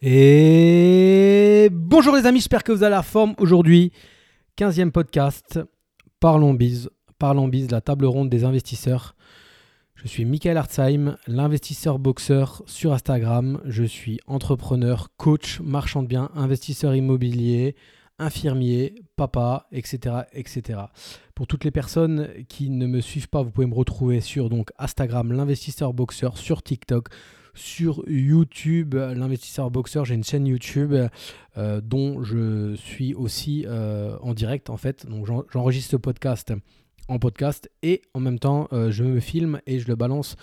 Et 0.00 1.68
bonjour 1.72 2.14
les 2.14 2.24
amis, 2.24 2.38
j'espère 2.38 2.62
que 2.62 2.70
vous 2.70 2.84
avez 2.84 2.94
la 2.94 3.02
forme 3.02 3.34
aujourd'hui. 3.38 3.90
15e 4.56 4.92
podcast, 4.92 5.58
Parlons 6.20 6.54
Biz, 6.54 6.88
Parlons 7.18 7.48
Biz, 7.48 7.72
la 7.72 7.80
table 7.80 8.06
ronde 8.06 8.30
des 8.30 8.44
investisseurs. 8.44 9.16
Je 9.96 10.06
suis 10.06 10.24
Michael 10.24 10.56
Hartzheim, 10.56 11.16
l'investisseur 11.26 11.98
boxeur 11.98 12.62
sur 12.66 12.92
Instagram. 12.92 13.60
Je 13.64 13.82
suis 13.82 14.20
entrepreneur, 14.28 15.08
coach, 15.16 15.58
marchand 15.58 16.04
de 16.04 16.06
biens, 16.06 16.30
investisseur 16.36 16.94
immobilier, 16.94 17.74
infirmier, 18.20 18.94
papa, 19.16 19.66
etc., 19.72 20.14
etc. 20.32 20.78
Pour 21.34 21.48
toutes 21.48 21.64
les 21.64 21.72
personnes 21.72 22.28
qui 22.48 22.70
ne 22.70 22.86
me 22.86 23.00
suivent 23.00 23.28
pas, 23.28 23.42
vous 23.42 23.50
pouvez 23.50 23.66
me 23.66 23.74
retrouver 23.74 24.20
sur 24.20 24.48
donc 24.48 24.70
Instagram, 24.78 25.32
l'investisseur 25.32 25.92
boxeur, 25.92 26.38
sur 26.38 26.62
TikTok, 26.62 27.08
sur 27.58 28.02
YouTube, 28.08 28.94
l'investisseur 28.94 29.70
boxeur. 29.70 30.04
J'ai 30.04 30.14
une 30.14 30.24
chaîne 30.24 30.46
YouTube 30.46 30.94
euh, 31.56 31.80
dont 31.80 32.22
je 32.22 32.74
suis 32.76 33.14
aussi 33.14 33.64
euh, 33.66 34.16
en 34.20 34.32
direct 34.32 34.70
en 34.70 34.76
fait. 34.76 35.06
Donc 35.06 35.26
j'enregistre 35.50 35.90
ce 35.90 35.96
podcast 35.96 36.52
en 37.08 37.18
podcast 37.18 37.70
et 37.82 38.02
en 38.14 38.20
même 38.20 38.38
temps 38.38 38.68
euh, 38.72 38.90
je 38.90 39.02
me 39.02 39.20
filme 39.20 39.60
et 39.66 39.80
je 39.80 39.88
le 39.88 39.96
balance 39.96 40.36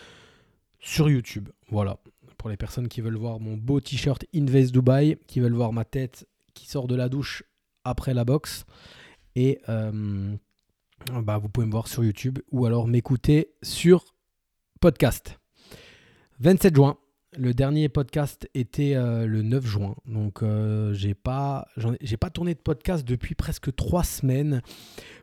sur 0.80 1.10
YouTube. 1.10 1.50
Voilà. 1.70 1.98
Pour 2.38 2.50
les 2.50 2.58
personnes 2.58 2.90
qui 2.90 3.02
veulent 3.02 3.18
voir 3.18 3.40
mon 3.40 3.56
beau 3.56 3.80
t-shirt 3.80 4.26
Invest 4.36 4.72
Dubai, 4.72 5.18
qui 5.28 5.40
veulent 5.40 5.54
voir 5.54 5.74
ma 5.74 5.86
tête 5.86 6.28
qui 6.54 6.68
sort 6.68 6.88
de 6.88 6.96
la 6.96 7.10
douche 7.10 7.44
après 7.84 8.14
la 8.14 8.26
boxe. 8.26 8.66
Et 9.36 9.60
bah, 9.68 11.38
vous 11.38 11.50
pouvez 11.50 11.66
me 11.66 11.72
voir 11.72 11.88
sur 11.88 12.04
YouTube 12.04 12.40
ou 12.52 12.66
alors 12.66 12.88
m'écouter 12.88 13.50
sur 13.64 14.06
podcast. 14.80 15.40
27 16.40 16.76
juin, 16.76 16.98
le 17.38 17.54
dernier 17.54 17.90
podcast 17.90 18.50
était 18.54 18.96
euh, 18.96 19.26
le 19.26 19.42
9 19.42 19.66
juin, 19.66 19.96
donc 20.06 20.44
euh, 20.44 20.94
j'ai 20.94 21.14
pas 21.14 21.68
j'ai 22.02 22.18
pas 22.18 22.30
tourné 22.30 22.54
de 22.54 22.60
podcast 22.60 23.06
depuis 23.06 23.36
presque 23.36 23.74
trois 23.76 24.04
semaines. 24.04 24.62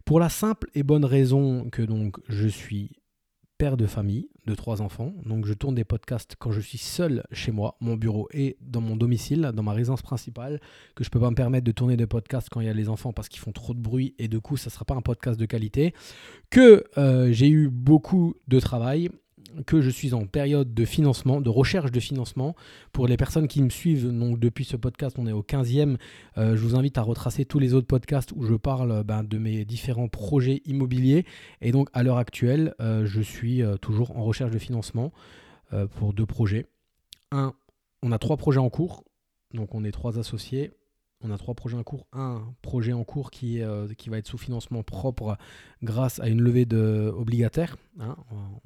Pour 0.05 0.19
la 0.19 0.29
simple 0.29 0.69
et 0.75 0.83
bonne 0.83 1.05
raison 1.05 1.69
que 1.71 1.83
donc 1.83 2.19
je 2.29 2.49
suis 2.49 2.91
père 3.59 3.77
de 3.77 3.87
famille 3.87 4.29
de 4.47 4.57
trois 4.57 4.83
enfants, 4.83 5.15
donc 5.25 5.47
je 5.47 5.55
tourne 5.55 5.77
des 5.77 5.85
podcasts 5.85 6.35
quand 6.37 6.51
je 6.51 6.61
suis 6.61 6.79
seul 6.79 7.23
chez 7.31 7.53
moi, 7.53 7.77
mon 7.81 7.95
bureau 7.95 8.29
et 8.33 8.57
dans 8.61 8.81
mon 8.81 8.97
domicile, 8.97 9.53
dans 9.55 9.63
ma 9.63 9.73
résidence 9.73 10.03
principale, 10.03 10.61
que 10.97 11.05
je 11.05 11.11
peux 11.11 11.21
pas 11.21 11.31
me 11.31 11.37
permettre 11.37 11.65
de 11.65 11.71
tourner 11.71 11.97
des 11.97 12.09
podcasts 12.09 12.49
quand 12.51 12.61
il 12.61 12.67
y 12.67 12.71
a 12.71 12.75
les 12.75 12.89
enfants 12.89 13.13
parce 13.13 13.29
qu'ils 13.29 13.41
font 13.41 13.53
trop 13.53 13.73
de 13.73 13.79
bruit 13.79 14.17
et 14.19 14.27
du 14.27 14.41
coup 14.41 14.57
ça 14.57 14.69
sera 14.69 14.85
pas 14.85 14.95
un 14.95 15.03
podcast 15.03 15.39
de 15.39 15.47
qualité, 15.47 15.95
que 16.51 16.85
euh, 16.99 17.31
j'ai 17.31 17.49
eu 17.49 17.69
beaucoup 17.69 18.35
de 18.49 18.59
travail 18.59 19.11
que 19.67 19.81
je 19.81 19.91
suis 19.91 20.15
en 20.15 20.27
période 20.27 20.75
de 20.75 20.85
financement, 20.85 21.41
de 21.41 21.51
recherche 21.51 21.91
de 21.91 22.01
financement. 22.01 22.55
Pour 22.93 23.07
les 23.07 23.17
personnes 23.17 23.49
qui 23.49 23.63
me 23.63 23.71
suivent, 23.71 24.09
donc 24.11 24.39
depuis 24.39 24.65
ce 24.65 24.77
podcast, 24.77 25.17
on 25.19 25.27
est 25.27 25.33
au 25.33 25.43
15e, 25.43 25.97
euh, 26.39 26.57
je 26.57 26.63
vous 26.63 26.77
invite 26.77 26.99
à 26.99 27.03
retracer 27.03 27.45
tous 27.45 27.59
les 27.59 27.75
autres 27.75 27.87
podcasts 27.87 28.33
où 28.35 28.45
je 28.45 28.55
parle 28.55 29.05
ben, 29.05 29.25
de 29.25 29.39
mes 29.39 29.65
différents 29.65 30.09
projets 30.09 30.63
immobiliers. 30.67 31.25
Et 31.61 31.73
donc 31.73 31.89
à 31.93 32.03
l'heure 32.03 32.19
actuelle, 32.19 32.75
euh, 32.81 33.07
je 33.07 33.21
suis 33.21 33.63
euh, 33.63 33.77
toujours 33.77 34.17
en 34.17 34.25
recherche 34.25 34.51
de 34.51 34.59
financement 34.59 35.13
pour 35.97 36.13
deux 36.13 36.27
projets. 36.27 36.67
Un, 37.31 37.55
on 38.03 38.13
a 38.13 38.19
trois 38.19 38.37
projets 38.37 38.59
en 38.59 38.69
cours, 38.69 39.05
donc 39.55 39.75
on 39.75 39.85
est 39.85 39.91
trois 39.91 40.19
associés. 40.19 40.71
On 41.25 41.31
a 41.31 41.39
trois 41.39 41.55
projets 41.55 41.77
en 41.77 41.83
cours. 41.83 42.07
Un 42.13 42.43
projet 42.63 42.93
en 42.93 43.05
cours 43.05 43.31
qui, 43.31 43.63
euh, 43.63 43.87
qui 43.97 44.11
va 44.11 44.19
être 44.19 44.27
sous 44.27 44.39
financement 44.39 44.83
propre 44.83 45.37
grâce 45.83 46.21
à 46.21 46.29
une 46.29 46.41
levée 46.41 46.65
de 46.65 47.13
obligataire. 47.17 47.77
Hein. 48.01 48.17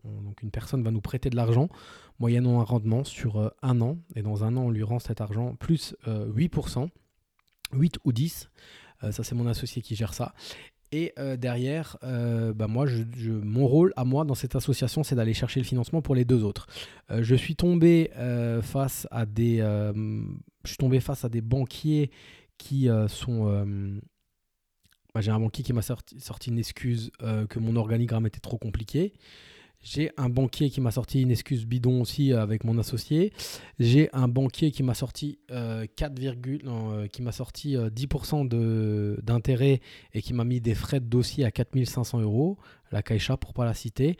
donc 0.04 0.40
une 0.42 0.50
personne 0.50 0.82
va 0.82 0.92
nous 0.92 1.00
prêter 1.00 1.30
de 1.30 1.36
l'argent 1.36 1.68
moyennant 2.20 2.60
un 2.60 2.64
rendement 2.64 3.04
sur 3.04 3.36
euh, 3.36 3.48
un 3.62 3.80
an. 3.80 3.98
Et 4.14 4.22
dans 4.22 4.44
un 4.44 4.56
an, 4.56 4.62
on 4.62 4.70
lui 4.70 4.82
rend 4.82 4.98
cet 4.98 5.20
argent 5.20 5.54
plus 5.56 5.94
8%, 6.06 6.82
euh, 6.82 6.88
8 7.74 7.98
ou 8.04 8.12
10. 8.12 8.48
ça, 9.10 9.22
c'est 9.22 9.34
mon 9.34 9.46
associé 9.46 9.82
qui 9.82 9.94
gère 9.94 10.14
ça. 10.14 10.34
Et 10.92 11.12
derrière, 11.36 11.98
bah 12.02 12.68
moi, 12.68 12.86
mon 13.26 13.66
rôle 13.66 13.92
à 13.96 14.04
moi 14.04 14.24
dans 14.24 14.36
cette 14.36 14.54
association, 14.54 15.02
c'est 15.02 15.16
d'aller 15.16 15.34
chercher 15.34 15.60
le 15.60 15.66
financement 15.66 16.00
pour 16.00 16.14
les 16.14 16.24
deux 16.24 16.44
autres. 16.44 16.68
je 17.10 17.34
suis 17.34 17.56
tombé 17.56 18.10
face 18.62 19.08
à 19.10 19.26
des, 19.26 19.58
je 19.58 20.68
suis 20.68 20.76
tombé 20.76 21.00
face 21.00 21.24
à 21.24 21.28
des 21.28 21.40
banquiers 21.40 22.10
qui 22.58 22.88
euh, 22.88 23.08
sont. 23.08 23.48
Euh, 23.48 24.00
j'ai 25.18 25.30
un 25.30 25.40
banquier 25.40 25.64
qui 25.64 25.72
m'a 25.72 25.82
sorti, 25.82 26.18
une 26.48 26.58
excuse 26.58 27.10
euh, 27.22 27.46
que 27.46 27.58
mon 27.58 27.76
organigramme 27.76 28.26
était 28.26 28.40
trop 28.40 28.58
compliqué. 28.58 29.14
J'ai 29.80 30.10
un 30.18 30.28
banquier 30.28 30.68
qui 30.68 30.80
m'a 30.80 30.90
sorti 30.90 31.22
une 31.22 31.30
excuse 31.30 31.64
bidon 31.64 32.02
aussi 32.02 32.32
avec 32.32 32.64
mon 32.64 32.76
associé. 32.76 33.32
J'ai 33.78 34.10
un 34.12 34.26
banquier 34.26 34.72
qui 34.72 34.82
m'a 34.82 34.94
sorti 34.94 35.38
4, 35.48 37.08
qui 37.08 37.22
m'a 37.22 37.32
sorti 37.32 37.76
10% 37.76 39.22
d'intérêt 39.22 39.80
et 40.12 40.22
qui 40.22 40.34
m'a 40.34 40.44
mis 40.44 40.60
des 40.60 40.74
frais 40.74 40.98
de 40.98 41.06
dossier 41.06 41.44
à 41.44 41.50
4500 41.50 42.20
euros, 42.20 42.58
la 42.90 43.02
Caixa 43.02 43.36
pour 43.36 43.54
pas 43.54 43.64
la 43.64 43.74
citer. 43.74 44.16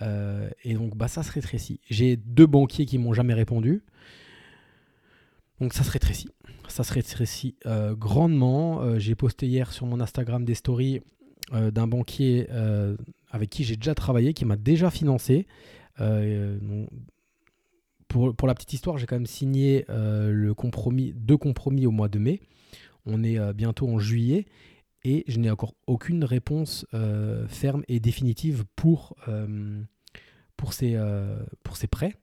et 0.00 0.74
donc 0.74 0.96
bah 0.96 1.08
ça 1.08 1.24
se 1.24 1.32
rétrécit. 1.32 1.80
J'ai 1.90 2.16
deux 2.16 2.46
banquiers 2.46 2.86
qui 2.86 2.98
m'ont 2.98 3.12
jamais 3.12 3.34
répondu. 3.34 3.82
Donc 5.62 5.72
ça 5.72 5.84
se 5.84 5.90
rétrécit 5.90 6.28
ça 6.72 6.84
se 6.84 6.92
rétrécit 6.92 7.54
euh, 7.66 7.94
grandement. 7.94 8.80
Euh, 8.80 8.98
j'ai 8.98 9.14
posté 9.14 9.46
hier 9.46 9.72
sur 9.72 9.86
mon 9.86 10.00
Instagram 10.00 10.44
des 10.44 10.54
stories 10.54 11.00
euh, 11.52 11.70
d'un 11.70 11.86
banquier 11.86 12.48
avec 13.30 13.50
qui 13.50 13.62
j'ai 13.64 13.76
déjà 13.76 13.94
travaillé, 13.94 14.32
qui 14.32 14.44
m'a 14.44 14.56
déjà 14.56 14.90
financé. 14.90 15.46
pour, 18.08 18.34
pour, 18.34 18.48
la 18.48 18.54
petite 18.54 18.72
histoire, 18.72 18.98
j'ai 18.98 19.06
quand 19.06 19.16
même 19.16 19.26
signé 19.26 19.84
le 19.88 20.52
compromis, 20.54 21.12
deux 21.14 21.36
compromis 21.36 21.86
au 21.86 21.90
mois 21.90 22.08
de 22.08 22.18
mai. 22.18 22.40
On 23.06 23.22
est 23.24 23.38
bientôt 23.54 23.88
en 23.88 23.98
juillet 23.98 24.46
et 25.04 25.24
je 25.28 25.38
n'ai 25.38 25.50
encore 25.50 25.74
aucune 25.86 26.24
réponse 26.24 26.86
ferme 27.48 27.84
et 27.88 28.00
définitive 28.00 28.64
pour, 28.76 29.14
pour, 30.56 30.72
ces, 30.72 30.98
pour 31.62 31.76
ces 31.76 31.86
prêts. 31.86 32.14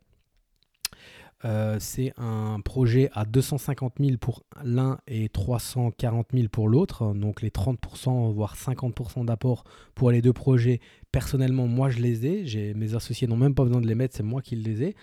Euh, 1.46 1.78
c'est 1.80 2.12
un 2.18 2.60
projet 2.60 3.10
à 3.14 3.24
250 3.24 3.94
000 4.00 4.18
pour 4.18 4.44
l'un 4.64 5.00
et 5.08 5.30
340 5.30 6.28
000 6.34 6.48
pour 6.50 6.68
l'autre. 6.68 7.14
Donc 7.14 7.42
les 7.42 7.50
30%, 7.50 8.34
voire 8.34 8.56
50% 8.56 9.26
d'apport 9.26 9.64
pour 9.96 10.12
les 10.12 10.22
deux 10.22 10.34
projets, 10.34 10.82
personnellement, 11.12 11.68
moi 11.68 11.90
je 11.90 12.00
les 12.00 12.26
ai. 12.26 12.74
Mes 12.74 12.96
associés 12.96 13.28
n'ont 13.28 13.38
même 13.38 13.56
pas 13.56 13.64
besoin 13.64 13.82
de 13.82 13.88
les 13.88 13.96
mettre, 13.96 14.16
c'est 14.16 14.24
moi 14.24 14.42
qui 14.42 14.56
les 14.56 14.84
ai. 14.84 14.96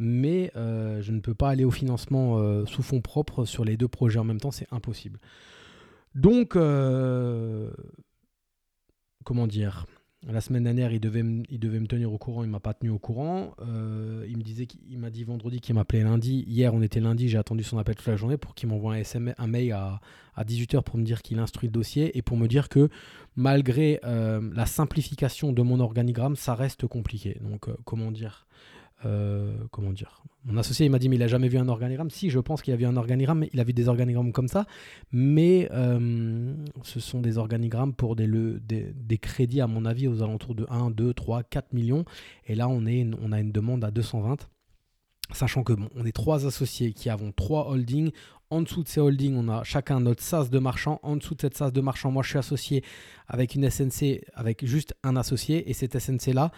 Mais 0.00 0.50
euh, 0.56 1.00
je 1.02 1.12
ne 1.12 1.20
peux 1.20 1.34
pas 1.34 1.50
aller 1.50 1.64
au 1.64 1.70
financement 1.70 2.38
euh, 2.38 2.66
sous 2.66 2.82
fonds 2.82 3.00
propres 3.00 3.44
sur 3.44 3.64
les 3.64 3.76
deux 3.76 3.86
projets 3.86 4.18
en 4.18 4.24
même 4.24 4.40
temps, 4.40 4.50
c'est 4.50 4.66
impossible. 4.72 5.20
Donc, 6.16 6.56
comment 9.24 9.46
dire? 9.46 9.86
La 10.26 10.40
semaine 10.40 10.64
dernière, 10.64 10.92
il 10.92 11.00
devait, 11.00 11.22
me, 11.22 11.86
tenir 11.86 12.12
au 12.12 12.18
courant, 12.18 12.44
il 12.44 12.50
m'a 12.50 12.60
pas 12.60 12.74
tenu 12.74 12.90
au 12.90 12.98
courant. 12.98 13.54
Euh, 13.60 14.26
il 14.26 14.98
m'a 14.98 15.10
dit 15.10 15.24
vendredi 15.24 15.60
qu'il 15.60 15.74
m'appelait 15.74 16.02
lundi. 16.02 16.44
Hier, 16.48 16.72
on 16.72 16.82
était 16.82 17.00
lundi, 17.00 17.28
j'ai 17.28 17.38
attendu 17.38 17.62
son 17.62 17.78
appel 17.78 17.94
toute 17.94 18.06
la 18.06 18.16
journée 18.16 18.36
pour 18.36 18.54
qu'il 18.54 18.68
m'envoie 18.68 18.94
un, 18.94 19.02
un 19.38 19.46
mail 19.46 19.72
à, 19.72 20.00
à 20.34 20.44
18h 20.44 20.82
pour 20.82 20.98
me 20.98 21.04
dire 21.04 21.22
qu'il 21.22 21.38
instruit 21.38 21.68
le 21.68 21.72
dossier 21.72 22.16
et 22.16 22.22
pour 22.22 22.36
me 22.36 22.48
dire 22.48 22.68
que 22.68 22.88
malgré 23.36 24.00
euh, 24.04 24.40
la 24.54 24.66
simplification 24.66 25.52
de 25.52 25.62
mon 25.62 25.80
organigramme, 25.80 26.36
ça 26.36 26.54
reste 26.54 26.86
compliqué. 26.86 27.38
Donc, 27.40 27.68
euh, 27.68 27.76
comment 27.84 28.10
dire? 28.10 28.46
Euh, 29.04 29.52
comment 29.70 29.92
dire? 29.92 30.22
Mon 30.44 30.56
associé 30.58 30.86
il 30.86 30.90
m'a 30.90 30.98
dit 30.98 31.08
mais 31.08 31.16
il 31.16 31.22
a 31.22 31.26
jamais 31.26 31.48
vu 31.48 31.58
un 31.58 31.68
organigramme. 31.68 32.10
Si, 32.10 32.30
je 32.30 32.38
pense 32.38 32.62
qu'il 32.62 32.74
a 32.74 32.76
vu 32.76 32.84
un 32.86 32.96
organigramme, 32.96 33.46
il 33.52 33.60
a 33.60 33.64
vu 33.64 33.72
des 33.72 33.88
organigrammes 33.88 34.32
comme 34.32 34.48
ça, 34.48 34.66
mais 35.12 35.68
euh, 35.72 36.54
ce 36.82 37.00
sont 37.00 37.20
des 37.20 37.38
organigrammes 37.38 37.94
pour 37.94 38.16
des, 38.16 38.28
des, 38.28 39.18
crédits 39.18 39.60
à 39.60 39.66
mon 39.66 39.84
avis 39.84 40.08
aux 40.08 40.22
alentours 40.22 40.54
de 40.54 40.66
1, 40.68 40.90
2, 40.90 41.14
3, 41.14 41.42
4 41.44 41.72
millions. 41.72 42.04
Et 42.46 42.54
là 42.54 42.68
on, 42.68 42.86
est, 42.86 43.06
on 43.22 43.32
a 43.32 43.40
une 43.40 43.52
demande 43.52 43.84
à 43.84 43.90
220. 43.90 44.48
Sachant 45.32 45.62
que 45.62 45.72
bon, 45.72 45.88
on 45.96 46.04
est 46.04 46.12
trois 46.12 46.46
associés 46.46 46.92
qui 46.92 47.08
avons 47.08 47.32
trois 47.32 47.68
holdings. 47.68 48.10
En 48.50 48.60
dessous 48.62 48.82
de 48.82 48.88
ces 48.88 49.00
holdings, 49.00 49.34
on 49.36 49.48
a 49.48 49.64
chacun 49.64 50.00
notre 50.00 50.22
SAS 50.22 50.50
de 50.50 50.58
marchand. 50.58 51.00
En 51.02 51.16
dessous 51.16 51.34
de 51.34 51.40
cette 51.40 51.56
SAS 51.56 51.72
de 51.72 51.80
marchand, 51.80 52.10
moi 52.10 52.22
je 52.22 52.28
suis 52.28 52.38
associé 52.38 52.84
avec 53.26 53.54
une 53.54 53.68
SNC 53.68 54.20
avec 54.34 54.64
juste 54.66 54.94
un 55.02 55.16
associé. 55.16 55.68
Et 55.70 55.72
cette 55.72 55.98
SNC 55.98 56.34
là 56.34 56.52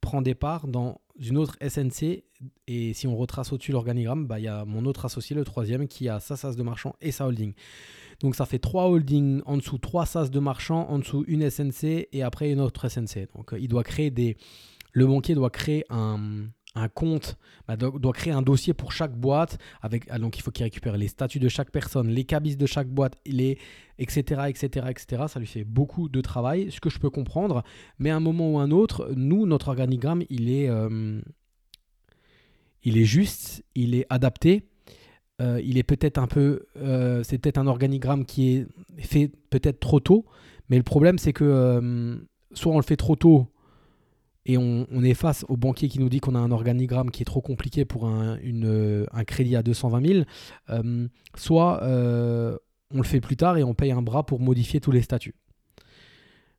prend 0.00 0.22
des 0.22 0.34
parts 0.34 0.68
dans 0.68 1.00
une 1.20 1.38
autre 1.38 1.56
SNC. 1.66 2.24
Et 2.66 2.94
si 2.94 3.06
on 3.06 3.16
retrace 3.16 3.52
au-dessus 3.52 3.72
l'organigramme, 3.72 4.26
bah, 4.26 4.38
il 4.38 4.44
y 4.44 4.48
a 4.48 4.64
mon 4.64 4.84
autre 4.84 5.04
associé, 5.04 5.34
le 5.34 5.44
troisième, 5.44 5.88
qui 5.88 6.08
a 6.08 6.20
sa 6.20 6.36
SAS 6.36 6.56
de 6.56 6.62
marchand 6.62 6.94
et 7.00 7.12
sa 7.12 7.26
holding. 7.26 7.54
Donc 8.20 8.34
ça 8.34 8.46
fait 8.46 8.58
trois 8.58 8.88
holdings 8.88 9.42
en 9.46 9.56
dessous, 9.56 9.78
trois 9.78 10.06
SAS 10.06 10.30
de 10.30 10.40
marchand, 10.40 10.88
en 10.88 10.98
dessous 10.98 11.24
une 11.26 11.48
SNC 11.48 12.08
et 12.12 12.22
après 12.22 12.50
une 12.50 12.60
autre 12.60 12.88
SNC. 12.88 13.28
Donc 13.34 13.54
il 13.58 13.68
doit 13.68 13.84
créer 13.84 14.10
des. 14.10 14.36
Le 14.92 15.06
banquier 15.06 15.34
doit 15.34 15.50
créer 15.50 15.84
un, 15.90 16.46
un 16.76 16.88
compte, 16.88 17.36
bah, 17.66 17.76
doit, 17.76 18.12
créer 18.12 18.32
un 18.32 18.42
dossier 18.42 18.74
pour 18.74 18.92
chaque 18.92 19.16
boîte. 19.16 19.58
Avec, 19.82 20.04
ah, 20.10 20.18
donc 20.18 20.38
il 20.38 20.42
faut 20.42 20.50
qu'il 20.50 20.64
récupère 20.64 20.96
les 20.96 21.08
statuts 21.08 21.40
de 21.40 21.48
chaque 21.48 21.70
personne, 21.70 22.08
les 22.08 22.24
cabis 22.24 22.56
de 22.56 22.66
chaque 22.66 22.88
boîte, 22.88 23.16
les, 23.26 23.58
etc., 23.98 24.42
etc., 24.48 24.86
etc. 24.90 25.24
Ça 25.28 25.40
lui 25.40 25.46
fait 25.46 25.64
beaucoup 25.64 26.08
de 26.08 26.20
travail, 26.20 26.70
ce 26.70 26.80
que 26.80 26.90
je 26.90 26.98
peux 26.98 27.10
comprendre. 27.10 27.64
Mais 27.98 28.10
à 28.10 28.16
un 28.16 28.20
moment 28.20 28.52
ou 28.52 28.58
un 28.58 28.70
autre, 28.70 29.10
nous, 29.16 29.46
notre 29.46 29.68
organigramme, 29.68 30.22
il 30.28 30.50
est, 30.50 30.68
euh, 30.68 31.20
il 32.82 32.98
est 32.98 33.04
juste, 33.04 33.64
il 33.74 33.94
est 33.94 34.06
adapté 34.10 34.68
il 35.62 35.76
est 35.76 35.82
peut-être 35.82 36.16
un 36.16 36.26
peu, 36.26 36.64
c'est 37.22 37.36
peut-être 37.36 37.58
un 37.58 37.66
organigramme 37.66 38.24
qui 38.24 38.56
est 38.56 38.66
fait 38.96 39.30
peut-être 39.50 39.80
trop 39.80 40.00
tôt, 40.00 40.24
mais 40.70 40.78
le 40.78 40.82
problème 40.82 41.18
c'est 41.18 41.34
que 41.34 42.18
soit 42.54 42.72
on 42.72 42.78
le 42.78 42.82
fait 42.82 42.96
trop 42.96 43.16
tôt 43.16 43.46
et 44.46 44.56
on, 44.58 44.86
est 45.02 45.14
face 45.14 45.44
au 45.48 45.56
banquier 45.56 45.88
qui 45.88 45.98
nous 45.98 46.08
dit 46.08 46.20
qu'on 46.20 46.34
a 46.34 46.38
un 46.38 46.50
organigramme 46.50 47.10
qui 47.10 47.22
est 47.22 47.26
trop 47.26 47.40
compliqué 47.40 47.84
pour 47.84 48.06
un, 48.06 48.38
un 48.38 49.24
crédit 49.24 49.56
à 49.56 49.62
220 49.62 50.06
000, 50.06 50.24
soit 51.36 51.80
on 51.82 52.98
le 52.98 53.04
fait 53.04 53.20
plus 53.20 53.36
tard 53.36 53.58
et 53.58 53.64
on 53.64 53.74
paye 53.74 53.92
un 53.92 54.02
bras 54.02 54.24
pour 54.24 54.40
modifier 54.40 54.80
tous 54.80 54.92
les 54.92 55.02
statuts. 55.02 55.34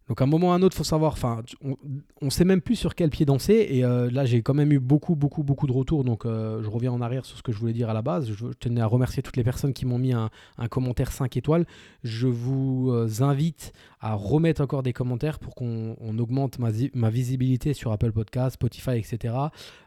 Donc 0.07 0.21
à 0.21 0.23
un 0.23 0.27
moment 0.27 0.47
ou 0.47 0.51
à 0.51 0.55
un 0.55 0.61
autre, 0.61 0.75
faut 0.75 0.85
savoir. 0.85 1.13
Enfin, 1.13 1.43
on, 1.61 1.75
ne 2.21 2.29
sait 2.29 2.45
même 2.45 2.61
plus 2.61 2.75
sur 2.75 2.95
quel 2.95 3.09
pied 3.09 3.25
danser. 3.25 3.67
Et 3.69 3.83
euh, 3.83 4.09
là, 4.09 4.25
j'ai 4.25 4.41
quand 4.41 4.53
même 4.53 4.71
eu 4.71 4.79
beaucoup, 4.79 5.15
beaucoup, 5.15 5.43
beaucoup 5.43 5.67
de 5.67 5.73
retours. 5.73 6.05
Donc 6.05 6.25
euh, 6.25 6.63
je 6.63 6.69
reviens 6.69 6.93
en 6.93 7.01
arrière 7.01 7.25
sur 7.25 7.37
ce 7.37 7.43
que 7.43 7.51
je 7.51 7.59
voulais 7.59 7.73
dire 7.73 7.89
à 7.89 7.93
la 7.93 8.01
base. 8.01 8.31
Je, 8.31 8.47
tenais 8.59 8.79
à 8.79 8.85
remercier 8.85 9.21
toutes 9.21 9.35
les 9.35 9.43
personnes 9.43 9.73
qui 9.73 9.85
m'ont 9.85 9.99
mis 9.99 10.13
un, 10.13 10.29
commentaire 10.69 11.11
5 11.11 11.35
étoiles. 11.35 11.65
Je 12.03 12.27
vous 12.27 12.89
euh, 12.91 13.09
invite 13.19 13.73
à 13.99 14.13
remettre 14.13 14.61
encore 14.61 14.83
des 14.83 14.94
commentaires 14.94 15.39
pour 15.39 15.55
qu'on 15.55 15.95
augmente 16.19 16.59
ma, 16.59 17.09
visibilité 17.09 17.73
sur 17.73 17.91
Apple 17.91 18.11
Podcast, 18.11 18.55
Spotify, 18.55 18.91
etc. 18.91 19.33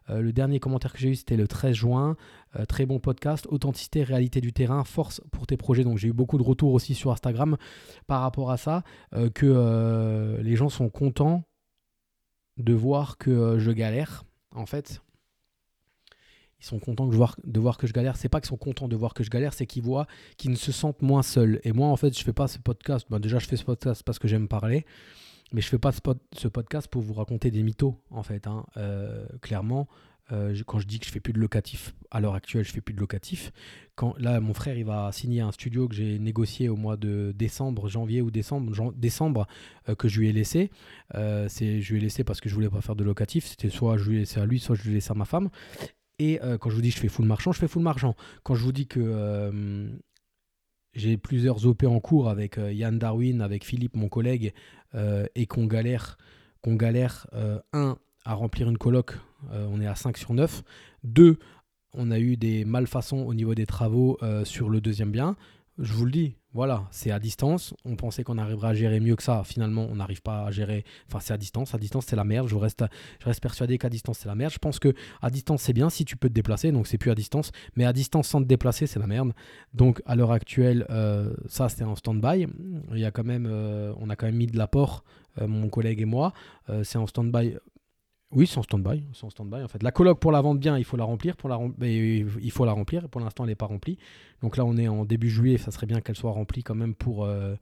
le 0.09 0.33
dernier 0.33 0.59
commentaire 0.59 0.93
que 0.93 0.99
j'ai 0.99 1.11
eu, 1.11 1.15
c'était 1.15 1.37
le 1.37 1.47
13 1.47 1.75
juin. 1.75 2.17
Euh, 2.59 2.65
très 2.65 2.85
bon 2.85 2.99
podcast, 2.99 3.47
authenticité, 3.51 4.03
réalité 4.03 4.41
du 4.41 4.53
terrain, 4.53 4.83
force 4.83 5.21
pour 5.31 5.47
tes 5.47 5.57
projets. 5.57 5.85
Donc 5.85 5.99
j'ai 5.99 6.09
eu 6.09 6.13
beaucoup 6.13 6.37
de 6.37 6.43
retours 6.43 6.73
aussi 6.73 6.95
sur 6.95 7.13
Instagram 7.13 7.57
par 8.09 8.23
rapport 8.23 8.51
à 8.51 8.57
ça, 8.57 8.83
euh, 9.15 9.31
que 9.31 9.47
euh, 9.47 10.43
les 10.43 10.57
gens 10.57 10.69
sont 10.69 10.89
contents 10.89 11.45
de 12.57 12.73
voir 12.75 13.19
que 13.19 13.59
je 13.59 13.71
galère, 13.71 14.25
en 14.55 14.67
fait. 14.67 15.01
Ils 16.61 16.67
sont 16.67 16.79
contents 16.79 17.07
de 17.07 17.15
voir, 17.59 17.79
que 17.79 17.87
je 17.87 17.93
galère. 17.93 18.17
C'est 18.17 18.29
pas 18.29 18.41
qu'ils 18.41 18.49
sont 18.49 18.57
contents 18.57 18.89
de 18.89 18.97
voir 18.97 19.15
que 19.15 19.25
je 19.25 19.31
galère, 19.31 19.53
c'est 19.53 19.67
qu'ils 19.67 19.83
voient 19.83 20.07
qu'ils 20.37 20.51
ne 20.51 20.57
se 20.57 20.73
sentent 20.73 21.03
moins 21.03 21.23
seuls. 21.23 21.61
Et 21.65 21.73
moi, 21.73 21.89
en 21.89 21.97
fait, 21.97 22.17
je 22.17 22.23
fais 22.23 22.33
pas 22.33 22.49
ce 22.49 22.59
podcast. 22.59 23.07
Bah, 23.11 23.19
déjà, 23.19 23.39
je 23.39 23.47
fais 23.47 23.57
ce 23.57 23.65
podcast 23.65 24.03
parce 24.05 24.19
que 24.19 24.29
j'aime 24.29 24.49
parler. 24.49 24.85
Mais 25.53 25.61
je 25.61 25.69
fais 25.69 25.79
pas 25.79 25.91
ce, 25.93 26.49
podcast 26.49 26.87
pour 26.89 27.03
vous 27.03 27.15
raconter 27.15 27.51
des 27.51 27.63
mythos, 27.63 28.01
en 28.11 28.23
fait. 28.23 28.47
Hein. 28.47 28.65
clairement, 29.41 29.89
euh, 30.33 30.55
quand 30.67 30.79
je 30.79 30.87
dis 30.87 30.99
que 30.99 31.07
je 31.07 31.11
fais 31.11 31.21
plus 31.21 31.33
de 31.33 31.39
locatif, 31.39 31.95
à 32.11 32.21
l'heure 32.21 32.35
actuelle, 32.35 32.65
je 32.65 32.73
fais 32.73 32.81
plus 32.81 32.95
de 32.95 33.01
locatif. 33.01 33.53
Quand 33.95 34.15
là, 34.19 34.41
mon 34.41 34.55
frère, 34.55 34.77
il 34.77 34.85
va 34.85 35.11
signer 35.13 35.41
un 35.41 35.53
studio 35.53 35.89
que 35.89 35.95
j'ai 35.95 36.19
négocié 36.19 36.69
au 36.69 36.77
mois 36.77 36.97
de 36.97 37.33
décembre, 37.37 37.89
janvier 37.89 38.23
ou 38.23 38.31
décembre, 38.31 38.93
décembre 38.95 39.47
euh, 39.89 39.95
que 39.95 40.09
je 40.09 40.21
lui 40.21 40.29
ai 40.29 40.33
laissé. 40.33 40.71
Euh, 41.15 41.49
je 41.49 41.93
lui 41.93 41.99
ai 41.99 42.01
laissé 42.01 42.25
parce 42.25 42.41
que 42.41 42.49
je 42.49 42.55
voulais 42.55 42.71
pas 42.71 42.81
faire 42.81 42.97
de 42.97 43.05
locatif. 43.05 43.47
C'était 43.47 43.71
soit 43.71 43.97
je 43.97 44.09
lui 44.09 44.17
ai 44.17 44.19
laissé 44.21 44.41
à 44.41 44.47
lui, 44.47 44.61
soit 44.61 44.77
je 44.77 44.83
lui 44.83 44.91
ai 44.93 44.95
laissé 44.95 45.11
à 45.11 45.15
ma 45.15 45.25
femme. 45.25 45.51
Et 46.21 46.39
quand 46.61 46.71
je 46.71 46.75
vous 46.75 46.83
dis 46.83 46.91
je 46.91 46.99
fais 46.99 47.09
full 47.09 47.25
marchand, 47.25 47.51
je 47.51 47.59
fais 47.59 47.67
full 47.67 47.83
marchand. 47.83 48.15
Quand 48.43 48.55
je 48.55 48.63
vous 48.63 48.73
dis 48.73 48.87
que 48.87 49.51
j'ai 50.93 51.17
plusieurs 51.17 51.67
OP 51.67 51.83
en 51.85 51.99
cours 51.99 52.29
avec 52.29 52.59
Yann 52.59 52.99
Darwin, 52.99 53.41
avec 53.41 53.65
Philippe, 53.65 53.97
mon 53.97 54.09
collègue, 54.09 54.53
et 55.35 55.47
qu'on 55.47 55.65
galère, 55.65 56.19
qu'on 56.61 56.75
galère 56.75 57.27
un 57.73 57.97
à 58.25 58.35
remplir 58.35 58.69
une 58.69 58.79
coloc, 58.79 59.15
euh, 59.53 59.67
on 59.71 59.81
est 59.81 59.87
à 59.87 59.95
5 59.95 60.17
sur 60.17 60.35
9. 60.35 60.63
2, 61.05 61.39
on 61.95 62.11
a 62.11 62.19
eu 62.19 62.37
des 62.37 62.65
malfaçons 62.65 63.19
au 63.19 63.35
niveau 63.35 63.55
des 63.55 63.67
travaux 63.67 64.19
euh, 64.23 64.45
sur 64.45 64.69
le 64.69 64.81
deuxième 64.81 65.11
bien. 65.11 65.37
Je 65.79 65.93
vous 65.93 66.05
le 66.05 66.11
dis, 66.11 66.37
voilà, 66.53 66.89
c'est 66.91 67.13
à 67.13 67.21
distance. 67.21 67.75
On 67.85 67.95
pensait 67.95 68.25
qu'on 68.25 68.37
arriverait 68.37 68.69
à 68.69 68.75
gérer 68.75 68.99
mieux 68.99 69.15
que 69.15 69.23
ça. 69.23 69.43
Finalement, 69.45 69.87
on 69.89 69.97
n'arrive 69.97 70.21
pas 70.21 70.47
à 70.47 70.51
gérer. 70.51 70.85
Enfin, 71.07 71.21
c'est 71.21 71.33
à 71.33 71.37
distance. 71.37 71.75
À 71.75 71.79
distance, 71.79 72.07
c'est 72.07 72.17
la 72.17 72.25
merde. 72.25 72.49
Je 72.49 72.57
reste, 72.57 72.85
je 73.21 73.25
reste 73.27 73.41
persuadé 73.41 73.79
qu'à 73.79 73.89
distance, 73.89 74.19
c'est 74.19 74.29
la 74.29 74.35
merde. 74.35 74.53
Je 74.53 74.59
pense 74.59 74.81
que 74.81 74.93
à 75.23 75.31
distance, 75.31 75.63
c'est 75.63 75.73
bien 75.73 75.91
si 75.91 76.05
tu 76.05 76.17
peux 76.17 76.29
te 76.29 76.35
déplacer. 76.35 76.73
Donc, 76.73 76.89
c'est 76.89 76.99
plus 76.99 77.13
à 77.13 77.15
distance. 77.15 77.53
Mais 77.77 77.85
à 77.85 77.93
distance, 77.93 78.27
sans 78.27 78.43
te 78.43 78.49
déplacer, 78.49 78.89
c'est 78.89 78.99
la 78.99 79.07
merde. 79.07 79.33
Donc, 79.75 80.03
à 80.07 80.17
l'heure 80.17 80.33
actuelle, 80.33 80.87
euh, 80.91 81.33
ça, 81.47 81.69
c'était 81.69 81.85
en 81.85 81.95
stand-by. 81.95 82.49
Il 82.93 82.99
y 82.99 83.05
a 83.05 83.13
quand 83.13 83.25
même, 83.25 83.47
on 84.01 84.11
a 84.11 84.17
quand 84.17 84.27
même 84.27 84.37
mis 84.37 84.49
de 84.49 84.59
l'apport, 84.59 85.05
mon 85.41 85.69
collègue 85.69 86.01
et 86.01 86.05
moi. 86.05 86.33
c'est 86.83 86.99
en 86.99 87.07
stand-by 87.07 87.59
oui, 88.33 88.51
en 88.57 88.63
stand-by. 88.63 89.03
stand 89.13 89.53
en 89.53 89.69
fait. 89.69 89.83
La 89.83 89.91
coloc 89.91 90.21
pour 90.21 90.31
la 90.31 90.41
vente 90.41 90.61
bien, 90.61 90.79
il 90.79 90.85
faut 90.85 90.97
la 90.97 91.05
remplir. 91.05 91.37
Pour 91.37 91.49
la 91.49 91.59
il 91.81 92.51
faut 92.53 92.65
la 92.65 92.73
remplir. 92.73 93.09
Pour 93.09 93.21
l'instant, 93.21 93.43
elle 93.43 93.51
n'est 93.51 93.57
pas 93.57 93.67
remplie. 93.67 93.99
Donc 94.41 94.57
là, 94.57 94.65
on 94.65 94.77
est 94.77 94.87
en 94.87 95.05
début 95.05 95.31
juillet. 95.31 95.59
Ça 95.59 95.73
serait 95.73 95.87
bien 95.87 96.01
qu'elle 96.01 96.17
soit 96.17 96.31
remplie 96.31 96.63
quand 96.63 96.77
même 96.77 96.95
pour, 96.95 97.25
euh, 97.25 97.57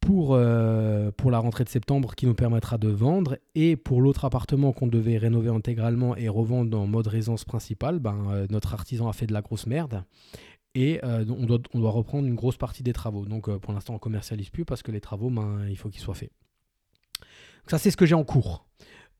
pour, 0.00 0.30
euh, 0.32 1.10
pour 1.10 1.30
la 1.30 1.38
rentrée 1.38 1.64
de 1.64 1.68
septembre 1.68 2.14
qui 2.14 2.24
nous 2.24 2.34
permettra 2.34 2.78
de 2.78 2.88
vendre. 2.88 3.36
Et 3.54 3.76
pour 3.76 4.00
l'autre 4.00 4.24
appartement 4.24 4.72
qu'on 4.72 4.86
devait 4.86 5.18
rénover 5.18 5.50
intégralement 5.50 6.16
et 6.16 6.30
revendre 6.30 6.78
en 6.80 6.86
mode 6.86 7.06
résidence 7.06 7.44
principale, 7.44 7.98
ben, 7.98 8.16
euh, 8.30 8.46
notre 8.48 8.72
artisan 8.72 9.06
a 9.06 9.12
fait 9.12 9.26
de 9.26 9.34
la 9.34 9.42
grosse 9.42 9.66
merde. 9.66 10.02
Et 10.74 11.00
on, 11.02 11.46
doit, 11.46 11.58
on 11.72 11.80
doit 11.80 11.90
reprendre 11.90 12.28
une 12.28 12.34
grosse 12.34 12.58
partie 12.58 12.82
des 12.82 12.92
travaux. 12.92 13.24
Donc 13.24 13.50
pour 13.58 13.72
l'instant, 13.72 13.94
on 13.94 13.96
ne 13.96 14.00
commercialise 14.00 14.50
plus 14.50 14.66
parce 14.66 14.82
que 14.82 14.92
les 14.92 15.00
travaux, 15.00 15.30
ben, 15.30 15.66
il 15.70 15.76
faut 15.76 15.88
qu'ils 15.88 16.02
soient 16.02 16.14
faits. 16.14 16.30
ça, 17.66 17.78
c'est 17.78 17.90
ce 17.90 17.96
que 17.96 18.04
j'ai 18.04 18.14
en 18.14 18.24
cours. 18.24 18.66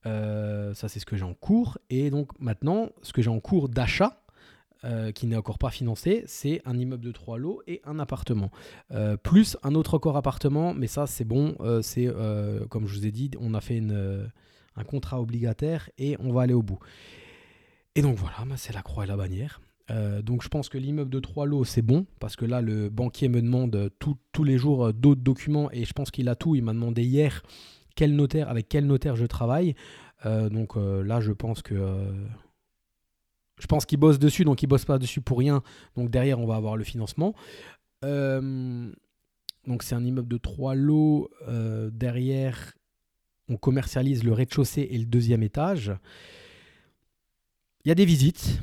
Euh, 0.06 0.73
ça, 0.75 0.88
c'est 0.88 1.00
ce 1.00 1.06
que 1.06 1.17
j'ai 1.17 1.25
en 1.25 1.35
cours. 1.35 1.79
Et 1.91 2.11
donc 2.11 2.31
maintenant, 2.38 2.91
ce 3.03 3.12
que 3.12 3.23
j'ai 3.23 3.31
en 3.31 3.41
cours 3.41 3.69
d'achat, 3.69 4.23
euh, 4.85 5.11
qui 5.11 5.26
n'est 5.26 5.37
encore 5.37 5.58
pas 5.58 5.70
financé, 5.70 6.23
c'est 6.26 6.62
un 6.64 6.79
immeuble 6.79 7.05
de 7.05 7.11
trois 7.11 7.38
lots 7.38 7.62
et 7.67 7.81
un 7.85 7.99
appartement. 7.99 8.50
Euh, 8.93 9.17
plus 9.17 9.56
un 9.62 9.75
autre 9.75 9.94
encore 9.94 10.17
appartement, 10.17 10.75
mais 10.75 10.87
ça, 10.87 11.06
c'est 11.06 11.25
bon. 11.25 11.56
c'est 11.82 12.08
comme 12.70 12.87
je 12.87 12.94
vous 12.94 13.06
ai 13.06 13.11
dit, 13.11 13.31
on 13.41 13.55
a 13.55 13.61
fait 13.61 13.82
un 14.76 14.85
contrat 14.85 15.20
obligataire 15.20 15.91
et 15.99 16.17
on 16.20 16.32
va 16.32 16.43
aller 16.43 16.55
au 16.55 16.62
bout. 16.62 16.79
Et 17.94 18.03
donc 18.03 18.17
voilà, 18.17 18.37
bah, 18.47 18.56
c'est 18.56 18.75
la 18.75 18.82
croix 18.82 19.05
et 19.05 19.06
la 19.06 19.17
bannière. 19.17 19.61
donc 20.23 20.43
je 20.43 20.49
pense 20.49 20.69
que 20.69 20.76
l'immeuble 20.76 21.11
de 21.11 21.20
trois 21.20 21.47
lots 21.47 21.64
c'est 21.64 21.81
bon 21.81 22.06
parce 22.19 22.37
que 22.37 22.44
là 22.44 22.61
le 22.61 22.91
banquier 22.91 23.29
me 23.29 23.41
demande 23.41 23.91
tous 23.99 24.44
les 24.44 24.58
jours 24.58 24.93
d'autres 24.93 25.23
documents 25.23 25.70
et 25.73 25.85
je 25.85 25.93
pense 25.94 26.11
qu'il 26.11 26.29
a 26.29 26.37
tout. 26.37 26.55
Il 26.55 26.62
m'a 26.62 26.75
demandé 26.75 27.03
hier 27.03 27.43
quel 27.96 28.14
notaire, 28.14 28.48
avec 28.48 28.69
quel 28.69 28.87
notaire 28.87 29.16
je 29.16 29.26
travaille. 29.26 29.75
Euh, 30.25 30.48
donc 30.48 30.76
euh, 30.76 31.02
là, 31.02 31.20
je 31.20 31.32
pense 31.32 31.62
que. 31.62 31.75
Euh, 31.75 32.12
je 33.58 33.66
pense 33.66 33.87
qu'il 33.87 33.98
bosse 33.98 34.19
dessus, 34.19 34.44
donc 34.44 34.62
il 34.62 34.66
bosse 34.66 34.84
pas 34.84 34.98
dessus 34.98 35.22
pour 35.22 35.38
rien. 35.38 35.62
Donc 35.96 36.10
derrière, 36.10 36.38
on 36.38 36.46
va 36.46 36.56
avoir 36.56 36.76
le 36.76 36.84
financement. 36.84 37.34
donc 38.02 39.82
c'est 39.82 39.94
un 39.94 40.04
immeuble 40.04 40.28
de 40.28 40.37
trois 40.37 40.75
lots. 40.75 41.31
derrière, 41.90 42.75
on 43.48 43.56
commercialise 43.56 44.25
le 44.25 44.34
rez-de-chaussée 44.34 44.87
et 44.90 44.98
le 44.98 45.06
deuxième 45.06 45.43
étage. 45.43 45.93
Il 47.84 47.88
y 47.88 47.93
a 47.93 47.94
des 47.94 48.04
visites. 48.04 48.60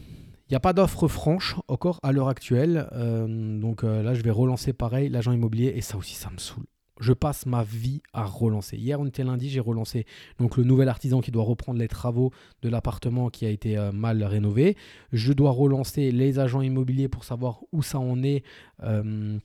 Il 0.48 0.52
n'y 0.52 0.58
a 0.58 0.60
pas 0.60 0.74
d'offre 0.74 1.08
franche 1.08 1.56
encore 1.68 2.00
à 2.04 2.12
l'heure 2.12 2.30
actuelle. 2.30 2.88
donc 2.94 3.82
là, 3.82 4.14
je 4.14 4.22
vais 4.22 4.30
relancer 4.30 4.74
pareil 4.74 5.10
l'agent 5.10 5.32
immobilier. 5.32 5.74
Et 5.76 5.82
ça 5.82 5.98
aussi, 5.98 6.14
ça 6.14 6.30
me 6.30 6.38
saoule 6.38 6.68
je 7.04 7.14
passe 7.14 7.46
ma 7.46 7.64
vie 7.64 8.02
à 8.14 8.26
relancer. 8.26 8.78
Hier, 8.78 9.00
on 9.00 9.06
était 9.06 9.24
lundi, 9.24 9.50
j'ai 9.50 9.60
relancé 9.60 10.06
donc 10.40 10.58
le 10.58 10.64
nouvel 10.64 10.88
artisan 10.88 11.20
qui 11.22 11.32
doit 11.32 11.44
reprendre 11.44 11.80
les 11.80 11.90
travaux 11.90 12.32
de 12.62 12.70
l'appartement 12.70 13.30
qui 13.30 13.46
a 13.46 13.50
été 13.50 13.78
euh, 13.78 13.92
mal 13.92 14.24
rénové. 14.24 14.78
Je 15.12 15.34
dois 15.34 15.52
relancer 15.52 16.12
les 16.12 16.40
agents 16.40 16.62
immobiliers 16.62 17.10
pour 17.10 17.26
savoir 17.26 17.62
où 17.72 17.84
ça 17.84 18.00
en 18.00 18.24
est. 18.24 18.44
Euh, 18.84 19.38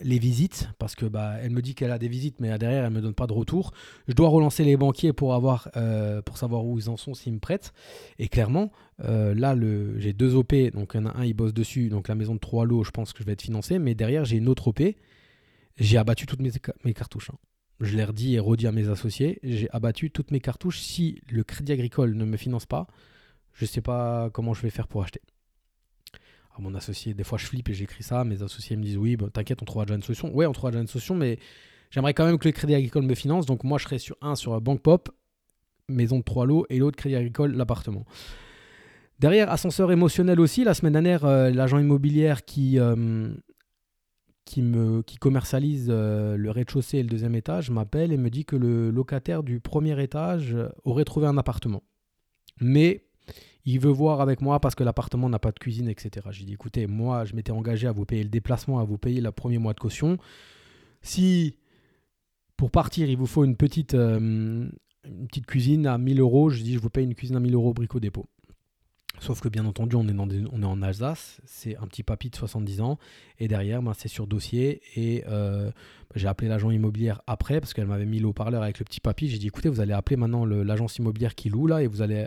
les 0.00 0.18
visites 0.18 0.70
parce 0.78 0.94
que 0.94 1.04
bah 1.04 1.34
elle 1.42 1.50
me 1.50 1.60
dit 1.60 1.74
qu'elle 1.74 1.90
a 1.90 1.98
des 1.98 2.08
visites 2.08 2.40
mais 2.40 2.56
derrière 2.56 2.86
elle 2.86 2.92
me 2.94 3.02
donne 3.02 3.12
pas 3.12 3.26
de 3.26 3.34
retour 3.34 3.74
je 4.08 4.14
dois 4.14 4.30
relancer 4.30 4.64
les 4.64 4.74
banquiers 4.78 5.12
pour 5.12 5.34
euh, 5.34 6.22
savoir 6.34 6.64
où 6.64 6.78
ils 6.78 6.88
en 6.88 6.96
sont 6.96 7.12
s'ils 7.12 7.34
me 7.34 7.40
prêtent 7.40 7.74
et 8.18 8.28
clairement 8.28 8.72
là 8.98 9.54
j'ai 9.98 10.14
deux 10.14 10.34
op 10.34 10.54
donc 10.72 10.92
il 10.94 11.00
y 11.02 11.04
en 11.04 11.06
a 11.06 11.18
un 11.18 11.26
il 11.26 11.34
bosse 11.34 11.52
dessus 11.52 11.90
donc 11.90 12.08
la 12.08 12.14
maison 12.14 12.36
de 12.36 12.40
trois 12.40 12.64
lots 12.64 12.84
je 12.84 12.90
pense 12.90 13.12
que 13.12 13.18
je 13.18 13.24
vais 13.24 13.32
être 13.32 13.42
financé 13.42 13.78
mais 13.78 13.94
derrière 13.94 14.24
j'ai 14.24 14.38
une 14.38 14.48
autre 14.48 14.68
op 14.68 14.80
j'ai 15.76 15.98
abattu 15.98 16.26
toutes 16.26 16.40
mes, 16.40 16.94
cartouches. 16.94 17.30
Hein. 17.30 17.38
Je 17.80 17.96
l'ai 17.96 18.04
redit 18.04 18.34
et 18.34 18.38
redit 18.38 18.66
à 18.66 18.72
mes 18.72 18.88
associés. 18.88 19.38
J'ai 19.42 19.70
abattu 19.70 20.10
toutes 20.10 20.30
mes 20.30 20.40
cartouches. 20.40 20.80
Si 20.80 21.20
le 21.28 21.44
crédit 21.44 21.72
agricole 21.72 22.14
ne 22.14 22.24
me 22.24 22.36
finance 22.36 22.66
pas, 22.66 22.86
je 23.52 23.64
ne 23.64 23.68
sais 23.68 23.82
pas 23.82 24.30
comment 24.30 24.54
je 24.54 24.62
vais 24.62 24.70
faire 24.70 24.88
pour 24.88 25.02
acheter. 25.02 25.20
À 26.56 26.62
mon 26.62 26.74
associé, 26.74 27.12
des 27.12 27.24
fois 27.24 27.36
je 27.36 27.44
flippe 27.44 27.68
et 27.68 27.74
j'écris 27.74 28.02
ça. 28.02 28.24
Mes 28.24 28.42
associés 28.42 28.76
me 28.76 28.82
disent 28.82 28.96
Oui, 28.96 29.16
bah, 29.16 29.28
t'inquiète, 29.30 29.60
on 29.60 29.66
trouvera 29.66 29.84
déjà 29.84 29.96
une 29.96 30.02
solution. 30.02 30.34
Ouais, 30.34 30.46
on 30.46 30.52
trouvera 30.52 30.70
déjà 30.70 30.80
une 30.80 30.88
solution, 30.88 31.14
mais 31.14 31.38
j'aimerais 31.90 32.14
quand 32.14 32.24
même 32.24 32.38
que 32.38 32.48
le 32.48 32.52
crédit 32.52 32.74
agricole 32.74 33.02
me 33.02 33.14
finance. 33.14 33.44
Donc 33.44 33.62
moi, 33.62 33.76
je 33.78 33.84
serai 33.84 33.98
sur 33.98 34.16
un 34.22 34.34
sur 34.34 34.58
Banque 34.62 34.80
Pop, 34.80 35.10
maison 35.88 36.18
de 36.18 36.24
trois 36.24 36.46
lots, 36.46 36.64
et 36.70 36.78
l'autre 36.78 36.96
crédit 36.96 37.16
agricole, 37.16 37.52
l'appartement. 37.52 38.06
Derrière, 39.18 39.50
ascenseur 39.50 39.92
émotionnel 39.92 40.40
aussi. 40.40 40.64
La 40.64 40.72
semaine 40.72 40.92
dernière, 40.92 41.24
euh, 41.24 41.50
l'agent 41.50 41.78
immobilière 41.78 42.44
qui, 42.44 42.78
euh, 42.78 43.28
qui, 44.46 44.62
me, 44.62 45.02
qui 45.02 45.16
commercialise 45.16 45.88
euh, 45.90 46.38
le 46.38 46.50
rez-de-chaussée 46.50 46.98
et 46.98 47.02
le 47.02 47.10
deuxième 47.10 47.34
étage 47.34 47.70
m'appelle 47.70 48.12
et 48.12 48.16
me 48.16 48.30
dit 48.30 48.46
que 48.46 48.56
le 48.56 48.90
locataire 48.90 49.42
du 49.42 49.60
premier 49.60 50.02
étage 50.02 50.56
aurait 50.84 51.04
trouvé 51.04 51.26
un 51.26 51.36
appartement. 51.36 51.82
Mais 52.60 53.04
il 53.66 53.80
veut 53.80 53.90
voir 53.90 54.20
avec 54.20 54.40
moi 54.40 54.60
parce 54.60 54.74
que 54.74 54.84
l'appartement 54.84 55.28
n'a 55.28 55.40
pas 55.40 55.50
de 55.50 55.58
cuisine, 55.58 55.88
etc. 55.88 56.28
J'ai 56.30 56.44
dit, 56.44 56.54
écoutez, 56.54 56.86
moi, 56.86 57.24
je 57.24 57.34
m'étais 57.34 57.50
engagé 57.50 57.88
à 57.88 57.92
vous 57.92 58.06
payer 58.06 58.22
le 58.22 58.30
déplacement, 58.30 58.78
à 58.78 58.84
vous 58.84 58.96
payer 58.96 59.20
le 59.20 59.32
premier 59.32 59.58
mois 59.58 59.74
de 59.74 59.80
caution. 59.80 60.18
Si 61.02 61.56
pour 62.56 62.70
partir, 62.70 63.08
il 63.10 63.16
vous 63.16 63.26
faut 63.26 63.44
une 63.44 63.56
petite, 63.56 63.94
euh, 63.94 64.68
cuisine 65.46 65.86
à 65.86 65.98
1000 65.98 66.20
euros, 66.20 66.48
je 66.48 66.62
dis, 66.62 66.74
je 66.74 66.78
vous 66.78 66.90
paye 66.90 67.04
une 67.04 67.14
cuisine 67.14 67.36
à 67.36 67.40
1000 67.40 67.54
euros 67.54 67.70
au 67.70 67.74
brico 67.74 68.00
dépôt. 68.00 68.26
Sauf 69.20 69.40
que 69.40 69.48
bien 69.48 69.64
entendu, 69.64 69.96
on 69.96 70.06
est, 70.08 70.12
dans 70.12 70.28
on 70.52 70.62
est 70.62 70.66
en 70.66 70.82
Alsace, 70.82 71.40
c'est 71.46 71.76
un 71.76 71.86
petit 71.86 72.02
papy 72.02 72.30
de 72.30 72.36
70 72.36 72.80
ans, 72.80 72.98
et 73.38 73.48
derrière, 73.48 73.82
ben, 73.82 73.92
c'est 73.96 74.08
sur 74.08 74.26
dossier, 74.26 74.82
et 74.94 75.24
euh, 75.28 75.70
j'ai 76.14 76.28
appelé 76.28 76.48
l'agent 76.48 76.70
immobilière 76.70 77.22
après, 77.26 77.60
parce 77.60 77.72
qu'elle 77.72 77.86
m'avait 77.86 78.04
mis 78.04 78.18
le 78.18 78.26
haut-parleur 78.26 78.62
avec 78.62 78.78
le 78.78 78.84
petit 78.84 79.00
papy, 79.00 79.28
j'ai 79.28 79.38
dit 79.38 79.46
écoutez, 79.46 79.68
vous 79.68 79.80
allez 79.80 79.94
appeler 79.94 80.16
maintenant 80.16 80.44
l'agence 80.44 80.98
immobilière 80.98 81.34
qui 81.34 81.48
loue 81.48 81.66
là, 81.66 81.82
et 81.82 81.86
vous 81.86 82.02
allez 82.02 82.26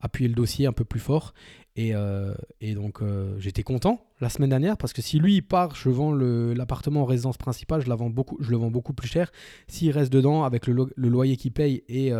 appuyer 0.00 0.28
le 0.28 0.34
dossier 0.34 0.66
un 0.66 0.72
peu 0.72 0.84
plus 0.84 1.00
fort, 1.00 1.34
et, 1.76 1.94
euh, 1.94 2.34
donc 2.74 3.02
euh, 3.02 3.38
j'étais 3.38 3.62
content 3.62 4.04
la 4.22 4.30
semaine 4.30 4.50
dernière, 4.50 4.78
parce 4.78 4.94
que 4.94 5.02
si 5.02 5.18
lui 5.18 5.36
il 5.36 5.42
part, 5.42 5.74
je 5.74 5.90
vends 5.90 6.12
l'appartement 6.12 7.02
en 7.02 7.04
résidence 7.04 7.36
principale, 7.36 7.82
je, 7.84 7.92
beaucoup, 8.08 8.38
je 8.40 8.50
le 8.50 8.56
vends 8.56 8.70
beaucoup 8.70 8.94
plus 8.94 9.08
cher, 9.08 9.30
s'il 9.68 9.90
reste 9.90 10.12
dedans, 10.12 10.44
avec 10.44 10.66
le, 10.66 10.86
loyer 10.96 11.36
qu'il 11.36 11.52
paye, 11.52 11.82
et 11.88 12.12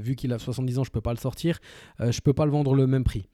vu 0.00 0.16
qu'il 0.16 0.32
a 0.32 0.38
70 0.38 0.78
ans, 0.78 0.84
je 0.84 0.90
ne 0.90 0.92
peux 0.92 1.00
pas 1.00 1.12
le 1.12 1.18
sortir, 1.18 1.60
je 2.00 2.06
ne 2.06 2.20
peux 2.22 2.32
pas 2.32 2.46
le 2.46 2.50
vendre 2.50 2.74
le 2.74 2.86
même 2.86 3.04
prix. 3.04 3.28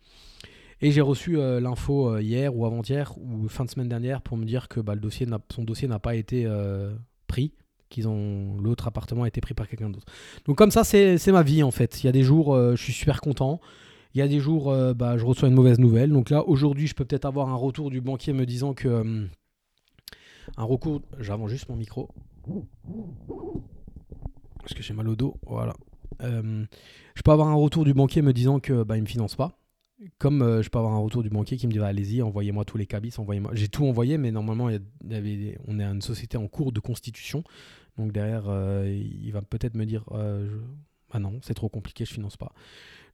Et 0.80 0.90
j'ai 0.90 1.00
reçu 1.00 1.38
euh, 1.38 1.60
l'info 1.60 2.10
euh, 2.10 2.22
hier 2.22 2.54
ou 2.54 2.66
avant-hier 2.66 3.14
ou 3.18 3.48
fin 3.48 3.64
de 3.64 3.70
semaine 3.70 3.88
dernière 3.88 4.20
pour 4.20 4.36
me 4.36 4.44
dire 4.44 4.68
que 4.68 4.80
bah, 4.80 4.94
le 4.94 5.00
dossier 5.00 5.26
son 5.50 5.64
dossier 5.64 5.88
n'a 5.88 5.98
pas 5.98 6.14
été 6.14 6.44
euh, 6.44 6.94
pris, 7.26 7.52
qu'ils 7.88 8.08
ont 8.08 8.58
l'autre 8.60 8.86
appartement 8.86 9.22
a 9.22 9.28
été 9.28 9.40
pris 9.40 9.54
par 9.54 9.68
quelqu'un 9.68 9.88
d'autre. 9.88 10.06
Donc 10.44 10.58
comme 10.58 10.70
ça, 10.70 10.84
c'est 10.84 11.26
ma 11.28 11.42
vie 11.42 11.62
en 11.62 11.70
fait. 11.70 12.02
Il 12.02 12.06
y 12.06 12.08
a 12.08 12.12
des 12.12 12.22
jours, 12.22 12.54
je 12.56 12.82
suis 12.82 12.92
super 12.92 13.20
content. 13.20 13.60
Il 14.16 14.20
y 14.20 14.22
a 14.22 14.28
des 14.28 14.40
jours, 14.40 14.74
bah, 14.94 15.18
je 15.18 15.26
reçois 15.26 15.48
une 15.48 15.54
mauvaise 15.54 15.78
nouvelle. 15.78 16.10
Donc 16.10 16.30
là, 16.30 16.42
aujourd'hui, 16.48 16.86
je 16.86 16.94
peux 16.94 17.04
peut-être 17.04 17.26
avoir 17.26 17.50
un 17.50 17.54
retour 17.54 17.90
du 17.90 18.00
banquier 18.00 18.32
me 18.32 18.46
disant 18.46 18.72
que 18.72 19.28
un 20.56 20.64
recours. 20.64 21.02
J'avance 21.20 21.50
juste 21.50 21.68
mon 21.68 21.76
micro 21.76 22.08
parce 24.60 24.72
que 24.72 24.82
j'ai 24.82 24.94
mal 24.94 25.06
au 25.06 25.16
dos. 25.16 25.36
Voilà. 25.46 25.74
je 26.22 27.22
peux 27.22 27.30
avoir 27.30 27.48
un 27.48 27.54
retour 27.54 27.84
du 27.84 27.92
banquier 27.92 28.22
me 28.22 28.32
disant 28.32 28.58
que 28.58 28.84
bah, 28.84 28.98
me 28.98 29.04
finance 29.04 29.36
pas 29.36 29.58
comme 30.18 30.42
euh, 30.42 30.62
je 30.62 30.68
peux 30.68 30.78
avoir 30.78 30.94
un 30.94 30.98
retour 30.98 31.22
du 31.22 31.30
banquier 31.30 31.56
qui 31.56 31.66
me 31.66 31.72
dit 31.72 31.80
allez-y, 31.80 32.22
envoyez-moi 32.22 32.64
tous 32.64 32.76
les 32.76 32.86
cabis, 32.86 33.14
envoyez-moi. 33.18 33.52
J'ai 33.54 33.68
tout 33.68 33.86
envoyé, 33.86 34.18
mais 34.18 34.30
normalement, 34.30 34.68
on 34.68 35.80
est 35.80 35.84
une 35.84 36.02
société 36.02 36.36
en 36.36 36.48
cours 36.48 36.72
de 36.72 36.80
constitution. 36.80 37.44
Donc 37.96 38.12
derrière, 38.12 38.44
euh, 38.48 38.86
il 38.88 39.30
va 39.32 39.40
peut-être 39.40 39.74
me 39.74 39.86
dire 39.86 40.04
euh, 40.12 40.58
ah 41.12 41.18
non, 41.18 41.38
c'est 41.42 41.54
trop 41.54 41.68
compliqué, 41.68 42.04
je 42.04 42.12
finance 42.12 42.36
pas. 42.36 42.52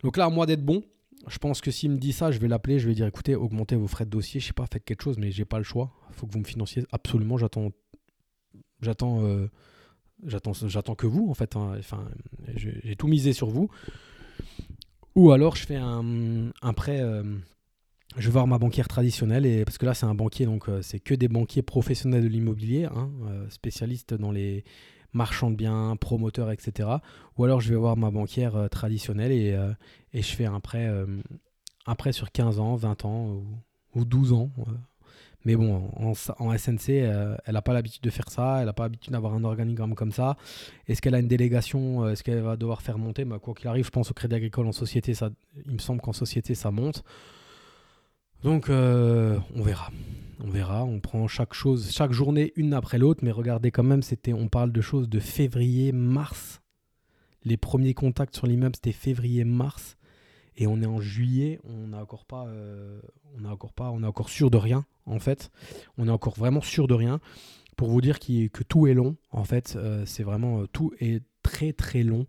Donc 0.02 0.16
là, 0.16 0.26
à 0.26 0.30
moi 0.30 0.46
d'être 0.46 0.64
bon. 0.64 0.82
Je 1.28 1.38
pense 1.38 1.60
que 1.60 1.70
s'il 1.70 1.92
me 1.92 1.98
dit 1.98 2.12
ça, 2.12 2.32
je 2.32 2.40
vais 2.40 2.48
l'appeler, 2.48 2.80
je 2.80 2.88
vais 2.88 2.94
dire 2.94 3.06
écoutez, 3.06 3.36
augmentez 3.36 3.76
vos 3.76 3.86
frais 3.86 4.04
de 4.04 4.10
dossier, 4.10 4.40
je 4.40 4.46
sais 4.46 4.52
pas, 4.52 4.66
faites 4.66 4.84
quelque 4.84 5.02
chose, 5.02 5.18
mais 5.18 5.30
j'ai 5.30 5.44
pas 5.44 5.58
le 5.58 5.64
choix. 5.64 5.92
Faut 6.10 6.26
que 6.26 6.32
vous 6.32 6.40
me 6.40 6.44
financiez 6.44 6.84
absolument. 6.90 7.38
J'attends, 7.38 7.70
j'attends, 8.80 9.22
j'attends, 10.24 10.52
j'attends 10.52 10.94
que 10.96 11.06
vous 11.06 11.28
en 11.30 11.34
fait. 11.34 11.54
Hein. 11.54 11.76
Enfin, 11.78 12.08
j'ai 12.56 12.96
tout 12.96 13.06
misé 13.06 13.32
sur 13.32 13.50
vous. 13.50 13.70
Ou 15.14 15.30
alors 15.32 15.56
je 15.56 15.66
fais 15.66 15.76
un, 15.76 16.72
prêt, 16.74 17.00
euh, 17.00 17.22
je 18.16 18.26
vais 18.26 18.32
voir 18.32 18.46
ma 18.46 18.58
banquière 18.58 18.88
traditionnelle, 18.88 19.44
et, 19.44 19.64
parce 19.64 19.78
que 19.78 19.86
là 19.86 19.94
c'est 19.94 20.06
un 20.06 20.14
banquier, 20.14 20.46
donc 20.46 20.68
euh, 20.68 20.80
c'est 20.82 21.00
que 21.00 21.14
des 21.14 21.28
banquiers 21.28 21.62
professionnels 21.62 22.22
de 22.22 22.28
l'immobilier, 22.28 22.84
hein, 22.86 23.10
euh, 23.26 23.48
spécialistes 23.50 24.14
dans 24.14 24.30
les 24.30 24.64
marchands 25.12 25.50
de 25.50 25.56
biens, 25.56 25.96
promoteurs, 25.96 26.50
etc. 26.50 26.88
Ou 27.36 27.44
alors 27.44 27.60
je 27.60 27.70
vais 27.70 27.76
voir 27.76 27.96
ma 27.96 28.10
banquière 28.10 28.68
traditionnelle 28.70 29.32
et, 29.32 29.58
et, 30.12 30.22
je 30.22 30.34
fais 30.34 30.46
un 30.46 30.60
prêt, 30.60 30.90
prêt 31.98 32.12
sur 32.12 32.30
15 32.32 32.58
ans, 32.58 32.76
20 32.76 33.04
ans 33.04 33.26
ou, 33.26 33.44
ou 33.94 34.04
12 34.04 34.32
ans. 34.32 34.50
Mais 35.44 35.56
bon, 35.56 35.90
en, 35.96 36.56
SNC, 36.56 36.90
euh, 36.90 37.36
elle 37.44 37.54
n'a 37.54 37.62
pas 37.62 37.72
l'habitude 37.72 38.02
de 38.02 38.10
faire 38.10 38.30
ça, 38.30 38.58
elle 38.60 38.66
n'a 38.66 38.72
pas 38.72 38.84
l'habitude 38.84 39.12
d'avoir 39.12 39.34
un 39.34 39.42
organigramme 39.42 39.94
comme 39.94 40.12
ça. 40.12 40.36
Est-ce 40.86 41.02
qu'elle 41.02 41.16
a 41.16 41.18
une 41.18 41.28
délégation 41.28 42.04
euh, 42.04 42.12
Est-ce 42.12 42.22
qu'elle 42.22 42.40
va 42.40 42.56
devoir 42.56 42.80
faire 42.80 42.98
monter? 42.98 43.24
Bah, 43.24 43.38
Quoi 43.40 43.54
qu'il 43.54 43.66
arrive, 43.66 43.84
je 43.84 43.90
pense 43.90 44.10
au 44.10 44.14
Crédit 44.14 44.36
Agricole 44.36 44.66
en 44.66 44.72
société, 44.72 45.14
il 45.66 45.72
me 45.72 45.78
semble 45.78 46.00
qu'en 46.00 46.12
société, 46.12 46.54
ça 46.54 46.70
monte. 46.70 47.02
Donc, 48.44 48.68
euh, 48.68 49.38
on 49.56 49.62
verra. 49.62 49.90
On 50.44 50.50
verra, 50.50 50.84
on 50.84 51.00
prend 51.00 51.28
chaque 51.28 51.54
chose, 51.54 51.90
chaque 51.92 52.12
journée 52.12 52.52
une 52.56 52.74
après 52.74 52.98
l'autre, 52.98 53.20
mais 53.24 53.30
regardez 53.30 53.70
quand 53.70 53.84
même, 53.84 54.02
c'était, 54.02 54.32
on 54.32 54.48
parle 54.48 54.72
de 54.72 54.80
choses 54.80 55.08
de 55.08 55.20
février, 55.20 55.92
mars. 55.92 56.60
Les 57.44 57.56
premiers 57.56 57.94
contacts 57.94 58.34
sur 58.34 58.46
l'immeuble, 58.46 58.76
c'était 58.76 58.92
février-mars. 58.92 59.96
Et 60.56 60.66
on 60.66 60.82
est 60.82 60.86
en 60.86 61.00
juillet, 61.00 61.60
on 61.64 61.88
n'a 61.88 62.02
encore 62.02 62.26
pas, 62.26 62.46
on 63.34 63.40
n'a 63.40 63.50
encore 63.50 63.72
pas, 63.72 63.90
on 63.90 64.02
est 64.02 64.06
encore 64.06 64.28
sûr 64.28 64.50
de 64.50 64.58
rien 64.58 64.84
en 65.06 65.18
fait. 65.18 65.50
On 65.98 66.08
est 66.08 66.12
encore 66.12 66.34
vraiment 66.34 66.60
sûr 66.60 66.86
de 66.86 66.94
rien. 66.94 67.20
Pour 67.76 67.88
vous 67.88 68.00
dire 68.00 68.18
que 68.18 68.62
tout 68.62 68.86
est 68.86 68.94
long, 68.94 69.16
en 69.30 69.44
fait, 69.44 69.74
euh, 69.76 70.04
c'est 70.06 70.22
vraiment 70.22 70.60
euh, 70.60 70.66
tout 70.66 70.92
est 71.00 71.22
très 71.42 71.72
très 71.72 72.02
long. 72.02 72.26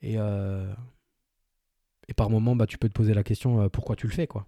Et, 0.00 0.14
euh, 0.16 0.72
et 2.08 2.14
par 2.14 2.30
moment, 2.30 2.56
bah, 2.56 2.66
tu 2.66 2.78
peux 2.78 2.88
te 2.88 2.94
poser 2.94 3.14
la 3.14 3.22
question 3.22 3.68
pourquoi 3.68 3.96
tu 3.96 4.06
le 4.06 4.12
fais, 4.12 4.26
quoi. 4.26 4.46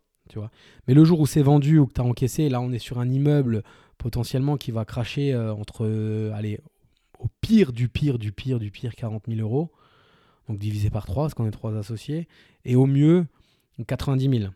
Mais 0.86 0.94
le 0.94 1.04
jour 1.04 1.20
où 1.20 1.26
c'est 1.26 1.42
vendu 1.42 1.78
ou 1.78 1.86
que 1.86 1.94
tu 1.94 2.00
as 2.00 2.04
encaissé, 2.04 2.48
là 2.48 2.60
on 2.60 2.72
est 2.72 2.78
sur 2.78 2.98
un 2.98 3.08
immeuble 3.08 3.62
potentiellement 3.98 4.56
qui 4.56 4.70
va 4.70 4.84
cracher 4.84 5.36
entre, 5.36 6.30
allez, 6.34 6.60
au 7.18 7.28
pire 7.40 7.72
du 7.72 7.88
pire 7.88 8.18
du 8.18 8.32
pire 8.32 8.58
du 8.58 8.70
pire 8.70 8.94
40 8.94 9.24
000 9.28 9.40
euros, 9.40 9.70
donc 10.48 10.58
divisé 10.58 10.90
par 10.90 11.06
3, 11.06 11.24
parce 11.24 11.34
qu'on 11.34 11.46
est 11.46 11.50
trois 11.50 11.76
associés, 11.76 12.26
et 12.64 12.76
au 12.76 12.86
mieux 12.86 13.26
90 13.86 14.38
000. 14.38 14.52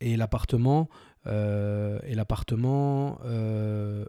Et 0.00 0.16
l'appartement, 0.16 0.88
euh, 1.26 1.98
et 2.04 2.14
l'appartement, 2.14 3.18
euh, 3.24 4.04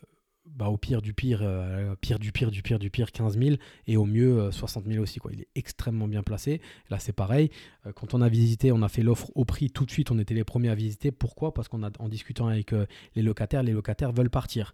bah, 0.56 0.70
au 0.70 0.78
pire 0.78 1.02
du 1.02 1.14
pire, 1.14 1.40
euh, 1.42 1.96
pire 2.00 2.20
du 2.20 2.32
pire 2.32 2.52
du 2.52 2.62
pire 2.62 2.80
du 2.80 2.90
pire, 2.90 3.12
15 3.12 3.38
000 3.38 3.56
et 3.88 3.98
au 3.98 4.06
mieux 4.06 4.52
60 4.52 4.86
000 4.86 5.02
aussi. 5.02 5.20
Quoi. 5.20 5.32
Il 5.34 5.42
est 5.42 5.48
extrêmement 5.56 6.08
bien 6.08 6.24
placé. 6.24 6.62
Là, 6.90 7.00
c'est 7.00 7.14
pareil. 7.14 7.50
quand 7.96 8.14
on 8.14 8.22
a 8.22 8.30
visité, 8.30 8.72
on 8.72 8.82
a 8.82 8.90
fait 8.90 9.04
l'offre 9.04 9.32
au 9.36 9.46
prix 9.46 9.70
tout 9.70 9.86
de 9.86 9.92
suite. 9.92 10.12
On 10.12 10.20
était 10.20 10.34
les 10.34 10.44
premiers 10.44 10.70
à 10.70 10.76
visiter. 10.76 11.12
Pourquoi? 11.12 11.54
Parce 11.54 11.68
qu'en 11.68 11.82
en 11.84 12.10
discutant 12.10 12.48
avec 12.48 12.74
les 13.16 13.22
locataires, 13.22 13.64
les 13.64 13.74
locataires 13.74 14.12
veulent 14.12 14.30
partir. 14.30 14.74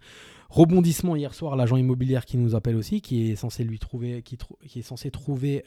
Rebondissement 0.49 1.15
hier 1.15 1.33
soir, 1.33 1.55
l'agent 1.55 1.77
immobilier 1.77 2.19
qui 2.25 2.37
nous 2.37 2.55
appelle 2.55 2.75
aussi, 2.75 3.01
qui 3.01 3.31
est 3.31 3.35
censé 3.35 3.63
lui 3.63 3.79
trouver, 3.79 4.21
qui 4.23 4.37
est 4.75 4.81
censé 4.81 5.11
trouver 5.11 5.63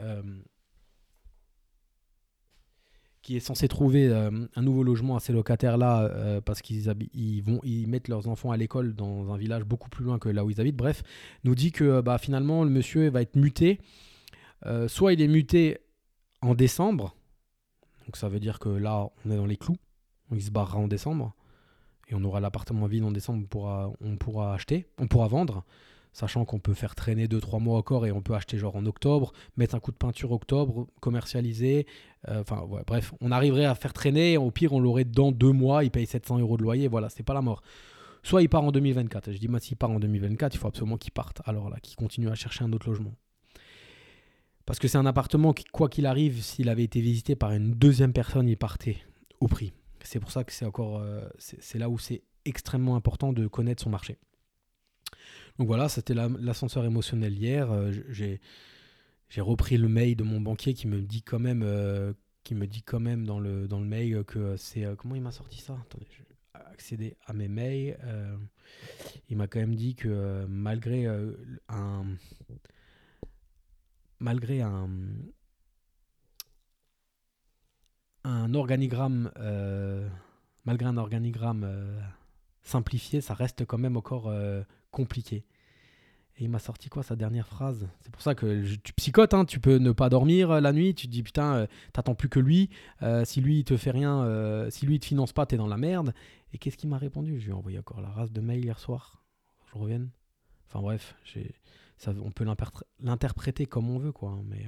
qui 3.23 3.37
est 3.37 3.41
censé 3.41 3.69
trouver 3.69 4.09
euh, 4.09 4.31
un 4.55 4.63
nouveau 4.63 4.83
logement 4.83 5.17
à 5.17 5.21
ces 5.21 5.33
locataires-là 5.33 6.03
euh, 6.03 6.41
parce 6.41 6.61
qu'ils 6.61 6.93
ils 7.15 7.41
vont 7.43 7.61
ils 7.63 7.87
mettent 7.87 8.09
leurs 8.09 8.29
enfants 8.29 8.51
à 8.51 8.57
l'école 8.57 8.95
dans 8.95 9.33
un 9.33 9.37
village 9.37 9.65
beaucoup 9.65 9.89
plus 9.89 10.05
loin 10.05 10.19
que 10.19 10.29
là 10.29 10.45
où 10.45 10.51
ils 10.51 10.61
habitent. 10.61 10.77
Bref, 10.77 11.03
nous 11.45 11.55
dit 11.55 11.71
que 11.71 12.01
bah, 12.01 12.19
finalement 12.19 12.65
le 12.65 12.71
monsieur 12.71 13.09
va 13.11 13.23
être 13.23 13.37
muté. 13.37 13.79
Euh, 14.67 14.89
soit 14.89 15.13
il 15.13 15.21
est 15.21 15.29
muté 15.29 15.79
en 16.41 16.55
décembre, 16.55 17.17
donc 18.07 18.17
ça 18.17 18.29
veut 18.29 18.41
dire 18.41 18.59
que 18.59 18.69
là 18.69 19.09
on 19.25 19.31
est 19.31 19.37
dans 19.37 19.47
les 19.47 19.57
clous, 19.57 19.77
il 20.33 20.43
se 20.43 20.51
barrera 20.51 20.79
en 20.79 20.89
décembre 20.89 21.35
et 22.09 22.15
on 22.15 22.23
aura 22.25 22.41
l'appartement 22.41 22.87
vide 22.87 23.05
en 23.05 23.11
décembre, 23.11 23.41
on 23.45 23.47
pourra, 23.47 23.93
on 24.01 24.17
pourra 24.17 24.55
acheter, 24.55 24.87
on 24.99 25.07
pourra 25.07 25.29
vendre 25.29 25.65
sachant 26.13 26.45
qu'on 26.45 26.59
peut 26.59 26.75
faire 26.75 26.95
traîner 26.95 27.27
2-3 27.27 27.61
mois 27.61 27.79
encore 27.79 28.07
et 28.07 28.13
on 28.13 28.21
peut 28.21 28.35
acheter 28.35 28.59
genre 28.59 28.77
en 28.77 28.87
octobre, 28.87 29.33
mettre 29.57 29.75
un 29.75 29.81
coup 29.81 29.93
de 29.93 29.97
peinture 29.97 30.33
octobre, 30.33 30.87
commercialiser. 31.01 31.87
Euh, 32.29 32.43
enfin, 32.43 32.67
bref, 32.87 33.15
on 33.21 33.33
arriverait 33.33 33.65
à 33.65 33.75
faire 33.75 33.93
traîner. 33.93 34.37
Au 34.37 34.51
pire, 34.51 34.73
on 34.73 34.81
l'aurait 34.81 35.05
dans 35.05 35.33
2 35.33 35.51
mois, 35.51 35.85
il 35.85 35.91
paye 35.91 36.07
700 36.07 36.39
euros 36.39 36.57
de 36.57 36.63
loyer. 36.63 36.89
Voilà, 36.89 37.09
c'est 37.09 37.23
pas 37.23 37.35
la 37.35 37.43
mort. 37.43 37.63
Soit 38.23 38.43
il 38.43 38.49
part 38.49 38.63
en 38.63 38.71
2024. 38.71 39.33
Je 39.33 39.39
dis, 39.39 39.49
moi, 39.49 39.59
s'il 39.59 39.77
part 39.77 39.91
en 39.91 39.99
2024, 39.99 40.55
il 40.55 40.59
faut 40.59 40.69
absolument 40.69 40.97
qu'il 40.97 41.13
parte. 41.13 41.41
Alors 41.45 41.71
là, 41.71 41.79
qu'il 41.81 41.97
continue 41.97 42.29
à 42.29 42.35
chercher 42.35 42.65
un 42.65 42.73
autre 42.73 42.89
logement. 42.89 43.15
Parce 44.65 44.79
que 44.79 44.87
c'est 44.87 44.99
un 44.99 45.07
appartement 45.07 45.53
qui, 45.53 45.65
quoi 45.65 45.89
qu'il 45.89 46.07
arrive, 46.07 46.41
s'il 46.43 46.69
avait 46.69 46.85
été 46.85 47.01
visité 47.01 47.35
par 47.35 47.51
une 47.51 47.73
deuxième 47.73 48.13
personne, 48.13 48.49
il 48.49 48.57
partait 48.57 48.99
au 49.41 49.49
prix. 49.49 49.73
C'est 50.05 50.21
pour 50.21 50.31
ça 50.31 50.45
que 50.45 50.53
c'est 50.53 50.65
encore, 50.65 50.99
euh, 50.99 51.29
c'est 51.39 51.79
là 51.79 51.89
où 51.89 51.99
c'est 51.99 52.23
extrêmement 52.45 52.97
important 52.97 53.33
de 53.33 53.47
connaître 53.47 53.83
son 53.83 53.91
marché. 53.91 54.19
Donc 55.59 55.67
voilà, 55.67 55.89
c'était 55.89 56.15
l'ascenseur 56.15 56.85
émotionnel 56.85 57.35
hier. 57.35 57.71
Euh, 57.71 57.93
j'ai 59.29 59.41
repris 59.41 59.77
le 59.77 59.89
mail 59.89 60.17
de 60.17 60.23
mon 60.23 60.41
banquier 60.41 60.75
qui 60.75 60.87
me 60.87 61.01
dit 61.01 61.23
quand 61.23 61.39
même, 61.39 61.63
euh, 61.63 62.13
quand 62.87 63.01
même 63.01 63.27
dans 63.27 63.41
le, 63.41 63.69
dans 63.69 63.81
le 63.81 63.87
mail 63.87 64.25
que 64.25 64.57
c'est... 64.57 64.85
Euh, 64.85 64.95
comment 64.97 65.15
il 65.15 65.23
m'a 65.23 65.33
sorti 65.33 65.61
ça? 65.61 65.79
Attendez, 65.81 66.07
je 66.11 66.19
vais 66.23 66.65
accéder 66.73 67.17
à 67.27 67.33
mes 67.33 67.49
mails. 67.49 67.99
il 69.29 69.37
m'a 69.37 69.47
quand 69.47 69.61
même 69.61 69.75
dit 69.75 69.95
que 69.95 70.45
malgré 70.49 71.07
un... 71.69 72.05
Malgré 74.21 74.61
un 74.63 74.89
un 78.25 78.55
organigramme, 78.55 79.33
malgré 80.65 80.87
un 80.87 80.97
organigramme 80.97 81.69
simplifié, 82.63 83.21
ça 83.21 83.35
reste 83.35 83.65
quand 83.65 83.79
même 83.79 83.97
encore 83.97 84.33
compliqué. 84.93 85.45
Et 86.37 86.45
il 86.45 86.49
m'a 86.49 86.59
sorti 86.59 86.89
quoi 86.89 87.03
sa 87.03 87.15
dernière 87.15 87.47
phrase? 87.47 87.89
C'est 88.01 88.11
pour 88.11 88.23
ça 88.23 88.35
que 88.35 88.65
tu 88.77 88.93
psychotes, 88.95 89.35
hein, 89.35 89.45
tu 89.45 89.61
peux 89.61 89.77
ne 89.77 89.93
pas 89.93 90.09
dormir 90.09 90.51
euh, 90.51 90.61
la 90.61 90.73
nuit, 90.73 90.95
tu 90.95 91.07
te 91.07 91.13
dis 91.13 91.23
putain, 91.23 91.55
euh, 91.55 91.67
t'attends 91.93 92.15
plus 92.15 92.29
que 92.29 92.41
lui, 92.41 92.71
euh, 93.03 93.25
si 93.25 93.41
lui 93.41 93.59
il 93.59 93.65
te 93.65 93.77
fait 93.77 93.91
rien, 93.91 94.71
si 94.71 94.87
lui 94.87 94.97
il 94.97 95.01
te 95.01 95.07
finance 95.07 95.33
pas, 95.33 95.45
t'es 95.45 95.57
dans 95.57 95.67
la 95.67 95.77
merde. 95.77 96.15
Et 96.55 96.59
qu'est-ce 96.59 96.77
qu'il 96.77 96.89
m'a 96.89 96.99
répondu? 96.99 97.39
Je 97.39 97.47
lui 97.47 97.51
ai 97.51 97.55
envoyé 97.55 97.79
encore 97.79 98.01
la 98.01 98.11
race 98.11 98.33
de 98.33 98.41
mail 98.41 98.65
hier 98.65 98.79
soir. 98.79 99.25
Je 99.73 99.79
reviens. 99.79 100.07
Enfin 100.69 100.81
bref, 100.81 101.15
on 102.07 102.31
peut 102.31 102.47
l'interpréter 103.01 103.67
comme 103.67 103.91
on 103.91 103.99
veut 103.99 104.13
quoi. 104.13 104.31
Hein, 104.31 104.43
mais 104.47 104.67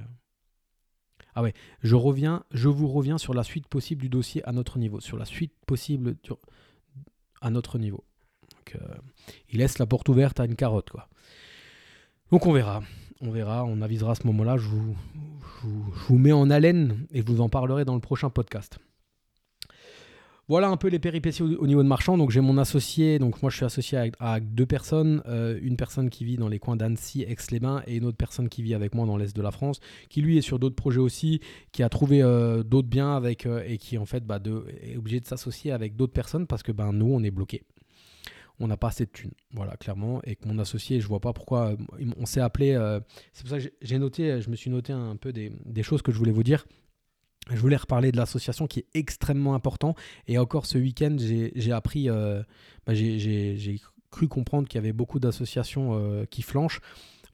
Ah 1.33 1.41
ouais, 1.41 1.53
je 1.81 1.95
reviens, 1.95 2.43
je 2.51 2.69
vous 2.69 2.87
reviens 2.87 3.17
sur 3.17 3.33
la 3.33 3.43
suite 3.43 3.67
possible 3.67 4.01
du 4.01 4.09
dossier 4.09 4.43
à 4.47 4.51
notre 4.51 4.77
niveau, 4.77 4.99
sur 4.99 5.17
la 5.17 5.25
suite 5.25 5.53
possible 5.65 6.15
à 7.41 7.49
notre 7.49 7.79
niveau. 7.79 8.03
Donc, 8.65 8.81
euh, 8.81 8.95
il 9.51 9.59
laisse 9.59 9.79
la 9.79 9.85
porte 9.85 10.09
ouverte 10.09 10.39
à 10.39 10.45
une 10.45 10.55
carotte, 10.55 10.89
quoi. 10.89 11.07
Donc 12.31 12.47
on 12.47 12.53
verra, 12.53 12.81
on 13.21 13.29
verra, 13.29 13.65
on 13.65 13.81
avisera 13.81 14.13
à 14.13 14.15
ce 14.15 14.25
moment-là. 14.27 14.57
Je 14.57 14.67
vous, 14.67 16.17
mets 16.17 16.31
en 16.31 16.49
haleine 16.49 17.05
et 17.11 17.21
je 17.21 17.25
vous 17.25 17.41
en 17.41 17.49
parlerai 17.49 17.85
dans 17.85 17.93
le 17.93 18.01
prochain 18.01 18.29
podcast. 18.29 18.79
Voilà 20.47 20.69
un 20.69 20.77
peu 20.77 20.89
les 20.89 20.99
péripéties 20.99 21.41
au, 21.41 21.65
niveau 21.65 21.81
de 21.81 21.87
marchand. 21.87 22.17
Donc 22.17 22.31
j'ai 22.31 22.41
mon 22.41 22.57
associé, 22.57 23.19
donc 23.19 23.41
moi 23.41 23.49
je 23.51 23.57
suis 23.57 23.65
associé 23.65 23.97
avec, 23.97 24.53
deux 24.53 24.65
personnes, 24.65 25.21
euh, 25.27 25.59
une 25.61 25.75
personne 25.75 26.09
qui 26.09 26.25
vit 26.25 26.37
dans 26.37 26.49
les 26.49 26.59
coins 26.59 26.75
d'Annecy, 26.75 27.23
Aix-les-Bains, 27.23 27.83
et 27.87 27.95
une 27.95 28.05
autre 28.05 28.17
personne 28.17 28.49
qui 28.49 28.61
vit 28.63 28.73
avec 28.73 28.93
moi 28.93 29.05
dans 29.05 29.17
l'est 29.17 29.35
de 29.35 29.41
la 29.41 29.51
France, 29.51 29.79
qui 30.09 30.21
lui 30.21 30.37
est 30.37 30.41
sur 30.41 30.59
d'autres 30.59 30.75
projets 30.75 30.99
aussi, 30.99 31.41
qui 31.71 31.83
a 31.83 31.89
trouvé 31.89 32.21
euh, 32.21 32.63
d'autres 32.63 32.87
biens 32.87 33.15
avec 33.15 33.45
et 33.45 33.77
qui 33.77 33.97
en 33.97 34.05
fait 34.05 34.23
bah, 34.25 34.39
est 34.83 34.97
obligé 34.97 35.19
de 35.19 35.25
s'associer 35.25 35.71
avec 35.71 35.95
d'autres 35.95 36.13
personnes 36.13 36.47
parce 36.47 36.63
que 36.63 36.71
ben 36.71 36.91
nous 36.91 37.11
on 37.11 37.23
est 37.23 37.31
bloqué. 37.31 37.63
On 38.59 38.67
n'a 38.67 38.77
pas 38.77 38.87
assez 38.87 39.05
de 39.05 39.11
thunes, 39.11 39.33
voilà, 39.51 39.75
clairement. 39.77 40.21
Et 40.23 40.35
que 40.35 40.47
mon 40.47 40.59
associé, 40.59 41.01
je 41.01 41.07
vois 41.07 41.19
pas 41.19 41.33
pourquoi. 41.33 41.75
On 42.17 42.25
s'est 42.25 42.41
appelé. 42.41 42.73
c'est 43.33 43.41
pour 43.41 43.49
ça 43.49 43.59
que 43.59 43.73
j'ai 43.81 43.99
noté, 43.99 44.41
je 44.41 44.49
me 44.49 44.55
suis 44.55 44.69
noté 44.69 44.93
un 44.93 45.15
peu 45.17 45.33
des, 45.33 45.83
choses 45.83 46.01
que 46.01 46.11
je 46.11 46.17
voulais 46.17 46.31
vous 46.31 46.43
dire. 46.43 46.65
Je 47.51 47.57
voulais 47.57 47.75
reparler 47.75 48.11
de 48.11 48.17
l'association 48.17 48.65
qui 48.65 48.79
est 48.79 48.87
extrêmement 48.93 49.53
important. 49.53 49.93
Et 50.27 50.37
encore 50.37 50.65
ce 50.65 50.77
week-end, 50.77 51.15
j'ai 51.19 51.71
appris, 51.71 52.09
euh, 52.09 52.41
bah, 52.85 52.95
j'ai 52.95 53.79
cru 54.09 54.27
comprendre 54.27 54.67
qu'il 54.67 54.77
y 54.77 54.83
avait 54.83 54.93
beaucoup 54.93 55.19
d'associations 55.19 55.91
euh, 55.93 56.25
qui 56.25 56.41
flanchent. 56.41 56.79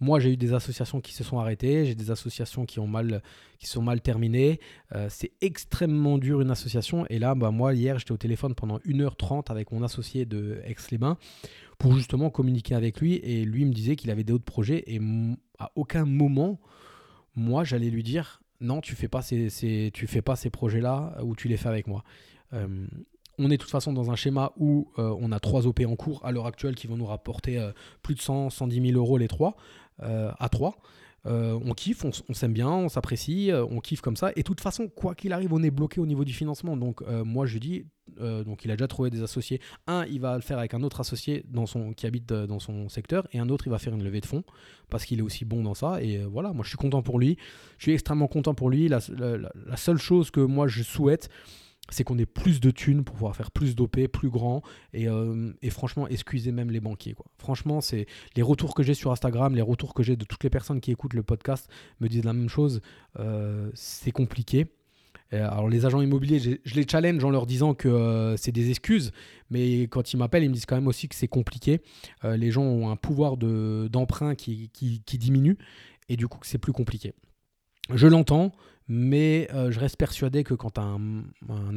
Moi, 0.01 0.19
j'ai 0.19 0.33
eu 0.33 0.37
des 0.37 0.53
associations 0.53 0.99
qui 0.99 1.13
se 1.13 1.23
sont 1.23 1.37
arrêtées, 1.37 1.85
j'ai 1.85 1.93
des 1.93 2.09
associations 2.09 2.65
qui 2.65 2.79
ont 2.79 2.87
mal, 2.87 3.21
qui 3.59 3.67
sont 3.67 3.83
mal 3.83 4.01
terminées. 4.01 4.59
Euh, 4.95 5.05
c'est 5.11 5.31
extrêmement 5.41 6.17
dur 6.17 6.41
une 6.41 6.49
association. 6.49 7.05
Et 7.11 7.19
là, 7.19 7.35
bah, 7.35 7.51
moi, 7.51 7.75
hier, 7.75 7.99
j'étais 7.99 8.11
au 8.11 8.17
téléphone 8.17 8.55
pendant 8.55 8.79
1h30 8.79 9.51
avec 9.51 9.71
mon 9.71 9.83
associé 9.83 10.25
de 10.25 10.59
Aix-les-Bains 10.65 11.17
pour 11.77 11.93
justement 11.93 12.31
communiquer 12.31 12.73
avec 12.73 12.99
lui. 12.99 13.17
Et 13.17 13.45
lui 13.45 13.63
me 13.63 13.73
disait 13.73 13.95
qu'il 13.95 14.09
avait 14.09 14.23
d'autres 14.23 14.43
projets. 14.43 14.83
Et 14.87 14.99
à 15.59 15.71
aucun 15.75 16.05
moment, 16.05 16.59
moi, 17.35 17.63
j'allais 17.63 17.91
lui 17.91 18.01
dire 18.01 18.41
non, 18.59 18.81
tu 18.81 18.95
fais 18.95 19.07
pas 19.07 19.21
ces, 19.21 19.49
fais 19.93 20.21
pas 20.23 20.35
ces 20.35 20.49
projets-là 20.49 21.17
ou 21.23 21.35
tu 21.35 21.47
les 21.47 21.57
fais 21.57 21.69
avec 21.69 21.85
moi. 21.85 22.03
Euh, 22.53 22.87
on 23.37 23.45
est 23.45 23.57
de 23.57 23.61
toute 23.61 23.71
façon 23.71 23.93
dans 23.93 24.11
un 24.11 24.15
schéma 24.15 24.51
où 24.57 24.91
euh, 24.97 25.15
on 25.19 25.31
a 25.31 25.39
trois 25.39 25.65
OP 25.65 25.81
en 25.87 25.95
cours 25.95 26.25
à 26.25 26.31
l'heure 26.31 26.45
actuelle 26.47 26.75
qui 26.75 26.85
vont 26.87 26.97
nous 26.97 27.05
rapporter 27.05 27.71
plus 28.01 28.15
de 28.15 28.19
100, 28.19 28.49
110 28.49 28.89
000 28.89 28.99
euros 28.99 29.17
les 29.17 29.27
trois, 29.27 29.55
à 30.01 30.49
trois. 30.49 30.77
on 31.25 31.73
kiffe, 31.75 32.05
on, 32.05 32.33
s'aime 32.33 32.53
bien, 32.53 32.69
on 32.69 32.89
s'apprécie, 32.89 33.51
on 33.53 33.79
kiffe 33.79 34.01
comme 34.01 34.15
ça. 34.15 34.31
Et 34.35 34.41
de 34.41 34.43
toute 34.43 34.61
façon, 34.61 34.87
quoi 34.87 35.15
qu'il 35.15 35.33
arrive, 35.33 35.53
on 35.53 35.63
est 35.63 35.71
bloqué 35.71 35.99
au 35.99 36.05
niveau 36.05 36.25
du 36.25 36.33
financement. 36.33 36.77
Donc 36.77 37.01
moi 37.07 37.45
je 37.45 37.57
dis, 37.57 37.85
donc 38.19 38.65
il 38.65 38.71
a 38.71 38.75
déjà 38.75 38.87
trouvé 38.87 39.09
des 39.09 39.23
associés. 39.23 39.61
Un, 39.87 40.05
il 40.05 40.19
va 40.19 40.35
le 40.35 40.41
faire 40.41 40.57
avec 40.57 40.73
un 40.73 40.83
autre 40.83 40.99
associé 40.99 41.45
dans 41.47 41.65
son, 41.65 41.93
qui 41.93 42.07
habite 42.07 42.27
dans 42.33 42.59
son 42.59 42.89
secteur, 42.89 43.27
et 43.31 43.39
un 43.39 43.49
autre, 43.49 43.67
il 43.67 43.69
va 43.69 43.79
faire 43.79 43.93
une 43.93 44.03
levée 44.03 44.21
de 44.21 44.25
fonds 44.25 44.43
parce 44.89 45.05
qu'il 45.05 45.19
est 45.19 45.23
aussi 45.23 45.45
bon 45.45 45.63
dans 45.63 45.75
ça. 45.75 46.01
Et 46.01 46.23
voilà, 46.23 46.53
moi 46.53 46.63
je 46.63 46.69
suis 46.69 46.77
content 46.77 47.01
pour 47.01 47.19
lui. 47.19 47.37
Je 47.77 47.83
suis 47.83 47.93
extrêmement 47.93 48.27
content 48.27 48.53
pour 48.53 48.69
lui. 48.69 48.87
La 48.87 48.99
seule 49.77 49.97
chose 49.97 50.31
que 50.31 50.41
moi 50.41 50.67
je 50.67 50.83
souhaite, 50.83 51.29
c'est 51.89 52.03
qu'on 52.03 52.17
ait 52.17 52.25
plus 52.25 52.59
de 52.59 52.71
thunes 52.71 53.03
pour 53.03 53.15
pouvoir 53.15 53.35
faire 53.35 53.51
plus 53.51 53.75
d'OP, 53.75 54.07
plus 54.07 54.29
grand. 54.29 54.61
Euh, 54.95 55.53
et, 55.61 55.69
franchement, 55.69 56.07
excusez 56.07 56.51
même 56.51 56.71
les 56.71 56.79
banquiers. 56.79 57.13
Quoi. 57.13 57.25
Franchement, 57.37 57.81
c'est 57.81 58.07
les 58.35 58.41
retours 58.41 58.73
que 58.73 58.83
j'ai 58.83 58.93
sur 58.93 59.11
Instagram, 59.11 59.55
les 59.55 59.61
retours 59.61 59.93
que 59.93 60.03
j'ai 60.03 60.15
de 60.15 60.25
toutes 60.25 60.43
les 60.43 60.49
personnes 60.49 60.79
qui 60.79 60.91
écoutent 60.91 61.13
le 61.13 61.23
podcast 61.23 61.69
me 61.99 62.07
disent 62.07 62.23
la 62.23 62.33
même 62.33 62.49
chose. 62.49 62.81
Euh, 63.19 63.69
c'est 63.73 64.11
compliqué. 64.11 64.67
Alors 65.33 65.69
les 65.69 65.85
agents 65.85 66.01
immobiliers, 66.01 66.59
je 66.61 66.75
les 66.75 66.85
challenge 66.85 67.23
en 67.23 67.29
leur 67.29 67.45
disant 67.45 67.73
que 67.73 67.87
euh, 67.87 68.35
c'est 68.35 68.51
des 68.51 68.69
excuses, 68.69 69.13
mais 69.49 69.83
quand 69.83 70.11
ils 70.11 70.17
m'appellent, 70.17 70.43
ils 70.43 70.49
me 70.49 70.53
disent 70.53 70.65
quand 70.65 70.75
même 70.75 70.89
aussi 70.89 71.07
que 71.07 71.15
c'est 71.15 71.29
compliqué. 71.29 71.79
les 72.23 72.51
gens 72.51 72.63
ont 72.63 72.89
un 72.89 72.97
pouvoir 72.97 73.37
d'emprunt 73.37 74.35
qui, 74.35 74.69
qui, 74.73 75.17
diminue 75.17 75.57
et 76.09 76.17
du 76.17 76.27
coup 76.27 76.37
que 76.37 76.47
c'est 76.47 76.57
plus 76.57 76.73
compliqué. 76.73 77.13
Je 77.93 78.07
l'entends, 78.07 78.51
mais 78.93 79.47
euh, 79.53 79.71
je 79.71 79.79
reste 79.79 79.95
persuadé 79.95 80.43
que 80.43 80.53
quand 80.53 80.77
un, 80.77 81.23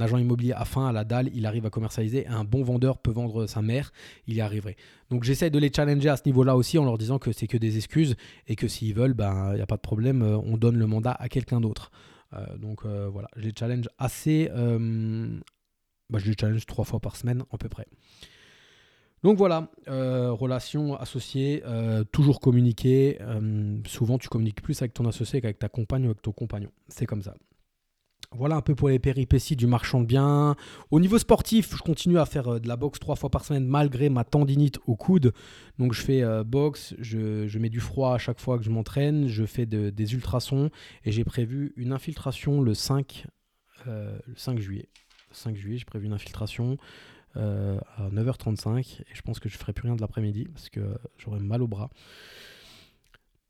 agent 0.01 0.19
immobilier 0.19 0.53
a 0.53 0.65
faim 0.65 0.89
à 0.89 0.91
la 0.91 1.05
dalle, 1.05 1.31
il 1.33 1.47
arrive 1.47 1.65
à 1.65 1.71
commercialiser. 1.71 2.27
Un 2.27 2.43
bon 2.43 2.65
vendeur 2.65 2.99
peut 2.99 3.13
vendre 3.13 3.47
sa 3.47 3.63
mère, 3.63 3.93
il 4.27 4.35
y 4.35 4.41
arriverait. 4.41 4.75
Donc 5.11 5.23
j'essaie 5.23 5.49
de 5.49 5.61
les 5.61 5.71
challenger 5.73 6.09
à 6.09 6.17
ce 6.17 6.23
niveau-là 6.27 6.57
aussi 6.57 6.77
en 6.77 6.85
leur 6.85 6.99
disant 6.99 7.21
que 7.21 7.31
c'est 7.31 7.47
que 7.47 7.57
des 7.57 7.77
excuses 7.77 8.17
et 8.49 8.57
que 8.57 8.67
s'ils 8.67 8.95
veulent, 8.95 9.15
ben, 9.15 9.51
il 9.53 9.57
n'y 9.57 9.63
a 9.63 9.67
pas 9.67 9.77
de 9.77 9.81
problème, 9.81 10.23
euh, 10.23 10.39
on 10.39 10.57
donne 10.57 10.77
le 10.77 10.89
mandat 10.89 11.13
à 11.13 11.29
quelqu'un 11.29 11.61
d'autre. 11.61 11.93
Euh, 12.33 12.59
donc 12.59 12.85
voilà, 12.85 13.29
je 13.37 13.43
les 13.43 13.53
challenge 13.57 13.89
assez. 13.99 14.51
Bah, 16.11 16.19
je 16.19 16.29
les 16.29 16.37
challenge 16.39 16.67
trois 16.67 16.85
fois 16.85 16.99
par 16.99 17.15
semaine 17.15 17.45
à 17.53 17.59
peu 17.59 17.69
près. 17.69 17.87
Donc 19.25 19.39
voilà, 19.39 19.69
euh, 19.89 20.33
relation 20.33 20.97
associée, 20.97 21.63
euh, 21.65 22.05
toujours 22.05 22.41
communiquer. 22.41 23.17
Euh, 23.23 23.79
souvent, 23.87 24.19
tu 24.19 24.29
communiques 24.29 24.61
plus 24.61 24.83
avec 24.83 24.93
ton 24.93 25.07
associé 25.07 25.41
qu'avec 25.41 25.59
ta 25.59 25.71
compagne 25.71 26.03
ou 26.03 26.11
avec 26.11 26.21
ton 26.21 26.33
compagnon. 26.33 26.71
C'est 26.89 27.07
comme 27.07 27.23
ça. 27.23 27.35
Voilà 28.33 28.57
un 28.57 28.61
peu 28.61 28.75
pour 28.75 28.91
les 28.91 28.99
péripéties 28.99 29.57
du 29.57 29.67
marchand 29.67 30.03
de 30.03 30.07
biens. 30.07 30.57
Au 30.91 31.01
niveau 31.01 31.19
sportif, 31.19 31.75
je 31.75 31.83
continue 31.83 32.19
à 32.19 32.27
faire 32.27 32.61
de 32.61 32.69
la 32.69 32.77
boxe 32.77 32.99
trois 32.99 33.17
fois 33.17 33.31
par 33.31 33.47
semaine 33.47 33.67
malgré 33.67 34.11
ma 34.11 34.25
tendinite 34.25 34.79
au 34.87 34.95
coude. 34.95 35.33
Donc 35.79 35.95
je 35.95 36.03
fais 36.03 36.23
boxe, 36.45 36.95
je, 36.99 37.59
mets 37.59 37.71
du 37.71 37.81
froid 37.81 38.13
à 38.13 38.19
chaque 38.19 38.41
fois 38.41 38.59
que 38.59 38.65
je 38.65 38.71
m'entraîne, 38.71 39.29
je 39.29 39.47
fais 39.47 39.67
des 39.67 40.15
ultrasons 40.15 40.69
et 41.05 41.13
j'ai 41.13 41.23
prévu 41.23 41.73
une 41.77 41.93
infiltration 41.93 42.61
le 42.61 42.75
5, 42.75 43.27
le 43.87 44.19
5 44.35 44.59
juillet. 44.59 44.89
Le 45.31 45.35
5 45.37 45.57
juillet, 45.57 45.79
j'ai 45.79 45.85
prévu 45.85 46.07
une 46.07 46.13
infiltration. 46.13 46.77
Euh, 47.37 47.81
à 47.97 48.09
9h35 48.11 49.01
et 49.01 49.05
je 49.13 49.23
pense 49.23 49.41
que 49.41 49.49
je 49.49 49.59
ferai 49.59 49.73
plus 49.73 49.87
rien 49.87 49.97
de 49.97 50.01
l'après-midi 50.01 50.47
parce 50.53 50.69
que 50.69 50.97
j'aurai 51.19 51.41
mal 51.41 51.63
au 51.63 51.67
bras. 51.67 51.91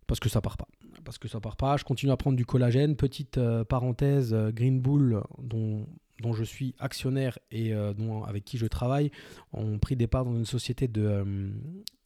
Parce 0.06 0.20
que 0.20 0.28
ça 0.28 0.40
part 0.40 0.56
pas. 0.56 0.68
Parce 1.04 1.18
que 1.18 1.28
ça 1.28 1.38
part 1.40 1.56
pas. 1.56 1.76
Je 1.76 1.84
continue 1.84 2.10
à 2.10 2.16
prendre 2.16 2.36
du 2.36 2.46
collagène. 2.46 2.96
Petite 2.96 3.36
euh, 3.36 3.64
parenthèse 3.64 4.32
euh, 4.32 4.50
Green 4.52 4.80
Bull 4.80 5.22
dont 5.38 5.86
dont 6.22 6.32
je 6.32 6.44
suis 6.44 6.74
actionnaire 6.78 7.40
et 7.50 7.72
dont, 7.98 8.22
avec 8.22 8.44
qui 8.44 8.56
je 8.56 8.66
travaille 8.66 9.10
ont 9.52 9.80
pris 9.80 9.96
des 9.96 10.06
parts 10.06 10.24
dans 10.24 10.36
une 10.36 10.44
société 10.44 10.86
de, 10.86 11.50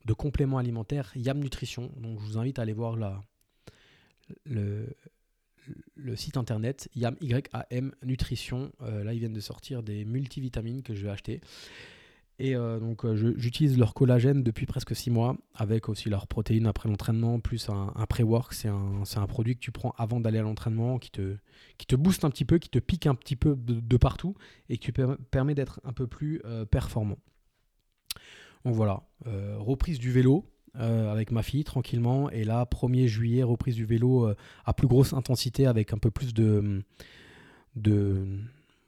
de 0.06 0.12
compléments 0.14 0.56
alimentaires 0.56 1.12
Yam 1.14 1.38
Nutrition. 1.38 1.92
Donc 1.98 2.18
je 2.18 2.24
vous 2.24 2.38
invite 2.38 2.58
à 2.58 2.62
aller 2.62 2.72
voir 2.72 2.96
la, 2.96 3.22
le, 4.46 4.96
le 5.94 6.16
site 6.16 6.36
internet 6.36 6.88
YAM, 6.94 7.16
Nutrition. 8.04 8.72
Euh, 8.82 9.04
là, 9.04 9.14
ils 9.14 9.18
viennent 9.18 9.32
de 9.32 9.40
sortir 9.40 9.82
des 9.82 10.04
multivitamines 10.04 10.82
que 10.82 10.94
je 10.94 11.04
vais 11.04 11.10
acheter. 11.10 11.40
Et 12.40 12.54
euh, 12.54 12.78
donc, 12.78 13.04
euh, 13.04 13.34
j'utilise 13.36 13.76
leur 13.76 13.94
collagène 13.94 14.44
depuis 14.44 14.64
presque 14.64 14.94
6 14.94 15.10
mois, 15.10 15.36
avec 15.54 15.88
aussi 15.88 16.08
leurs 16.08 16.28
protéines 16.28 16.68
après 16.68 16.88
l'entraînement, 16.88 17.40
plus 17.40 17.68
un, 17.68 17.92
un 17.96 18.06
pré-work. 18.06 18.52
C'est 18.52 18.68
un, 18.68 19.02
un, 19.16 19.26
produit 19.26 19.56
que 19.56 19.60
tu 19.60 19.72
prends 19.72 19.92
avant 19.98 20.20
d'aller 20.20 20.38
à 20.38 20.42
l'entraînement, 20.42 20.98
qui 20.98 21.10
te, 21.10 21.36
qui 21.78 21.86
te 21.86 21.96
booste 21.96 22.24
un 22.24 22.30
petit 22.30 22.44
peu, 22.44 22.58
qui 22.58 22.68
te 22.68 22.78
pique 22.78 23.06
un 23.06 23.16
petit 23.16 23.34
peu 23.34 23.56
de, 23.56 23.96
partout, 23.96 24.36
et 24.68 24.78
qui 24.78 24.92
te 24.92 25.16
permet 25.30 25.56
d'être 25.56 25.80
un 25.82 25.92
peu 25.92 26.06
plus 26.06 26.40
performant. 26.70 27.18
Donc 28.64 28.74
voilà, 28.74 29.02
reprise 29.24 29.98
du 29.98 30.12
vélo. 30.12 30.44
Euh, 30.78 31.10
avec 31.10 31.32
ma 31.32 31.42
fille 31.42 31.64
tranquillement. 31.64 32.30
Et 32.30 32.44
là, 32.44 32.64
1er 32.64 33.06
juillet, 33.08 33.42
reprise 33.42 33.74
du 33.74 33.84
vélo 33.84 34.28
euh, 34.28 34.36
à 34.64 34.72
plus 34.72 34.86
grosse 34.86 35.12
intensité 35.12 35.66
avec 35.66 35.92
un 35.92 35.98
peu 35.98 36.10
plus 36.10 36.32
de. 36.32 36.82
de 37.74 38.24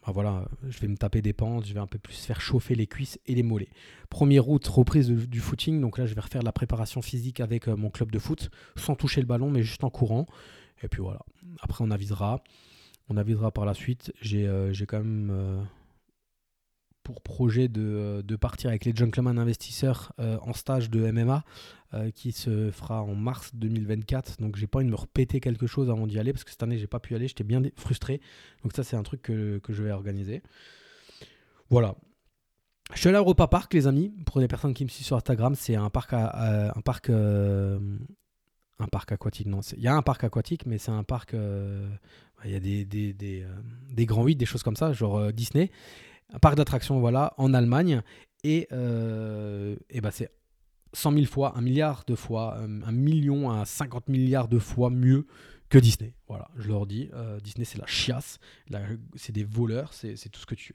bah 0.06 0.12
voilà, 0.12 0.44
je 0.68 0.78
vais 0.78 0.88
me 0.88 0.96
taper 0.96 1.20
des 1.20 1.32
pentes, 1.32 1.66
je 1.66 1.74
vais 1.74 1.80
un 1.80 1.88
peu 1.88 1.98
plus 1.98 2.14
faire 2.14 2.40
chauffer 2.40 2.74
les 2.74 2.86
cuisses 2.86 3.18
et 3.26 3.34
les 3.34 3.42
mollets. 3.42 3.68
1er 4.12 4.40
août, 4.46 4.66
reprise 4.68 5.10
du 5.10 5.40
footing. 5.40 5.80
Donc 5.80 5.98
là, 5.98 6.06
je 6.06 6.14
vais 6.14 6.20
refaire 6.20 6.42
la 6.42 6.52
préparation 6.52 7.02
physique 7.02 7.40
avec 7.40 7.66
euh, 7.66 7.76
mon 7.76 7.90
club 7.90 8.12
de 8.12 8.18
foot, 8.20 8.50
sans 8.76 8.94
toucher 8.94 9.20
le 9.20 9.26
ballon, 9.26 9.50
mais 9.50 9.62
juste 9.62 9.82
en 9.82 9.90
courant. 9.90 10.26
Et 10.82 10.88
puis 10.88 11.02
voilà. 11.02 11.20
Après, 11.60 11.82
on 11.84 11.90
avisera. 11.90 12.40
On 13.08 13.16
avisera 13.16 13.50
par 13.50 13.64
la 13.64 13.74
suite. 13.74 14.12
J'ai 14.20 14.46
quand 14.86 15.00
même 15.00 15.66
pour 17.02 17.22
projet 17.22 17.68
de, 17.68 18.22
de, 18.24 18.36
partir 18.36 18.70
avec 18.70 18.84
les 18.84 18.94
Gentlemen 18.94 19.38
Investisseurs 19.38 20.12
en 20.18 20.52
stage 20.52 20.90
de 20.90 21.10
MMA 21.10 21.44
euh, 21.92 22.12
qui 22.12 22.30
se 22.30 22.70
fera 22.70 23.02
en 23.02 23.16
mars 23.16 23.50
2024. 23.52 24.40
Donc 24.40 24.54
j'ai 24.54 24.68
pas 24.68 24.78
envie 24.78 24.86
de 24.86 24.92
me 24.92 24.96
repéter 24.96 25.40
quelque 25.40 25.66
chose 25.66 25.90
avant 25.90 26.06
d'y 26.06 26.20
aller 26.20 26.32
parce 26.32 26.44
que 26.44 26.52
cette 26.52 26.62
année 26.62 26.78
j'ai 26.78 26.86
pas 26.86 27.00
pu 27.00 27.14
y 27.14 27.16
aller, 27.16 27.26
j'étais 27.26 27.42
bien 27.42 27.60
frustré. 27.74 28.20
Donc 28.62 28.74
ça 28.76 28.84
c'est 28.84 28.94
un 28.94 29.02
truc 29.02 29.22
que, 29.22 29.58
que, 29.58 29.72
je 29.72 29.82
vais 29.82 29.90
organiser. 29.90 30.40
Voilà. 31.68 31.96
Je 32.94 33.00
suis 33.00 33.08
à 33.08 33.12
Europa 33.18 33.48
Park 33.48 33.74
les 33.74 33.88
amis. 33.88 34.14
Pour 34.24 34.38
les 34.38 34.46
personnes 34.46 34.72
qui 34.72 34.84
me 34.84 34.88
suivent 34.88 35.04
sur 35.04 35.16
Instagram, 35.16 35.56
c'est 35.56 35.74
un 35.74 35.90
parc 35.90 36.12
à, 36.12 36.72
un 36.76 36.80
parc 36.80 37.10
euh, 37.10 37.80
un 38.78 38.86
parc 38.86 39.10
aquatique. 39.10 39.48
Non, 39.48 39.58
il 39.76 39.82
y 39.82 39.88
a 39.88 39.94
un 39.96 40.02
parc 40.02 40.22
aquatique, 40.22 40.66
mais 40.66 40.78
c'est 40.78 40.92
un 40.92 41.02
parc. 41.02 41.34
Euh, 41.34 41.88
il 42.44 42.52
y 42.52 42.54
a 42.54 42.60
des, 42.60 42.84
des, 42.84 43.12
des, 43.14 43.44
des 43.90 44.06
grands 44.06 44.22
8, 44.22 44.36
des 44.36 44.46
choses 44.46 44.62
comme 44.62 44.76
ça, 44.76 44.92
genre 44.92 45.32
Disney. 45.32 45.72
Un 46.32 46.38
parc 46.38 46.56
d'attractions, 46.56 47.00
voilà, 47.00 47.34
en 47.36 47.54
Allemagne. 47.54 48.02
Et, 48.42 48.68
et 48.70 50.00
bah, 50.00 50.10
c'est 50.10 50.30
100 50.92 51.12
000 51.12 51.24
fois, 51.26 51.56
un 51.56 51.60
milliard 51.60 52.04
de 52.06 52.14
fois, 52.14 52.56
euh, 52.58 52.80
un 52.84 52.92
million 52.92 53.50
à 53.50 53.64
50 53.64 54.08
milliards 54.08 54.48
de 54.48 54.58
fois 54.58 54.90
mieux 54.90 55.26
que 55.68 55.78
Disney. 55.78 56.14
Voilà, 56.26 56.48
je 56.56 56.68
leur 56.68 56.86
dis, 56.86 57.10
Disney 57.44 57.64
c'est 57.64 57.78
la 57.78 57.86
chiasse, 57.86 58.40
c'est 59.14 59.32
des 59.32 59.44
voleurs, 59.44 59.92
c'est 59.92 60.28
tout 60.28 60.40
ce 60.40 60.46
que 60.46 60.56
tu 60.56 60.74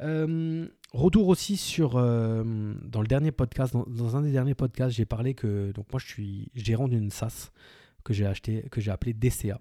veux. 0.00 0.70
retour 0.92 1.28
aussi 1.28 1.58
sur 1.58 1.92
dans 1.92 3.02
le 3.02 3.06
dernier 3.06 3.32
podcast, 3.32 3.74
dans, 3.74 4.16
un 4.16 4.22
des 4.22 4.32
derniers 4.32 4.54
podcasts, 4.54 4.96
j'ai 4.96 5.04
parlé 5.04 5.34
que 5.34 5.72
donc 5.72 5.92
moi 5.92 6.00
je 6.02 6.06
suis 6.06 6.50
gérant 6.54 6.88
d'une 6.88 7.10
SaaS 7.10 7.50
que 8.02 8.14
j'ai 8.14 8.24
acheté, 8.24 8.64
que 8.70 8.80
j'ai 8.80 8.90
appelé 8.90 9.12
DCA. 9.12 9.60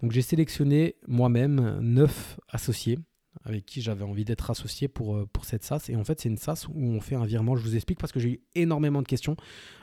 Donc 0.00 0.12
j'ai 0.12 0.22
sélectionné 0.22 0.94
moi-même 1.08 1.80
neuf 1.80 2.38
associés 2.48 3.00
avec 3.44 3.66
qui 3.66 3.80
j'avais 3.80 4.04
envie 4.04 4.24
d'être 4.24 4.50
associé 4.50 4.88
pour, 4.88 5.16
euh, 5.16 5.26
pour 5.32 5.44
cette 5.44 5.64
SaaS. 5.64 5.86
Et 5.88 5.96
en 5.96 6.04
fait, 6.04 6.20
c'est 6.20 6.28
une 6.28 6.36
SaaS 6.36 6.66
où 6.72 6.84
on 6.84 7.00
fait 7.00 7.14
un 7.14 7.24
virement. 7.24 7.56
Je 7.56 7.62
vous 7.62 7.74
explique 7.74 7.98
parce 7.98 8.12
que 8.12 8.20
j'ai 8.20 8.30
eu 8.30 8.40
énormément 8.54 9.02
de 9.02 9.08
questions. 9.08 9.36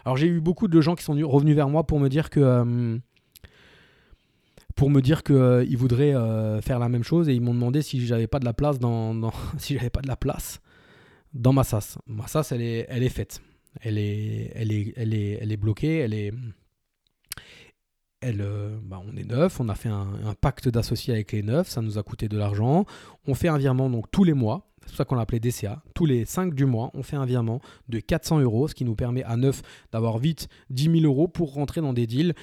Alors, 0.06 0.18
j'ai 0.18 0.28
eu 0.28 0.40
beaucoup 0.40 0.68
de 0.68 0.82
gens 0.82 0.96
qui 0.96 1.04
sont 1.04 1.14
revenus 1.28 1.56
vers 1.56 1.70
moi 1.70 1.86
pour 1.86 2.00
me 2.00 2.10
dire 2.10 2.30
que. 2.30 2.40
Euh, 2.40 2.98
pour 4.76 4.90
me 4.90 5.02
dire 5.02 5.24
qu'ils 5.24 5.36
euh, 5.36 5.76
voudraient 5.76 6.14
faire 6.62 6.80
la 6.80 6.88
même 6.88 7.04
chose 7.04 7.28
et 7.28 7.34
ils 7.34 7.42
m'ont 7.42 7.54
demandé 7.54 7.82
si 7.82 8.06
j'avais 8.06 8.28
pas 8.28 8.40
de 8.40 8.46
la 8.46 8.54
place 8.54 8.80
dans, 8.80 9.32
si 9.58 9.74
j'avais 9.74 9.90
pas 9.90 10.00
de 10.00 10.08
la 10.08 10.16
place 10.16 10.62
dans 11.34 11.52
ma 11.52 11.66
SaaS. 11.66 11.98
Ma 12.08 12.28
SaaS 12.28 12.50
elle 12.52 12.62
est 12.62 12.86
elle 12.88 13.04
est 13.04 13.10
faite. 13.10 13.42
Elle 13.82 13.98
est 13.98 14.52
elle 14.56 14.72
est 14.72 14.94
elle 14.96 15.14
est 15.14 15.38
elle 15.42 15.52
est 15.52 15.58
bloquée, 15.58 15.98
elle 15.98 16.14
est 16.14 16.32
euh, 18.24 18.78
bah, 18.84 19.02
on 19.06 19.16
est 19.16 19.24
neuf, 19.24 19.60
on 19.60 19.70
a 19.70 19.76
fait 19.76 19.90
un, 19.90 20.34
pacte 20.40 20.68
d'associés 20.68 21.14
avec 21.14 21.32
les 21.32 21.42
neufs, 21.42 21.70
ça 21.70 21.82
nous 21.82 21.98
a 21.98 22.04
coûté 22.04 22.28
de 22.28 22.38
l'argent. 22.38 22.86
On 23.28 23.34
fait 23.34 23.48
un 23.48 23.58
virement 23.58 23.90
donc 23.90 24.12
tous 24.12 24.24
les 24.24 24.34
mois, 24.34 24.70
c'est 24.82 24.90
pour 24.90 24.98
ça 24.98 25.06
qu'on 25.06 25.16
l'a 25.16 25.22
appelé 25.22 25.40
DCA. 25.40 25.82
Tous 25.94 26.06
les 26.06 26.26
5 26.26 26.54
du 26.54 26.66
mois, 26.66 26.92
on 26.94 27.04
fait 27.04 27.16
un 27.16 27.26
virement 27.26 27.62
de 27.88 28.00
400 28.00 28.40
euros, 28.40 28.68
ce 28.68 28.76
qui 28.76 28.86
nous 28.86 28.96
permet 28.96 29.24
à 29.24 29.38
neuf 29.38 29.62
d'avoir 29.92 30.18
vite 30.18 30.48
10 30.70 31.02
000 31.02 31.06
euros 31.06 31.28
pour 31.28 31.54
rentrer 31.54 31.82
dans 31.82 31.94
des 31.94 32.08
deals. 32.08 32.34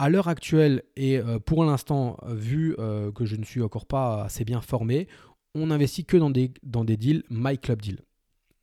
À 0.00 0.08
l'heure 0.08 0.28
actuelle, 0.28 0.82
et 0.96 1.18
euh, 1.18 1.38
pour 1.38 1.64
l'instant, 1.64 2.16
vu 2.26 2.74
euh, 2.78 3.12
que 3.12 3.24
je 3.24 3.36
ne 3.36 3.44
suis 3.44 3.62
encore 3.62 3.86
pas 3.86 4.24
assez 4.24 4.44
bien 4.44 4.60
formé, 4.60 5.06
on 5.54 5.70
investit 5.70 6.04
que 6.04 6.16
dans 6.16 6.30
des, 6.30 6.52
dans 6.64 6.84
des 6.84 6.96
deals 6.96 7.22
My 7.30 7.58
Club 7.58 7.80
Deal. 7.80 7.98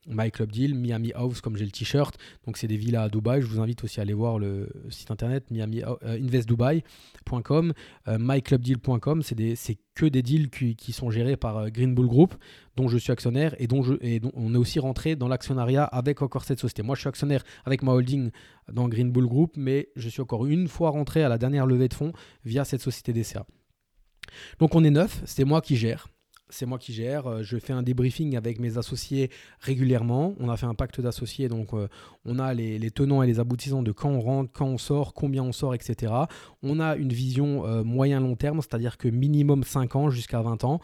My 0.08 0.32
Club 0.32 0.52
Deal, 0.52 0.76
Miami 0.76 1.12
House, 1.14 1.42
comme 1.42 1.56
j'ai 1.56 1.66
le 1.66 1.72
t-shirt. 1.72 2.18
Donc, 2.46 2.58
c'est 2.58 2.68
des 2.68 2.78
villas 2.78 3.04
à 3.04 3.10
Dubaï. 3.10 3.42
Je 3.42 3.46
vous 3.46 3.60
invite 3.60 3.84
aussi 3.84 4.00
à 4.00 4.04
aller 4.04 4.14
voir 4.14 4.40
le 4.40 4.70
site 4.90 5.12
internet 5.12 5.52
miami, 5.52 5.84
euh, 5.84 5.96
investdubai.com, 6.04 7.74
euh, 8.08 8.18
myclubdeal.com. 8.20 9.22
C'est 9.22 9.78
que 9.94 10.06
des 10.06 10.22
deals 10.24 10.50
qui, 10.50 10.94
sont 10.94 11.12
gérés 11.12 11.38
par 11.38 11.58
euh, 11.58 11.70
Green 11.70 11.94
Bull 11.94 12.08
Group, 12.08 12.36
dont 12.76 12.88
je 12.88 12.98
suis 12.98 13.12
actionnaire 13.12 13.56
et 13.60 13.68
dont, 13.68 13.84
on 14.34 14.56
est 14.56 14.58
aussi 14.58 14.80
rentré 14.80 15.16
dans 15.16 15.28
l'actionnariat 15.28 15.84
avec 15.84 16.22
encore 16.22 16.44
cette 16.44 16.60
société. 16.60 16.82
Moi, 16.82 16.96
je 16.96 17.02
suis 17.02 17.10
actionnaire 17.10 17.44
avec 17.66 17.84
ma 17.84 17.92
holding 17.92 18.32
dans 18.72 18.88
Green 18.88 19.12
Bull 19.12 19.28
Group, 19.28 19.54
mais 19.56 19.90
je 19.96 20.10
suis 20.10 20.22
encore 20.22 20.48
une 20.48 20.68
fois 20.68 20.90
rentré 20.90 21.24
à 21.24 21.30
la 21.30 21.38
dernière 21.38 21.66
levée 21.66 21.88
de 21.88 21.94
fonds 21.94 22.14
via 22.44 22.66
cette 22.66 22.82
société 22.82 23.14
DCA. 23.14 23.46
Donc, 24.60 24.74
on 24.74 24.84
est 24.84 24.90
neuf, 24.90 25.22
c'est 25.26 25.46
moi 25.46 25.62
qui 25.62 25.76
gère 25.76 26.08
c'est 26.52 26.66
moi 26.66 26.78
qui 26.78 26.94
gère. 26.94 27.28
Euh, 27.28 27.44
je 27.44 27.58
fais 27.58 27.74
un 27.74 27.84
débriefing 27.84 28.36
avec 28.38 28.60
mes 28.60 28.78
associés 28.78 29.32
régulièrement. 29.60 30.36
On 30.40 30.50
a 30.50 30.58
fait 30.58 30.66
un 30.66 30.76
pacte 30.76 31.02
d'associés, 31.02 31.48
donc 31.48 31.74
euh, 31.74 31.88
on 32.26 32.40
a 32.40 32.54
les, 32.54 32.92
tenants 32.92 33.24
et 33.24 33.28
les 33.28 33.40
aboutissants 33.40 33.84
de 33.84 33.92
quand 33.92 34.10
on 34.10 34.22
rentre, 34.22 34.52
quand 34.54 34.68
on 34.68 34.78
sort, 34.78 35.14
combien 35.14 35.44
on 35.44 35.52
sort, 35.52 35.74
etc. 35.74 36.14
On 36.62 36.80
a 36.80 36.96
une 36.96 37.14
vision 37.14 37.66
euh, 37.66 37.84
moyen-long 37.84 38.36
terme, 38.36 38.62
c'est-à-dire 38.62 38.98
que 38.98 39.08
minimum 39.08 39.64
5 39.64 39.96
ans 39.96 40.10
jusqu'à 40.10 40.42
20 40.42 40.64
ans. 40.64 40.82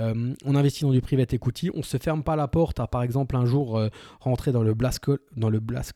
Euh, 0.00 0.34
on 0.44 0.54
investit 0.54 0.82
dans 0.82 0.92
du 0.92 1.00
private 1.00 1.32
equity, 1.34 1.70
on 1.74 1.78
ne 1.78 1.82
se 1.82 1.96
ferme 1.96 2.22
pas 2.22 2.36
la 2.36 2.48
porte 2.48 2.80
à 2.80 2.86
par 2.86 3.02
exemple 3.02 3.36
un 3.36 3.44
jour 3.44 3.76
euh, 3.76 3.88
rentrer 4.20 4.52
dans 4.52 4.62
le, 4.62 4.74
Blast 4.74 5.00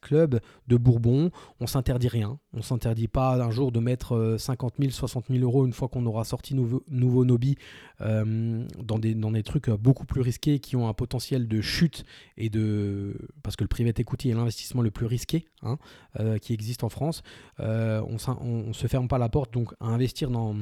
Club 0.01 0.41
de 0.69 0.77
Bourbon, 0.77 1.31
on 1.61 1.67
s'interdit 1.67 2.09
rien, 2.09 2.39
on 2.53 2.63
s'interdit 2.63 3.09
pas 3.09 3.43
un 3.43 3.51
jour 3.51 3.73
de 3.73 3.81
mettre 3.81 4.37
50 4.39 4.75
000, 4.79 4.91
60 4.91 5.27
000 5.31 5.43
euros 5.43 5.67
une 5.67 5.73
fois 5.73 5.89
qu'on 5.89 6.05
aura 6.07 6.25
sorti 6.25 6.55
nouveau, 6.55 6.83
nouveau 6.89 7.25
Nobi 7.25 7.57
euh, 8.01 8.65
dans, 8.79 8.99
des, 8.99 9.43
trucs 9.43 9.71
beaucoup 9.71 10.05
plus 10.05 10.21
risqués 10.21 10.59
qui 10.59 10.77
ont 10.77 10.89
un 10.89 10.95
potentiel 10.95 11.49
de 11.49 11.61
chute 11.61 12.05
et 12.37 12.49
de... 12.49 13.17
parce 13.43 13.57
que 13.57 13.65
le 13.65 13.69
private 13.69 13.99
equity 14.01 14.31
est 14.31 14.35
l'investissement 14.35 14.83
le 14.83 14.91
plus 14.91 15.07
risqué 15.07 15.47
hein, 15.63 15.79
qui 16.41 16.53
existe 16.53 16.85
en 16.85 16.89
France, 16.89 17.23
on 17.59 18.17
ne 18.69 18.73
se 18.73 18.87
ferme 18.87 19.09
pas 19.09 19.19
la 19.19 19.29
porte. 19.29 19.53
Donc 19.53 19.75
à 19.81 19.87
investir 19.87 20.31
dans 20.31 20.55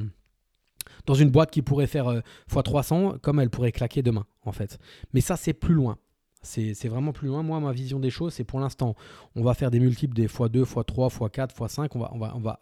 dans 1.05 1.13
une 1.13 1.29
boîte 1.29 1.51
qui 1.51 1.61
pourrait 1.61 1.87
faire 1.87 2.21
x300 2.49 3.15
euh, 3.15 3.17
comme 3.19 3.39
elle 3.39 3.49
pourrait 3.49 3.71
claquer 3.71 4.01
demain 4.01 4.25
en 4.43 4.51
fait. 4.51 4.79
Mais 5.13 5.21
ça 5.21 5.37
c'est 5.37 5.53
plus 5.53 5.73
loin. 5.73 5.97
C'est 6.43 6.87
vraiment 6.87 7.13
plus 7.13 7.27
loin. 7.27 7.43
Moi, 7.43 7.59
ma 7.59 7.71
vision 7.71 7.99
des 7.99 8.09
choses, 8.09 8.33
c'est 8.33 8.43
pour 8.43 8.59
l'instant, 8.59 8.95
on 9.35 9.43
va 9.43 9.53
faire 9.53 9.69
des 9.69 9.79
multiples 9.79 10.15
des 10.15 10.25
x2, 10.25 10.63
x3, 10.63 11.15
x4, 11.15 11.55
x5. 11.55 11.89
On 11.93 11.99
va, 11.99 12.11
on 12.13 12.17
va, 12.17 12.33
on 12.35 12.39
va 12.39 12.59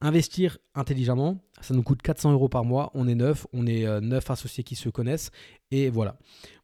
investir 0.00 0.58
intelligemment. 0.74 1.38
Ça 1.60 1.74
nous 1.74 1.84
coûte 1.84 2.02
400 2.02 2.32
euros 2.32 2.48
par 2.48 2.64
mois. 2.64 2.90
On 2.94 3.06
est 3.06 3.14
neuf. 3.14 3.46
On 3.52 3.68
est 3.68 3.86
euh, 3.86 4.00
neuf 4.00 4.30
associés 4.30 4.64
qui 4.64 4.74
se 4.74 4.88
connaissent. 4.88 5.30
Et 5.70 5.90
voilà. 5.90 6.16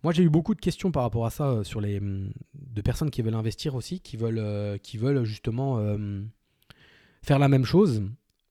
Moi, 0.02 0.12
j'ai 0.12 0.24
eu 0.24 0.28
beaucoup 0.28 0.56
de 0.56 0.60
questions 0.60 0.90
par 0.90 1.04
rapport 1.04 1.24
à 1.24 1.30
ça 1.30 1.50
euh, 1.50 1.62
sur 1.62 1.80
les, 1.80 1.98
hum, 1.98 2.32
de 2.54 2.82
personnes 2.82 3.10
qui 3.10 3.22
veulent 3.22 3.34
investir 3.34 3.76
aussi, 3.76 4.00
qui 4.00 4.16
veulent, 4.16 4.80
qui 4.80 4.98
veulent 4.98 5.22
justement 5.22 5.80
faire 7.22 7.38
la 7.38 7.48
même 7.48 7.64
chose 7.64 8.02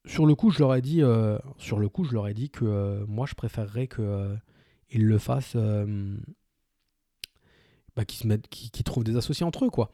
sur 0.06 0.26
le 0.26 0.34
coup, 0.34 0.50
je 0.50 0.58
leur 0.60 0.74
ai 0.74 0.80
dit, 0.80 1.02
euh, 1.02 1.38
sur 1.58 1.78
le 1.78 1.88
coup, 1.88 2.04
je 2.04 2.12
leur 2.12 2.28
ai 2.28 2.34
dit 2.34 2.50
que 2.50 2.64
euh, 2.64 3.04
moi, 3.06 3.26
je 3.26 3.34
préférerais 3.34 3.86
qu'ils 3.86 4.04
euh, 4.04 4.36
le 4.94 5.18
fassent, 5.18 5.56
bah, 7.96 8.04
qu'ils 8.04 8.18
se 8.20 8.26
mettent, 8.26 8.48
qu'ils 8.48 8.84
trouvent 8.84 9.04
des 9.04 9.16
associés 9.16 9.44
entre 9.44 9.66
eux, 9.66 9.70
quoi. 9.70 9.90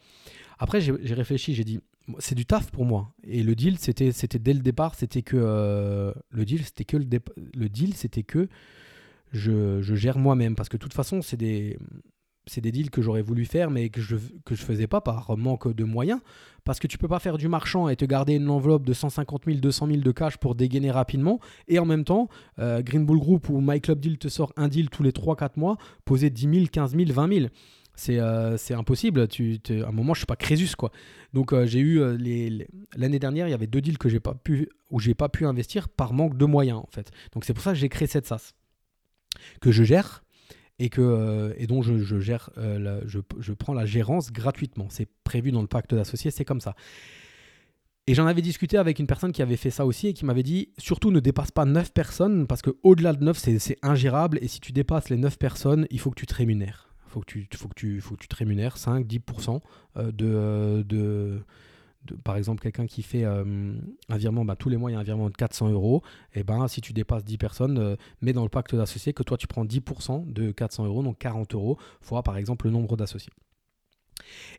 Après, 0.59 0.81
j'ai 0.81 1.14
réfléchi, 1.14 1.55
j'ai 1.55 1.64
dit, 1.64 1.81
c'est 2.19 2.35
du 2.35 2.47
taf 2.47 2.71
pour 2.71 2.85
moi. 2.85 3.12
Et 3.25 3.42
le 3.42 3.55
deal, 3.55 3.79
c'était, 3.79 4.12
c'était 4.12 4.38
dès 4.38 4.55
le 4.55 4.61
départ, 4.61 4.95
c'était 4.95 5.23
que 5.23 5.37
le 6.31 6.45
deal, 6.45 6.64
c'était 6.64 6.85
que 6.85 6.97
le 6.97 7.69
deal, 7.69 7.95
c'était 7.95 8.23
que 8.23 8.49
je, 9.33 9.83
je 9.83 9.95
gère 9.95 10.19
moi-même, 10.19 10.55
parce 10.55 10.69
que 10.69 10.77
de 10.77 10.83
toute 10.83 10.95
façon, 10.95 11.21
c'est 11.21 11.37
des 11.37 11.79
c'est 12.47 12.61
des 12.61 12.73
deals 12.73 12.91
que 12.91 13.03
j'aurais 13.03 13.23
voulu 13.23 13.45
faire, 13.45 13.71
mais 13.71 13.89
que 13.89 14.01
je 14.01 14.17
que 14.45 14.55
je 14.55 14.63
faisais 14.63 14.87
pas 14.87 15.01
par 15.01 15.37
manque 15.37 15.75
de 15.75 15.85
moyens. 15.85 16.21
Parce 16.65 16.81
que 16.81 16.87
tu 16.87 16.99
peux 16.99 17.09
pas 17.09 17.21
faire 17.21 17.39
du 17.39 17.49
marchand 17.49 17.89
et 17.89 17.97
te 17.97 18.05
garder 18.05 18.35
une 18.35 18.51
enveloppe 18.51 18.85
de 18.85 18.93
150 18.93 19.45
000, 19.47 19.59
200 19.59 19.87
000 19.87 20.01
de 20.01 20.11
cash 20.11 20.37
pour 20.37 20.57
dégainer 20.57 20.91
rapidement. 20.91 21.39
Et 21.69 21.79
en 21.79 21.85
même 21.85 22.05
temps, 22.05 22.29
euh, 22.59 22.83
Green 22.83 23.07
Bull 23.07 23.19
Group 23.19 23.49
ou 23.49 23.61
My 23.61 23.81
Club 23.81 24.01
Deal 24.01 24.19
te 24.19 24.29
sort 24.29 24.53
un 24.57 24.67
deal 24.67 24.91
tous 24.91 25.05
les 25.05 25.13
3-4 25.13 25.51
mois, 25.57 25.77
poser 26.05 26.29
10 26.29 26.55
000, 26.55 26.67
15 26.71 26.97
000, 26.97 27.13
20 27.13 27.35
000. 27.35 27.47
C'est 27.95 28.19
euh, 28.19 28.57
impossible. 28.71 29.29
Tu, 29.29 29.61
à 29.71 29.89
un 29.89 29.93
moment, 29.93 30.13
je 30.13 30.21
suis 30.21 30.27
pas 30.27 30.37
Crésus. 30.37 30.75
quoi. 30.77 30.91
Donc, 31.33 31.53
euh, 31.53 31.67
j'ai 31.67 31.79
eu 31.79 32.01
l'année 32.97 33.19
dernière, 33.19 33.47
il 33.47 33.53
y 33.53 33.55
avait 33.55 33.69
deux 33.69 33.81
deals 33.81 33.99
que 33.99 34.09
j'ai 34.09 34.21
pas 34.21 34.35
pu, 34.35 34.69
où 34.91 34.99
j'ai 34.99 35.15
pas 35.15 35.29
pu 35.29 35.47
investir 35.47 35.89
par 35.89 36.13
manque 36.13 36.37
de 36.37 36.45
moyens, 36.45 36.79
en 36.79 36.89
fait. 36.91 37.11
Donc, 37.33 37.45
c'est 37.45 37.55
pour 37.55 37.63
ça 37.63 37.73
que 37.73 37.79
j'ai 37.79 37.89
créé 37.89 38.09
cette 38.09 38.27
SAS 38.27 38.55
que 39.61 39.71
je 39.71 39.85
gère 39.85 40.25
et, 40.79 40.89
que, 40.89 41.01
euh, 41.01 41.55
et 41.57 41.67
dont 41.67 41.83
je, 41.83 42.21
gère, 42.21 42.51
euh, 42.59 43.01
je, 43.07 43.53
prends 43.53 43.75
la 43.75 43.87
gérance 43.87 44.33
gratuitement. 44.33 44.89
C'est 44.91 45.09
prévu 45.25 45.53
dans 45.53 45.62
le 45.62 45.67
pacte 45.67 45.95
d'associés, 45.95 46.31
c'est 46.31 46.45
comme 46.45 46.61
ça. 46.61 46.75
Et 48.09 48.15
j'en 48.15 48.27
avais 48.27 48.43
discuté 48.43 48.79
avec 48.79 49.01
une 49.01 49.07
personne 49.09 49.33
qui 49.33 49.43
avait 49.43 49.57
fait 49.57 49.71
ça 49.71 49.85
aussi 49.85 50.09
et 50.09 50.12
qui 50.12 50.25
m'avait 50.25 50.45
dit 50.45 50.69
surtout 50.79 51.11
ne 51.11 51.19
dépasse 51.19 51.51
pas 51.51 51.65
9 51.65 51.93
personnes 51.93 52.47
parce 52.47 52.62
qu'au-delà 52.62 53.12
de 53.12 53.25
9, 53.25 53.37
c'est 53.37 53.79
ingérable. 53.83 54.39
Et 54.43 54.49
si 54.49 54.61
tu 54.61 54.71
dépasses 54.71 55.09
les 55.09 55.17
9 55.17 55.39
personnes, 55.39 55.87
il 55.91 55.99
faut 55.99 56.11
que 56.11 56.21
tu 56.21 56.27
te 56.27 56.35
rémunères. 56.35 56.95
Faut, 57.09 57.21
que 57.21 57.27
tu, 57.27 57.49
faut, 57.55 57.69
que 57.69 57.75
tu, 57.75 58.01
faut 58.01 58.15
que 58.15 58.21
tu 58.21 58.29
te 58.29 58.37
rémunères 58.37 58.77
5, 58.77 59.07
10% 59.07 59.61
euh, 59.97 60.12
de, 60.12 61.41
par 62.25 62.37
exemple, 62.37 62.62
quelqu'un 62.62 62.87
qui 62.87 63.03
fait 63.03 63.25
euh, 63.25 63.75
un 64.09 64.16
virement, 64.16 64.45
bah, 64.45 64.57
tous 64.57 64.69
les 64.69 64.77
mois, 64.77 64.90
il 64.90 64.95
y 64.95 64.97
a 64.97 65.01
un 65.01 65.05
virement 65.05 65.31
de 65.31 65.37
400 65.37 65.71
euros. 65.71 66.03
Et 66.35 66.42
ben, 66.42 66.69
si 66.69 66.81
tu 66.81 66.92
dépasses 66.92 67.25
10 67.25 67.38
personnes, 67.38 67.79
euh, 67.79 67.97
mets 68.21 68.33
dans 68.33 68.42
le 68.42 68.49
pacte 68.49 68.75
d'associés 68.75 69.12
que 69.12 69.23
toi, 69.23 69.37
tu 69.37 69.47
prends 69.47 69.64
10% 69.64 70.33
de 70.33 70.51
400 70.51 70.87
euros, 70.87 71.03
donc 71.03 71.19
40 71.19 71.55
euros, 71.55 71.79
fois 72.01 72.23
par 72.23 72.37
exemple 72.37 72.66
le 72.66 72.73
nombre 72.73 72.97
d'associés. 72.97 73.33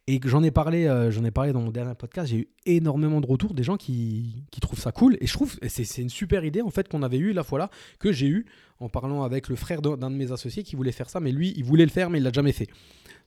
Et 0.08 0.20
j'en 0.24 0.44
ai 0.44 0.52
parlé, 0.52 0.86
euh, 0.86 1.12
ai 1.12 1.32
parlé 1.32 1.52
dans 1.52 1.62
mon 1.62 1.72
dernier 1.72 1.96
podcast. 1.96 2.30
J'ai 2.30 2.38
eu 2.38 2.48
énormément 2.66 3.22
de 3.22 3.28
retours 3.28 3.54
des 3.54 3.64
gens 3.64 3.78
qui, 3.78 4.46
trouvent 4.62 4.80
ça 4.80 4.92
cool. 4.92 5.18
Et 5.20 5.28
je 5.28 5.34
trouve 5.34 5.58
c'est 5.68 6.02
une 6.02 6.10
super 6.10 6.46
idée 6.46 6.62
en 6.62 6.70
fait 6.70 6.88
qu'on 6.88 7.04
avait 7.04 7.18
eu 7.18 7.34
la 7.34 7.44
fois 7.44 7.60
là 7.60 7.70
que 8.00 8.12
j'ai 8.12 8.28
eu 8.28 8.46
en 8.80 8.90
parlant 8.90 9.24
avec 9.24 9.50
le 9.50 9.56
frère 9.56 9.82
d'un 9.82 10.12
de 10.12 10.16
mes 10.16 10.32
associés 10.32 10.64
qui 10.64 10.76
voulait 10.76 10.92
faire 10.92 11.10
ça, 11.10 11.20
mais 11.20 11.32
lui 11.32 11.54
il 11.58 11.64
voulait 11.64 11.86
le 11.86 11.92
faire 11.92 12.10
mais 12.10 12.20
il 12.20 12.24
l'a 12.24 12.32
jamais 12.32 12.52
fait. 12.52 12.68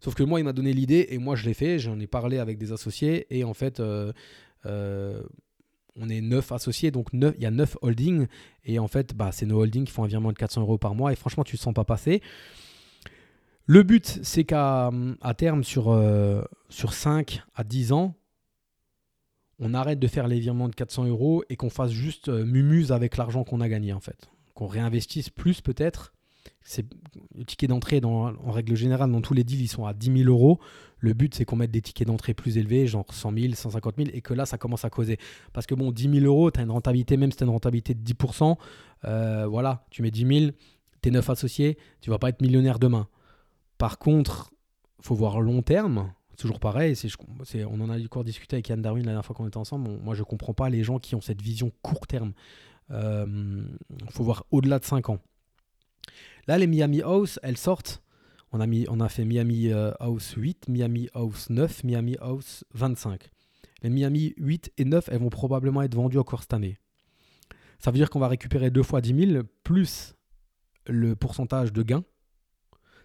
Sauf 0.01 0.15
que 0.15 0.23
moi 0.23 0.41
il 0.41 0.45
m'a 0.45 0.53
donné 0.53 0.73
l'idée 0.73 1.09
et 1.11 1.19
moi 1.19 1.37
je 1.37 1.45
l'ai 1.45 1.55
fait. 1.55 1.79
J'en 1.79 1.99
ai 2.01 2.07
parlé 2.07 2.39
avec 2.39 2.59
des 2.59 2.73
associés 2.73 3.27
et 3.31 3.45
en 3.45 3.55
fait 3.55 3.81
euh, 3.81 4.13
euh, 4.67 5.23
on 5.97 6.09
est 6.09 6.21
neuf 6.21 6.53
associés, 6.53 6.91
donc 6.91 7.09
il 7.13 7.35
y 7.39 7.47
a 7.47 7.51
neuf 7.51 7.77
holdings. 7.83 8.27
Et 8.65 8.79
en 8.79 8.89
fait, 8.89 9.15
bah, 9.15 9.31
c'est 9.33 9.47
nos 9.47 9.61
holdings 9.61 9.85
qui 9.85 9.93
font 9.93 10.05
un 10.05 10.09
virement 10.09 10.33
de 10.33 10.39
400 10.39 10.63
euros 10.63 10.79
par 10.79 10.95
mois. 10.95 11.13
Et 11.13 11.17
franchement, 11.17 11.45
tu 11.45 11.57
ne 11.57 11.61
sens 11.61 11.75
pas 11.75 11.85
passer. 11.85 12.23
Le 13.67 13.83
but, 13.83 14.19
c'est 14.23 14.45
qu'à 14.45 14.91
terme, 15.37 15.63
sur, 15.63 15.91
euh, 15.91 16.43
sur 16.69 16.93
5 16.93 17.43
à 17.55 17.65
10 17.65 17.93
ans, 17.93 18.15
on 19.59 19.75
arrête 19.75 19.99
de 19.99 20.07
faire 20.07 20.27
les 20.27 20.41
virements 20.41 20.69
de 20.69 20.75
400 20.75 21.05
euros 21.07 21.45
et 21.51 21.57
qu'on 21.57 21.71
fasse 21.71 21.93
juste 21.93 22.29
euh, 22.29 22.45
mumuse 22.45 22.93
avec 22.93 23.17
l'argent 23.17 23.45
qu'on 23.45 23.61
a 23.61 23.69
gagné, 23.69 23.93
en 23.93 24.01
fait. 24.01 24.31
Qu'on 24.55 24.67
réinvestisse 24.67 25.31
plus 25.31 25.61
peut-être 25.61 26.15
c'est 26.63 26.87
le 27.35 27.45
ticket 27.45 27.67
d'entrée 27.67 28.01
en 28.05 28.51
règle 28.51 28.75
générale 28.77 29.11
dans 29.11 29.21
tous 29.21 29.35
les 29.35 29.45
deals 29.45 29.63
ils 29.63 29.69
sont 29.69 29.87
à 29.87 29.95
10 29.95 30.25
000 30.25 30.31
euros. 30.31 30.61
Le 30.99 31.15
but 31.15 31.35
c'est 31.35 31.45
qu'on 31.45 31.57
mette 31.57 31.71
des 31.71 31.81
tickets 31.81 32.07
d'entrée 32.07 32.35
plus 32.35 32.59
élevés 32.59 32.87
genre 32.87 33.07
100 33.13 33.33
000 33.37 33.55
150 33.55 33.97
000 33.97 34.11
et 34.13 34.21
que 34.21 34.35
là 34.35 34.47
ça 34.47 34.59
commence 34.59 34.85
à 34.85 34.91
causer. 34.91 35.19
Parce 35.53 35.67
que 35.67 35.75
bon 35.75 35.91
10 35.91 36.21
000 36.21 36.27
euros 36.27 36.51
tu 36.51 36.61
as 36.61 36.63
une 36.63 36.71
rentabilité 36.71 37.17
même 37.17 37.31
si 37.31 37.39
tu 37.39 37.45
as 37.45 37.47
une 37.47 37.53
rentabilité 37.53 37.95
de 37.95 38.03
10% 38.03 38.57
euh, 39.07 39.47
voilà 39.47 39.87
tu 39.91 40.03
mets 40.03 40.11
10 40.11 40.41
000 40.41 40.53
t'es 41.01 41.11
neuf 41.11 41.31
associés 41.31 41.79
tu 42.01 42.11
vas 42.11 42.19
pas 42.19 42.29
être 42.29 42.43
millionnaire 42.43 42.79
demain. 42.79 43.09
Par 43.79 43.99
contre 43.99 44.53
faut 45.01 45.15
voir 45.15 45.41
long 45.41 45.63
terme 45.63 46.13
toujours 46.37 46.61
pareil 46.61 46.97
c'est, 46.97 47.65
on 47.65 47.81
en 47.81 47.91
a 47.91 47.99
encore 47.99 48.25
discuté 48.25 48.57
avec 48.57 48.69
Yann 48.69 48.81
Darwin 48.81 49.05
la 49.05 49.13
dernière 49.13 49.25
fois 49.25 49.35
qu'on 49.35 49.47
était 49.47 49.57
ensemble 49.57 49.91
moi 50.03 50.15
je 50.15 50.23
comprends 50.23 50.55
pas 50.55 50.69
les 50.69 50.85
gens 50.85 50.99
qui 50.99 51.15
ont 51.15 51.21
cette 51.21 51.41
vision 51.43 51.73
court 51.83 52.07
terme. 52.07 52.33
Il 52.91 52.97
euh, 52.97 53.63
faut 54.11 54.25
voir 54.25 54.45
au-delà 54.51 54.79
de 54.79 54.85
5 54.85 55.11
ans 55.11 55.21
Là, 56.47 56.59
les 56.59 56.67
Miami 56.67 57.03
House, 57.03 57.39
elles 57.43 57.57
sortent. 57.57 58.03
On 58.53 58.61
a, 58.61 58.67
mis, 58.67 58.85
on 58.89 59.01
a 59.01 59.09
fait 59.09 59.25
Miami 59.25 59.73
euh, 59.73 59.93
House 60.01 60.35
8, 60.37 60.69
Miami 60.69 61.09
House 61.15 61.51
9, 61.51 61.85
Miami 61.85 62.17
House 62.21 62.65
25. 62.75 63.31
Les 63.83 63.91
Miami 63.91 64.35
8 64.39 64.73
et 64.77 64.85
9, 64.85 65.09
elles 65.09 65.21
vont 65.21 65.31
probablement 65.31 65.83
être 65.83 65.95
vendues 65.95 66.19
encore 66.19 66.41
cette 66.43 66.53
année. 66.53 66.79
Ça 67.79 67.91
veut 67.91 67.97
dire 67.97 68.11
qu'on 68.11 68.19
va 68.19 68.29
récupérer 68.29 68.71
deux 68.71 68.83
fois 68.83 69.01
10 69.01 69.33
000 69.33 69.43
plus 69.63 70.15
le 70.87 71.15
pourcentage 71.15 71.73
de 71.73 71.83
gain. 71.83 72.05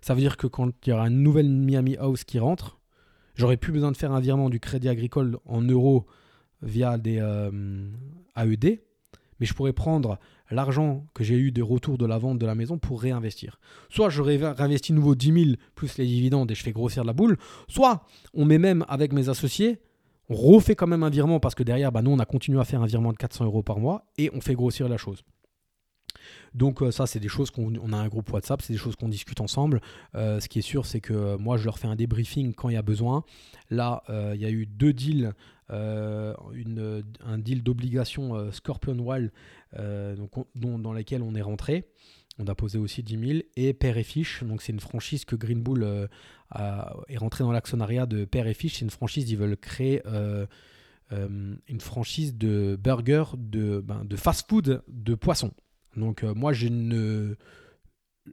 Ça 0.02 0.14
veut 0.14 0.22
dire 0.22 0.38
que 0.38 0.48
quand 0.48 0.72
il 0.86 0.90
y 0.90 0.94
aura 0.94 1.08
une 1.08 1.22
nouvelle 1.22 1.50
Miami 1.50 1.96
House 1.98 2.24
qui 2.24 2.40
rentre, 2.40 2.80
j'aurai 3.36 3.58
plus 3.58 3.72
besoin 3.72 3.92
de 3.92 3.98
faire 3.98 4.12
un 4.12 4.20
virement 4.20 4.50
du 4.50 4.60
crédit 4.60 4.90
agricole 4.90 5.38
en 5.46 5.62
euros 5.62 6.06
via 6.62 6.98
des 6.98 7.20
euh, 7.20 7.90
AED, 8.36 8.82
mais 9.40 9.46
je 9.46 9.54
pourrais 9.54 9.74
prendre 9.74 10.20
l'argent 10.52 11.06
que 11.14 11.24
j'ai 11.24 11.36
eu 11.36 11.52
des 11.52 11.62
retours 11.62 11.98
de 11.98 12.06
la 12.06 12.18
vente 12.18 12.38
de 12.38 12.46
la 12.46 12.56
maison 12.56 12.78
pour 12.78 13.02
réinvestir. 13.02 13.60
Soit 13.90 14.10
je 14.10 14.22
réinvestis 14.22 14.94
nouveau 14.94 15.16
10 15.16 15.34
000 15.34 15.56
plus 15.76 15.98
les 15.98 16.06
dividendes 16.06 16.52
et 16.52 16.56
je 16.56 16.64
fais 16.64 16.72
grossir 16.72 17.04
la 17.04 17.14
boule, 17.14 17.38
soit 17.68 18.06
on 18.34 18.46
met 18.46 18.60
même 18.60 18.86
avec 18.88 19.14
mes 19.14 19.30
associés, 19.30 19.80
on 20.30 20.36
refait 20.36 20.76
quand 20.76 20.88
même 20.88 21.04
un 21.04 21.10
virement 21.10 21.40
parce 21.40 21.56
que 21.56 21.64
derrière, 21.64 21.92
bah, 21.92 22.02
nous, 22.02 22.12
on 22.12 22.20
a 22.20 22.26
continué 22.26 22.60
à 22.60 22.64
faire 22.64 22.82
un 22.82 22.88
virement 22.88 23.12
de 23.12 23.18
400 23.18 23.46
euros 23.46 23.64
par 23.64 23.80
mois 23.80 24.06
et 24.18 24.32
on 24.34 24.42
fait 24.42 24.56
grossir 24.56 24.90
la 24.90 24.98
chose. 24.98 25.24
Donc 26.54 26.82
euh, 26.82 26.92
ça, 26.92 27.06
c'est 27.06 27.20
des 27.20 27.28
choses 27.28 27.52
qu'on 27.52 27.74
on 27.82 27.94
a 27.94 27.98
un 27.98 28.08
groupe 28.08 28.32
WhatsApp, 28.32 28.62
c'est 28.62 28.74
des 28.74 28.80
choses 28.80 28.96
qu'on 28.96 29.10
discute 29.10 29.42
ensemble. 29.42 29.82
Euh, 30.16 30.40
ce 30.40 30.48
qui 30.48 30.60
est 30.60 30.64
sûr, 30.64 30.86
c'est 30.86 31.02
que 31.02 31.14
euh, 31.14 31.38
moi, 31.38 31.58
je 31.58 31.66
leur 31.66 31.78
fais 31.78 31.88
un 31.88 31.96
débriefing 31.96 32.54
quand 32.54 32.70
il 32.70 32.74
y 32.74 32.78
a 32.78 32.82
besoin. 32.82 33.24
Là, 33.70 34.04
il 34.10 34.40
y 34.40 34.46
a 34.46 34.52
eu 34.52 34.68
deux 34.68 34.94
deals, 34.94 35.34
un 35.70 36.36
deal 37.40 37.64
d'obligation 37.64 38.52
Scorpion 38.52 39.00
Wall 39.00 39.32
dans 39.76 40.94
lequel 40.94 41.22
on 41.22 41.36
est 41.36 41.42
rentré. 41.42 41.86
On 42.38 42.48
a 42.48 42.56
posé 42.56 42.78
aussi 42.78 43.02
10 43.02 43.28
000 43.28 43.40
et 43.56 43.74
Père 43.74 43.98
et 43.98 44.04
Fiche. 44.04 44.44
Donc 44.44 44.62
c'est 44.62 44.74
une 44.74 44.80
franchise 44.80 45.26
que 45.26 45.36
Green 45.36 45.62
Bull 45.62 46.10
est 46.54 47.18
rentré 47.18 47.44
dans 47.44 47.52
l'actionnariat 47.52 48.06
de 48.06 48.26
Père 48.26 48.48
et 48.48 48.54
Fiche. 48.54 48.80
C'est 48.80 48.86
une 48.86 48.92
franchise, 48.92 49.30
ils 49.30 49.38
veulent 49.38 49.58
créer 49.58 50.02
une 51.12 51.82
franchise 51.82 52.38
de 52.38 52.78
burger, 52.82 53.24
de, 53.38 53.80
ben, 53.80 54.04
de 54.06 54.16
fast-food 54.16 54.84
de 54.88 55.16
poisson. 55.16 55.52
Donc 55.98 56.24
euh, 56.24 56.34
moi, 56.34 56.54
je 56.54 56.68
ne... 56.68 57.36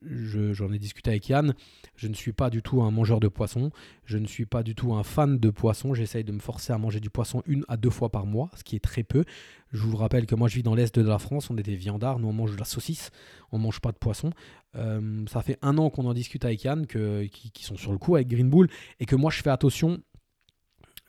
J'en 0.01 0.73
ai 0.73 0.79
discuté 0.79 1.11
avec 1.11 1.29
Yann, 1.29 1.55
je 1.97 2.09
ne 2.09 2.15
suis 2.15 2.33
pas 2.33 2.49
du 2.49 2.63
tout 2.63 2.83
un 2.83 2.91
mangeur 2.91 3.21
de 3.21 3.29
poisson, 3.29 3.71
je 4.07 4.17
ne 4.17 4.27
suis 4.27 4.47
pas 4.47 4.63
du 4.63 4.75
tout 4.75 4.95
un 4.95 5.03
fan 5.03 5.39
de 5.39 5.51
poisson, 5.51 5.93
j'essaye 5.93 6.25
de 6.25 6.33
me 6.33 6.39
forcer 6.39 6.73
à 6.73 6.79
manger 6.79 6.99
du 6.99 7.11
poisson 7.11 7.43
une 7.47 7.65
à 7.69 7.77
deux 7.77 7.91
fois 7.91 8.09
par 8.09 8.25
mois, 8.25 8.51
ce 8.57 8.65
qui 8.65 8.75
est 8.75 8.81
très 8.81 9.03
peu. 9.03 9.25
Je 9.71 9.83
vous 9.83 9.97
rappelle 9.97 10.25
que 10.25 10.35
moi 10.35 10.49
je 10.49 10.57
vis 10.57 10.63
dans 10.63 10.75
l'est 10.75 10.99
de 10.99 11.07
la 11.07 11.19
France, 11.19 11.51
on 11.51 11.59
est 11.59 11.63
des 11.63 11.77
viandards, 11.77 12.19
nous 12.21 12.29
on 12.29 12.33
mange 12.33 12.53
de 12.53 12.59
la 12.59 12.65
saucisse, 12.65 13.11
on 13.51 13.59
ne 13.59 13.65
mange 13.65 13.81
pas 13.81 13.93
de 13.93 13.99
poisson. 13.99 14.31
Euh, 14.77 15.25
ça 15.27 15.43
fait 15.43 15.59
un 15.61 15.77
an 15.77 15.91
qu'on 15.91 16.07
en 16.07 16.15
discute 16.15 16.45
avec 16.47 16.65
Yann, 16.65 16.87
que, 16.87 17.25
qui, 17.27 17.65
sont 17.65 17.77
sur 17.77 17.93
le 17.93 17.99
coup 17.99 18.15
avec 18.15 18.29
Green 18.29 18.49
Bull, 18.49 18.69
et 18.99 19.05
que 19.05 19.17
moi 19.17 19.31
je 19.31 19.43
fais 19.43 19.51
attention 19.51 20.01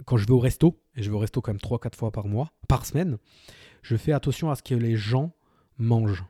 quand 0.06 0.17
je 0.17 0.26
vais 0.26 0.34
au 0.34 0.39
resto, 0.39 0.82
et 0.96 1.04
je 1.04 1.10
vais 1.10 1.15
au 1.15 1.19
resto 1.19 1.39
quand 1.39 1.52
même 1.52 1.60
3-4 1.60 1.96
fois 1.96 2.12
par 2.12 2.28
mois, 2.28 2.52
par 2.67 2.86
semaine, 2.86 3.17
je 3.82 3.96
fais 3.96 4.12
attention 4.12 4.52
à 4.52 4.56
ce 4.56 4.63
que 4.63 4.76
les 4.76 4.98
gens 4.98 5.32
mangent 5.78 6.26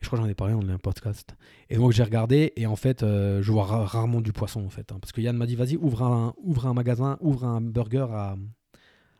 je 0.00 0.06
crois 0.06 0.18
que 0.18 0.24
j'en 0.24 0.30
ai 0.30 0.34
parlé 0.34 0.54
dans 0.54 0.68
un 0.68 0.78
podcast. 0.78 1.36
Et 1.70 1.76
donc 1.76 1.92
j'ai 1.92 2.02
regardé 2.02 2.52
et 2.56 2.66
en 2.66 2.76
fait, 2.76 3.02
euh, 3.02 3.42
je 3.42 3.52
vois 3.52 3.64
rarement 3.64 4.20
du 4.20 4.32
poisson 4.32 4.64
en 4.64 4.70
fait. 4.70 4.92
Hein, 4.92 4.98
parce 5.00 5.12
que 5.12 5.20
Yann 5.20 5.36
m'a 5.36 5.46
dit, 5.46 5.56
vas-y, 5.56 5.76
ouvre 5.76 6.02
un, 6.02 6.34
ouvre 6.38 6.66
un 6.66 6.74
magasin, 6.74 7.18
ouvre 7.20 7.44
un 7.44 7.60
burger 7.60 8.06
à, 8.10 8.36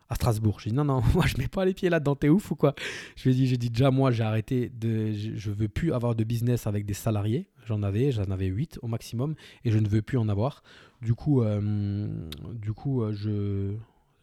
à 0.09 0.14
Strasbourg. 0.14 0.61
J'ai 0.61 0.71
dit, 0.71 0.77
non, 0.77 0.85
non, 0.85 1.03
moi 1.14 1.27
je 1.27 1.37
mets 1.38 1.49
pas 1.49 1.64
les 1.64 1.75
pieds 1.75 1.91
là-dedans, 1.91 2.17
t'es 2.17 2.29
ouf 2.29 2.51
ou 2.51 2.57
quoi? 2.57 2.75
Je 3.17 3.25
lui 3.25 3.31
ai 3.33 3.35
dit, 3.35 3.47
j'ai 3.47 3.57
dit, 3.57 3.71
déjà 3.71 3.91
moi 3.91 4.11
j'ai 4.11 4.23
arrêté 4.23 4.71
de... 4.71 5.12
Je 5.12 5.51
veux 5.51 5.69
plus 5.69 5.93
avoir 5.93 6.14
de 6.14 6.25
business 6.25 6.67
avec 6.67 6.87
des 6.87 6.95
salariés. 6.95 7.49
J'en 7.67 7.83
avais, 7.83 8.12
j'en 8.12 8.31
avais 8.31 8.47
8 8.47 8.79
au 8.83 8.87
maximum 8.87 9.35
et 9.64 9.71
je 9.71 9.79
ne 9.79 9.88
veux 9.88 10.03
plus 10.03 10.19
en 10.19 10.29
avoir. 10.29 10.62
Du 11.03 11.14
coup, 11.14 11.43
euh, 11.43 12.09
du 12.55 12.73
coup 12.73 13.03
euh, 13.03 13.12
je, 13.12 13.75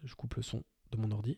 je 0.04 0.16
coupe 0.16 0.36
le 0.36 0.42
son 0.42 0.64
de 0.92 0.98
mon 0.98 1.12
ordi. 1.12 1.38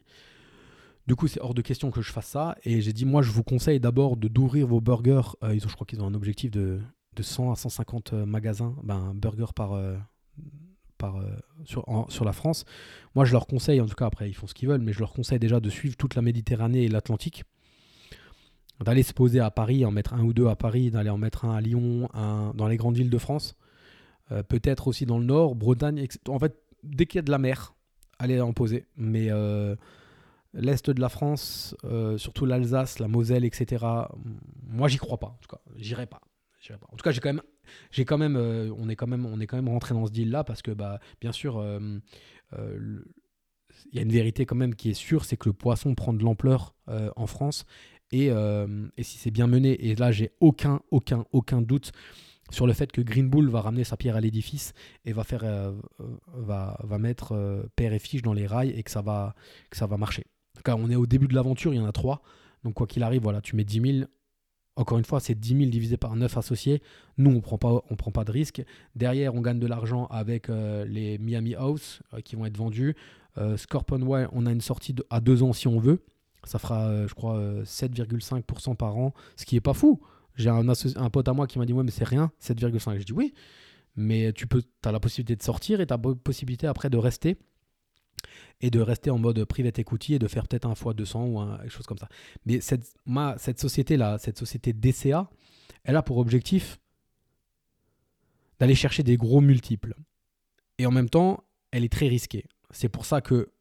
Du 1.08 1.16
coup, 1.16 1.28
c'est 1.30 1.40
hors 1.40 1.54
de 1.54 1.62
question 1.62 1.90
que 1.90 2.02
je 2.02 2.12
fasse 2.12 2.28
ça. 2.28 2.58
Et 2.64 2.82
j'ai 2.82 2.92
dit, 2.92 3.06
moi, 3.06 3.22
je 3.22 3.32
vous 3.32 3.44
conseille 3.44 3.80
d'abord 3.80 4.18
de 4.18 4.28
d'ouvrir 4.28 4.68
vos 4.68 4.82
burgers. 4.82 5.36
Euh, 5.42 5.56
ils 5.56 5.66
ont, 5.66 5.70
je 5.70 5.76
crois 5.76 5.88
qu'ils 5.88 6.02
ont 6.02 6.08
un 6.08 6.14
objectif 6.14 6.52
de, 6.52 6.82
de 7.16 7.24
100 7.24 7.52
à 7.54 7.56
150 7.56 8.14
euh, 8.14 8.26
magasins, 8.26 8.76
ben, 8.84 9.14
burgers 9.16 9.54
par, 9.56 9.72
euh, 9.72 9.96
par, 10.98 11.16
sur, 11.64 11.86
sur 12.10 12.26
la 12.26 12.34
France. 12.34 12.66
Moi, 13.16 13.24
je 13.24 13.32
leur 13.32 13.48
conseille, 13.48 13.80
en 13.80 13.86
tout 13.86 13.96
cas, 13.96 14.06
après, 14.06 14.30
ils 14.30 14.34
font 14.34 14.48
ce 14.48 14.54
qu'ils 14.54 14.68
veulent, 14.68 14.82
mais 14.82 14.92
je 14.92 15.00
leur 15.00 15.14
conseille 15.14 15.40
déjà 15.40 15.62
de 15.62 15.70
suivre 15.70 15.96
toute 15.96 16.16
la 16.16 16.22
Méditerranée 16.22 16.84
et 16.84 16.90
l'Atlantique. 16.90 17.46
D'aller 18.84 19.02
se 19.02 19.14
poser 19.14 19.40
à 19.40 19.50
Paris, 19.50 19.86
en 19.86 19.92
mettre 19.92 20.14
un 20.14 20.24
ou 20.24 20.34
deux 20.34 20.48
à 20.48 20.56
Paris, 20.58 20.92
d'aller 20.92 21.10
en 21.10 21.18
mettre 21.18 21.46
un 21.46 21.56
à 21.56 21.62
Lyon, 21.62 22.10
un 22.14 22.54
dans 22.54 22.68
les 22.68 22.78
grandes 22.78 22.96
villes 22.96 23.10
de 23.10 23.18
France. 23.18 23.56
Peut-être 24.50 24.88
aussi 24.88 25.08
dans 25.08 25.18
le 25.18 25.26
nord, 25.26 25.56
Bretagne, 25.56 25.98
etc. 25.98 26.20
En 26.28 26.38
fait, 26.38 26.60
dès 26.84 27.08
qu'il 27.08 27.18
y 27.18 27.20
a 27.20 27.24
de 27.24 27.32
la 27.32 27.40
mer, 27.40 27.74
allez 28.20 28.40
en 28.40 28.54
poser. 28.54 28.86
Mais 28.96 29.32
l'Est 30.54 30.90
de 30.90 31.00
la 31.00 31.10
France, 31.10 31.76
euh, 31.84 32.18
surtout 32.18 32.46
l'Alsace, 32.46 33.00
la 33.00 33.08
Moselle, 33.08 33.46
etc. 33.46 33.86
Moi, 34.64 34.88
j'y 34.88 34.98
crois 34.98 35.20
pas. 35.20 35.28
En 35.28 35.40
tout 35.42 35.56
cas, 35.56 35.62
j'irai 35.76 36.08
pas. 36.08 36.22
En 36.92 36.98
tout 36.98 37.04
cas, 37.04 37.12
j'ai 37.12 37.22
quand 38.06 38.18
même, 38.18 38.36
euh, 38.36 38.74
on 38.78 38.90
est 38.90 38.96
quand 38.98 39.08
même, 39.08 39.26
on 39.26 39.40
est 39.40 39.48
quand 39.48 39.56
même 39.56 39.70
rentré 39.70 39.94
dans 39.94 40.06
ce 40.06 40.12
deal 40.12 40.30
là 40.30 40.44
parce 40.44 40.62
que, 40.62 40.72
bah, 40.72 41.00
bien 41.22 41.32
sûr, 41.32 41.60
euh, 41.60 41.80
il 42.56 43.96
y 43.96 44.00
a 44.00 44.02
une 44.02 44.12
vérité 44.12 44.46
quand 44.46 44.56
même 44.56 44.76
qui 44.76 44.90
est 44.90 44.94
sûre, 44.94 45.24
c'est 45.24 45.38
que 45.38 45.48
le 45.48 45.54
poisson 45.54 45.96
prend 45.96 46.14
de 46.14 46.24
l'ampleur 46.24 46.76
en 46.88 47.28
France 47.28 47.66
et, 48.12 48.28
et 48.28 49.04
si 49.04 49.18
c'est 49.18 49.32
bien 49.32 49.48
mené, 49.48 49.74
et 49.88 49.96
là, 49.96 50.12
j'ai 50.12 50.32
aucun, 50.40 50.82
aucun, 50.92 51.26
aucun 51.32 51.62
doute 51.62 51.92
sur 52.50 52.66
le 52.66 52.74
fait 52.74 52.92
que 52.92 53.02
Green 53.02 53.30
Bull 53.30 53.50
va 53.50 53.62
ramener 53.62 53.84
sa 53.84 53.96
pierre 53.96 54.16
à 54.16 54.22
l'édifice 54.22 54.74
et 55.06 55.14
va 55.14 55.24
faire 55.24 55.74
va, 56.34 56.78
va 56.84 56.98
mettre 56.98 57.70
père 57.76 57.94
et 57.94 58.00
fiche 58.00 58.24
dans 58.24 58.34
les 58.34 58.48
rails 58.48 58.72
et 58.72 58.84
que 58.84 58.92
ça 58.92 59.02
va 59.02 59.36
que 59.70 59.78
ça 59.78 59.86
va 59.86 59.98
marcher 59.98 60.26
on 60.68 60.90
est 60.90 60.96
au 60.96 61.06
début 61.06 61.28
de 61.28 61.36
l'aventure, 61.36 61.74
il 61.74 61.78
y 61.78 61.80
en 61.80 61.86
a 61.86 61.92
trois. 61.92 62.22
Donc, 62.64 62.74
quoi 62.74 62.88
qu'il 62.88 63.04
arrive, 63.04 63.22
voilà, 63.22 63.42
tu 63.42 63.56
mets 63.56 63.64
10 63.64 64.00
000. 64.00 64.08
Encore 64.76 65.00
une 65.00 65.06
fois, 65.06 65.20
c'est 65.20 65.34
10 65.34 65.58
000 65.58 65.70
divisé 65.70 65.98
par 65.98 66.16
9 66.16 66.38
associés. 66.38 66.82
Nous, 67.18 67.32
on 67.32 67.36
ne 67.36 67.40
prend 67.40 68.12
pas 68.12 68.24
de 68.24 68.32
risque. 68.32 68.64
Derrière, 68.96 69.34
on 69.34 69.42
gagne 69.42 69.60
de 69.60 69.66
l'argent 69.66 70.06
avec 70.08 70.50
euh, 70.50 70.86
les 70.86 71.18
Miami 71.18 71.56
House 71.56 72.02
euh, 72.14 72.22
qui 72.22 72.36
vont 72.36 72.46
être 72.46 72.58
vendus. 72.58 72.96
Euh, 73.38 73.58
Scorpion 73.58 74.02
Way, 74.02 74.28
on 74.34 74.46
a 74.46 74.52
une 74.52 74.62
sortie 74.62 74.96
à 75.10 75.20
2 75.20 75.44
ans 75.44 75.54
si 75.54 75.68
on 75.68 75.80
veut. 75.80 76.04
Ça 76.44 76.60
fera, 76.60 77.08
je 77.08 77.14
crois, 77.14 77.40
7,5% 77.64 78.76
par 78.76 78.98
an, 78.98 79.14
ce 79.36 79.46
qui 79.46 79.56
est 79.56 79.62
pas 79.62 79.74
fou. 79.74 80.00
J'ai 80.36 80.50
un, 80.50 80.64
pote 81.10 81.28
à 81.28 81.34
moi 81.34 81.48
qui 81.48 81.58
m'a 81.58 81.66
dit 81.66 81.74
Ouais, 81.74 81.84
mais 81.84 81.92
c'est 81.92 82.08
rien, 82.08 82.32
7,5. 82.42 83.00
Je 83.00 83.04
dis 83.04 83.12
Oui, 83.12 83.34
mais 83.96 84.32
tu 84.32 84.46
peux, 84.46 84.62
as 84.86 84.92
la 84.92 85.00
possibilité 85.00 85.36
de 85.36 85.42
sortir 85.42 85.82
et 85.82 85.88
tu 85.88 85.94
as 85.94 85.98
la 85.98 86.16
possibilité 86.16 86.68
après 86.68 86.90
de 86.90 86.98
rester 86.98 87.38
et 88.62 88.70
de 88.70 88.80
rester 88.80 89.10
en 89.10 89.18
mode 89.18 89.44
private 89.46 89.80
equity 89.80 90.16
et 90.16 90.20
de 90.20 90.28
faire 90.28 90.48
peut-être 90.48 90.66
un 90.66 90.76
fois 90.76 90.94
200 90.94 91.26
ou 91.26 91.40
un, 91.40 91.58
quelque 91.58 91.70
chose 91.70 91.86
comme 91.86 91.98
ça. 91.98 92.10
Mais 92.46 92.62
cette, 92.62 92.96
cette 93.38 93.60
société-là, 93.60 94.18
cette 94.18 94.38
société 94.38 94.74
DCA, 94.74 95.30
elle 95.84 95.96
a 95.96 96.02
pour 96.02 96.18
objectif 96.18 96.80
d'aller 98.60 98.76
chercher 98.76 99.04
des 99.04 99.18
gros 99.18 99.42
multiples. 99.42 99.96
Et 100.78 100.86
en 100.86 100.92
même 100.92 101.10
temps, 101.10 101.44
elle 101.72 101.84
est 101.84 101.92
très 101.92 102.08
risquée. 102.08 102.46
C'est 102.72 102.90
pour 102.90 103.06
ça 103.06 103.22
que 103.22 103.52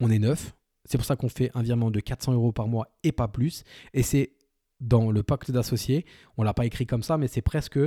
on 0.00 0.10
est 0.10 0.18
neuf. 0.18 0.54
C'est 0.84 0.98
pour 0.98 1.04
ça 1.04 1.16
qu'on 1.16 1.28
fait 1.28 1.50
un 1.54 1.62
virement 1.62 1.90
de 1.90 2.00
400 2.00 2.32
euros 2.32 2.52
par 2.52 2.66
mois 2.68 2.88
et 3.04 3.12
pas 3.12 3.28
plus. 3.28 3.64
Et 3.94 4.02
c'est 4.02 4.32
dans 4.80 5.10
le 5.10 5.22
pacte 5.22 5.50
d'associés. 5.50 6.04
On 6.36 6.42
l'a 6.42 6.54
pas 6.54 6.66
écrit 6.66 6.86
comme 6.86 7.02
ça, 7.02 7.16
mais 7.16 7.28
c'est 7.28 7.42
presque 7.42 7.78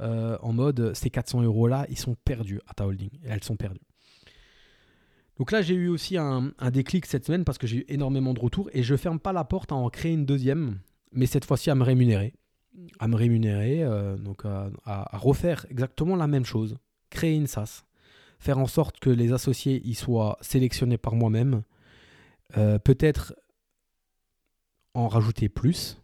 euh, 0.00 0.38
en 0.40 0.52
mode 0.52 0.94
ces 0.94 1.10
400 1.10 1.42
euros 1.42 1.68
là, 1.68 1.86
ils 1.88 1.98
sont 1.98 2.16
perdus 2.24 2.60
à 2.66 2.74
ta 2.74 2.86
holding. 2.86 3.10
elles 3.24 3.44
sont 3.44 3.56
perdues. 3.56 3.80
Donc 5.40 5.52
là, 5.52 5.62
j'ai 5.62 5.72
eu 5.72 5.88
aussi 5.88 6.18
un, 6.18 6.52
déclic 6.70 7.06
cette 7.06 7.24
semaine 7.24 7.46
parce 7.46 7.56
que 7.56 7.66
j'ai 7.66 7.78
eu 7.78 7.84
énormément 7.88 8.34
de 8.34 8.40
retours 8.40 8.68
et 8.74 8.82
je 8.82 8.94
ferme 8.94 9.18
pas 9.18 9.32
la 9.32 9.42
porte 9.42 9.72
à 9.72 9.74
en 9.74 9.88
créer 9.88 10.12
une 10.12 10.26
deuxième, 10.26 10.80
mais 11.12 11.24
cette 11.24 11.46
fois-ci 11.46 11.70
à 11.70 11.74
me 11.74 11.82
rémunérer. 11.82 12.34
À 12.98 13.08
me 13.08 13.16
rémunérer, 13.16 13.82
euh, 13.82 14.18
donc 14.18 14.42
à, 14.44 15.08
refaire 15.16 15.64
exactement 15.70 16.14
la 16.14 16.26
même 16.26 16.44
chose. 16.44 16.76
Créer 17.08 17.36
une 17.36 17.46
SAS. 17.46 17.86
Faire 18.38 18.58
en 18.58 18.66
sorte 18.66 19.00
que 19.00 19.08
les 19.08 19.32
associés 19.32 19.80
y 19.82 19.94
soient 19.94 20.36
sélectionnés 20.42 20.98
par 20.98 21.14
moi-même. 21.14 21.62
Euh, 22.58 22.78
peut-être 22.78 23.34
en 24.92 25.08
rajouter 25.08 25.48
plus. 25.48 26.02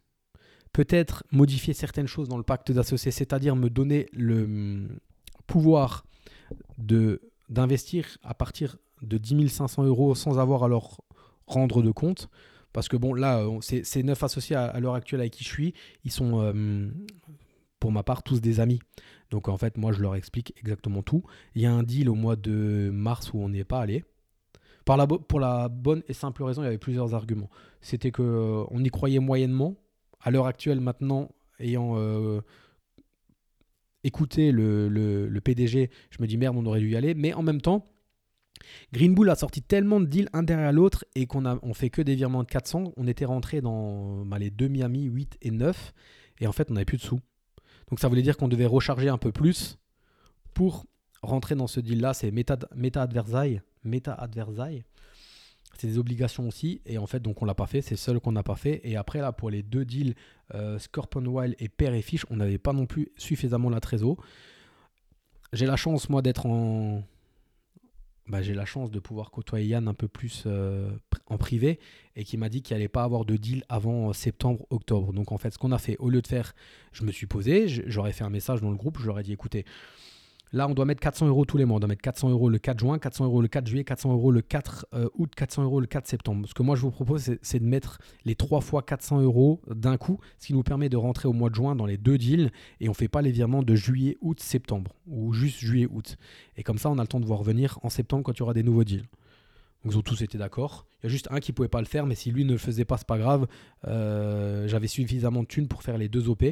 peut-être 0.72 1.24
modifier 1.30 1.74
certaines 1.74 2.06
choses 2.06 2.28
dans 2.28 2.38
le 2.38 2.42
pacte 2.42 2.72
d'associés, 2.72 3.10
c'est-à-dire 3.10 3.54
me 3.54 3.68
donner 3.68 4.06
le 4.14 4.44
hum, 4.44 4.98
pouvoir 5.46 6.06
de 6.78 7.20
d'investir 7.48 8.18
à 8.22 8.34
partir 8.34 8.76
de 9.02 9.18
10 9.18 9.48
500 9.48 9.84
euros 9.84 10.14
sans 10.14 10.38
avoir 10.38 10.64
à 10.64 10.68
leur 10.68 11.00
rendre 11.46 11.82
de 11.82 11.90
compte. 11.90 12.28
Parce 12.72 12.88
que 12.88 12.96
bon, 12.96 13.14
là, 13.14 13.42
ces 13.60 14.02
neuf 14.02 14.22
associés 14.22 14.56
à, 14.56 14.78
l'heure 14.80 14.94
actuelle 14.94 15.20
avec 15.20 15.32
qui 15.32 15.44
je 15.44 15.48
suis, 15.48 15.74
ils 16.04 16.10
sont, 16.10 16.34
hum, 16.34 16.92
pour 17.80 17.90
ma 17.90 18.02
part, 18.02 18.22
tous 18.22 18.40
des 18.40 18.60
amis. 18.60 18.80
Donc 19.30 19.48
en 19.48 19.56
fait, 19.56 19.78
moi, 19.78 19.92
je 19.92 20.00
leur 20.02 20.14
explique 20.14 20.52
exactement 20.58 21.02
tout. 21.02 21.22
Il 21.54 21.62
y 21.62 21.66
a 21.66 21.72
un 21.72 21.82
deal 21.82 22.08
au 22.08 22.14
mois 22.14 22.36
de 22.36 22.90
mars 22.92 23.32
où 23.32 23.38
on 23.38 23.48
n'y 23.48 23.60
est 23.60 23.64
pas 23.64 23.80
allé. 23.80 24.04
Par 24.84 24.96
la 24.96 25.06
pour 25.06 25.40
la 25.40 25.68
bonne 25.68 26.02
et 26.08 26.12
simple 26.12 26.44
raison, 26.44 26.62
il 26.62 26.66
y 26.66 26.68
avait 26.68 26.78
plusieurs 26.78 27.14
arguments. 27.14 27.50
C'était 27.80 28.12
que 28.12 28.22
euh, 28.22 28.64
on 28.70 28.84
y 28.84 28.88
croyait 28.88 29.18
moyennement. 29.18 29.74
À 30.20 30.30
l'heure 30.30 30.46
actuelle, 30.46 30.80
maintenant, 30.80 31.30
ayant 31.58 31.94
euh, 31.96 32.40
écouté 34.04 34.52
le, 34.52 34.88
le, 34.88 35.40
PDG, 35.40 35.90
je 36.10 36.22
me 36.22 36.26
dis 36.26 36.36
merde, 36.36 36.56
on 36.56 36.66
aurait 36.66 36.80
dû 36.80 36.90
y 36.90 36.96
aller. 36.96 37.14
Mais 37.14 37.34
en 37.34 37.42
même 37.42 37.60
temps, 37.60 37.84
Green 38.92 39.14
Bull 39.14 39.30
a 39.30 39.34
sorti 39.34 39.62
tellement 39.62 40.00
de 40.00 40.06
deals 40.06 40.28
un 40.32 40.42
derrière 40.42 40.72
l'autre 40.72 41.04
et 41.14 41.26
qu'on 41.26 41.44
a 41.44 41.58
fait 41.74 41.90
que 41.90 42.02
des 42.02 42.14
virements 42.14 42.42
de 42.42 42.48
400. 42.48 42.92
On 42.96 43.06
était 43.06 43.24
rentré 43.24 43.60
dans 43.60 44.24
bah, 44.24 44.38
les 44.38 44.50
deux 44.50 44.68
Miami 44.68 45.04
8 45.04 45.38
et 45.42 45.50
9 45.50 45.92
et 46.40 46.46
en 46.46 46.52
fait 46.52 46.70
on 46.70 46.74
n'avait 46.74 46.84
plus 46.84 46.98
de 46.98 47.02
sous. 47.02 47.20
Donc 47.88 48.00
ça 48.00 48.08
voulait 48.08 48.22
dire 48.22 48.36
qu'on 48.36 48.48
devait 48.48 48.66
recharger 48.66 49.08
un 49.08 49.18
peu 49.18 49.32
plus 49.32 49.78
pour 50.54 50.86
rentrer 51.22 51.54
dans 51.54 51.66
ce 51.66 51.80
deal-là. 51.80 52.14
C'est 52.14 52.30
Meta, 52.30 52.58
Meta. 52.74 53.08
C'est 55.78 55.86
des 55.86 55.98
obligations 55.98 56.48
aussi. 56.48 56.80
Et 56.86 56.98
en 56.98 57.06
fait, 57.06 57.20
donc 57.20 57.42
on 57.42 57.44
l'a 57.44 57.54
pas 57.54 57.66
fait. 57.66 57.82
C'est 57.82 57.96
seul 57.96 58.18
qu'on 58.20 58.32
n'a 58.32 58.42
pas 58.42 58.56
fait. 58.56 58.80
Et 58.84 58.96
après, 58.96 59.20
là, 59.20 59.32
pour 59.32 59.50
les 59.50 59.62
deux 59.62 59.84
deals, 59.84 60.14
euh, 60.54 60.78
Scorpion 60.78 61.24
Wild 61.24 61.54
et 61.58 61.68
Père 61.68 61.94
et 61.94 62.02
Fiche, 62.02 62.24
on 62.30 62.36
n'avait 62.36 62.58
pas 62.58 62.72
non 62.72 62.86
plus 62.86 63.10
suffisamment 63.16 63.70
la 63.70 63.80
trésor. 63.80 64.16
J'ai 65.52 65.66
la 65.66 65.76
chance, 65.76 66.08
moi, 66.08 66.22
d'être 66.22 66.46
en, 66.46 67.02
bah, 68.28 68.42
j'ai 68.42 68.54
la 68.54 68.64
chance 68.64 68.90
de 68.90 68.98
pouvoir 68.98 69.30
côtoyer 69.30 69.66
Yann 69.68 69.86
un 69.88 69.94
peu 69.94 70.08
plus 70.08 70.44
euh, 70.46 70.90
en 71.26 71.38
privé 71.38 71.78
et 72.16 72.24
qui 72.24 72.36
m'a 72.36 72.48
dit 72.48 72.62
qu'il 72.62 72.74
allait 72.74 72.88
pas 72.88 73.04
avoir 73.04 73.24
de 73.24 73.36
deal 73.36 73.64
avant 73.68 74.12
septembre, 74.12 74.66
octobre. 74.70 75.12
Donc 75.12 75.32
en 75.32 75.38
fait, 75.38 75.50
ce 75.50 75.58
qu'on 75.58 75.72
a 75.72 75.78
fait, 75.78 75.96
au 75.98 76.10
lieu 76.10 76.22
de 76.22 76.26
faire, 76.26 76.54
je 76.92 77.04
me 77.04 77.12
suis 77.12 77.26
posé, 77.26 77.68
j'aurais 77.68 78.12
fait 78.12 78.24
un 78.24 78.30
message 78.30 78.60
dans 78.60 78.70
le 78.70 78.76
groupe, 78.76 78.98
ai 79.18 79.22
dit 79.22 79.32
écoutez, 79.32 79.64
Là, 80.52 80.68
on 80.68 80.74
doit 80.74 80.84
mettre 80.84 81.00
400 81.00 81.26
euros 81.26 81.44
tous 81.44 81.56
les 81.56 81.64
mois. 81.64 81.76
On 81.76 81.80
doit 81.80 81.88
mettre 81.88 82.02
400 82.02 82.30
euros 82.30 82.48
le 82.48 82.58
4 82.58 82.78
juin, 82.78 82.98
400 82.98 83.24
euros 83.24 83.42
le 83.42 83.48
4 83.48 83.66
juillet, 83.66 83.84
400 83.84 84.12
euros 84.12 84.30
le 84.30 84.42
4 84.42 84.86
euh, 84.94 85.08
août, 85.14 85.32
400 85.34 85.64
euros 85.64 85.80
le 85.80 85.86
4 85.86 86.06
septembre. 86.06 86.48
Ce 86.48 86.54
que 86.54 86.62
moi, 86.62 86.76
je 86.76 86.82
vous 86.82 86.90
propose, 86.90 87.36
c'est 87.42 87.58
de 87.58 87.64
mettre 87.64 87.98
les 88.24 88.36
3 88.36 88.60
fois 88.60 88.82
400 88.82 89.22
euros 89.22 89.60
d'un 89.68 89.96
coup, 89.96 90.20
ce 90.38 90.46
qui 90.46 90.54
nous 90.54 90.62
permet 90.62 90.88
de 90.88 90.96
rentrer 90.96 91.26
au 91.26 91.32
mois 91.32 91.50
de 91.50 91.54
juin 91.56 91.74
dans 91.74 91.86
les 91.86 91.96
deux 91.96 92.16
deals 92.16 92.52
et 92.80 92.88
on 92.88 92.92
ne 92.92 92.96
fait 92.96 93.08
pas 93.08 93.22
les 93.22 93.32
virements 93.32 93.62
de 93.62 93.74
juillet, 93.74 94.16
août, 94.20 94.40
septembre 94.40 94.92
ou 95.06 95.32
juste 95.32 95.58
juillet, 95.58 95.88
août. 95.90 96.16
Et 96.56 96.62
comme 96.62 96.78
ça, 96.78 96.90
on 96.90 96.98
a 96.98 97.02
le 97.02 97.08
temps 97.08 97.20
de 97.20 97.26
voir 97.26 97.40
revenir 97.40 97.78
en 97.82 97.90
septembre 97.90 98.22
quand 98.22 98.32
il 98.32 98.38
y 98.38 98.42
aura 98.42 98.54
des 98.54 98.62
nouveaux 98.62 98.84
deals. 98.84 99.04
Donc, 99.84 99.94
ils 99.94 99.98
ont 99.98 100.02
tous 100.02 100.22
été 100.22 100.38
d'accord. 100.38 100.86
Il 101.02 101.06
y 101.06 101.06
a 101.06 101.10
juste 101.10 101.28
un 101.30 101.40
qui 101.40 101.52
ne 101.52 101.54
pouvait 101.54 101.68
pas 101.68 101.80
le 101.80 101.86
faire, 101.86 102.06
mais 102.06 102.14
si 102.14 102.30
lui 102.30 102.44
ne 102.44 102.52
le 102.52 102.58
faisait 102.58 102.84
pas, 102.84 102.96
c'est 102.96 103.06
pas 103.06 103.18
grave. 103.18 103.46
Euh, 103.86 104.66
j'avais 104.68 104.88
suffisamment 104.88 105.42
de 105.42 105.48
thunes 105.48 105.68
pour 105.68 105.82
faire 105.82 105.98
les 105.98 106.08
deux 106.08 106.28
OP. 106.28 106.44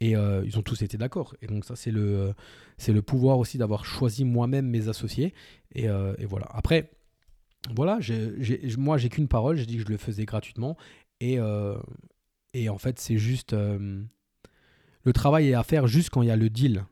Et 0.00 0.14
euh, 0.14 0.42
ils 0.44 0.58
ont 0.58 0.62
tous 0.62 0.82
été 0.82 0.98
d'accord. 0.98 1.34
Et 1.40 1.46
donc 1.46 1.64
ça, 1.64 1.76
c'est 1.76 1.90
le, 1.90 2.34
c'est 2.76 2.92
le 2.92 3.02
pouvoir 3.02 3.38
aussi 3.38 3.58
d'avoir 3.58 3.84
choisi 3.84 4.24
moi-même 4.24 4.66
mes 4.66 4.88
associés. 4.88 5.32
Et, 5.74 5.88
euh, 5.88 6.14
voilà. 6.28 6.46
Après, 6.50 6.90
voilà, 7.74 7.98
moi, 8.78 8.98
j'ai 8.98 9.08
qu'une 9.08 9.28
parole. 9.28 9.56
J'ai 9.56 9.66
dit 9.66 9.76
que 9.76 9.84
je 9.84 9.88
le 9.88 9.96
faisais 9.96 10.24
gratuitement. 10.24 10.76
Et, 11.20 11.38
euh, 11.38 11.78
et 12.52 12.68
en 12.68 12.78
fait, 12.78 12.98
c'est 12.98 13.18
juste... 13.18 13.52
le 13.54 15.12
travail 15.12 15.48
est 15.48 15.54
à 15.54 15.62
faire 15.62 15.86
juste 15.86 16.10
quand 16.10 16.22
il 16.22 16.28
y 16.28 16.32
a 16.32 16.36
le 16.36 16.50
deal. 16.50 16.84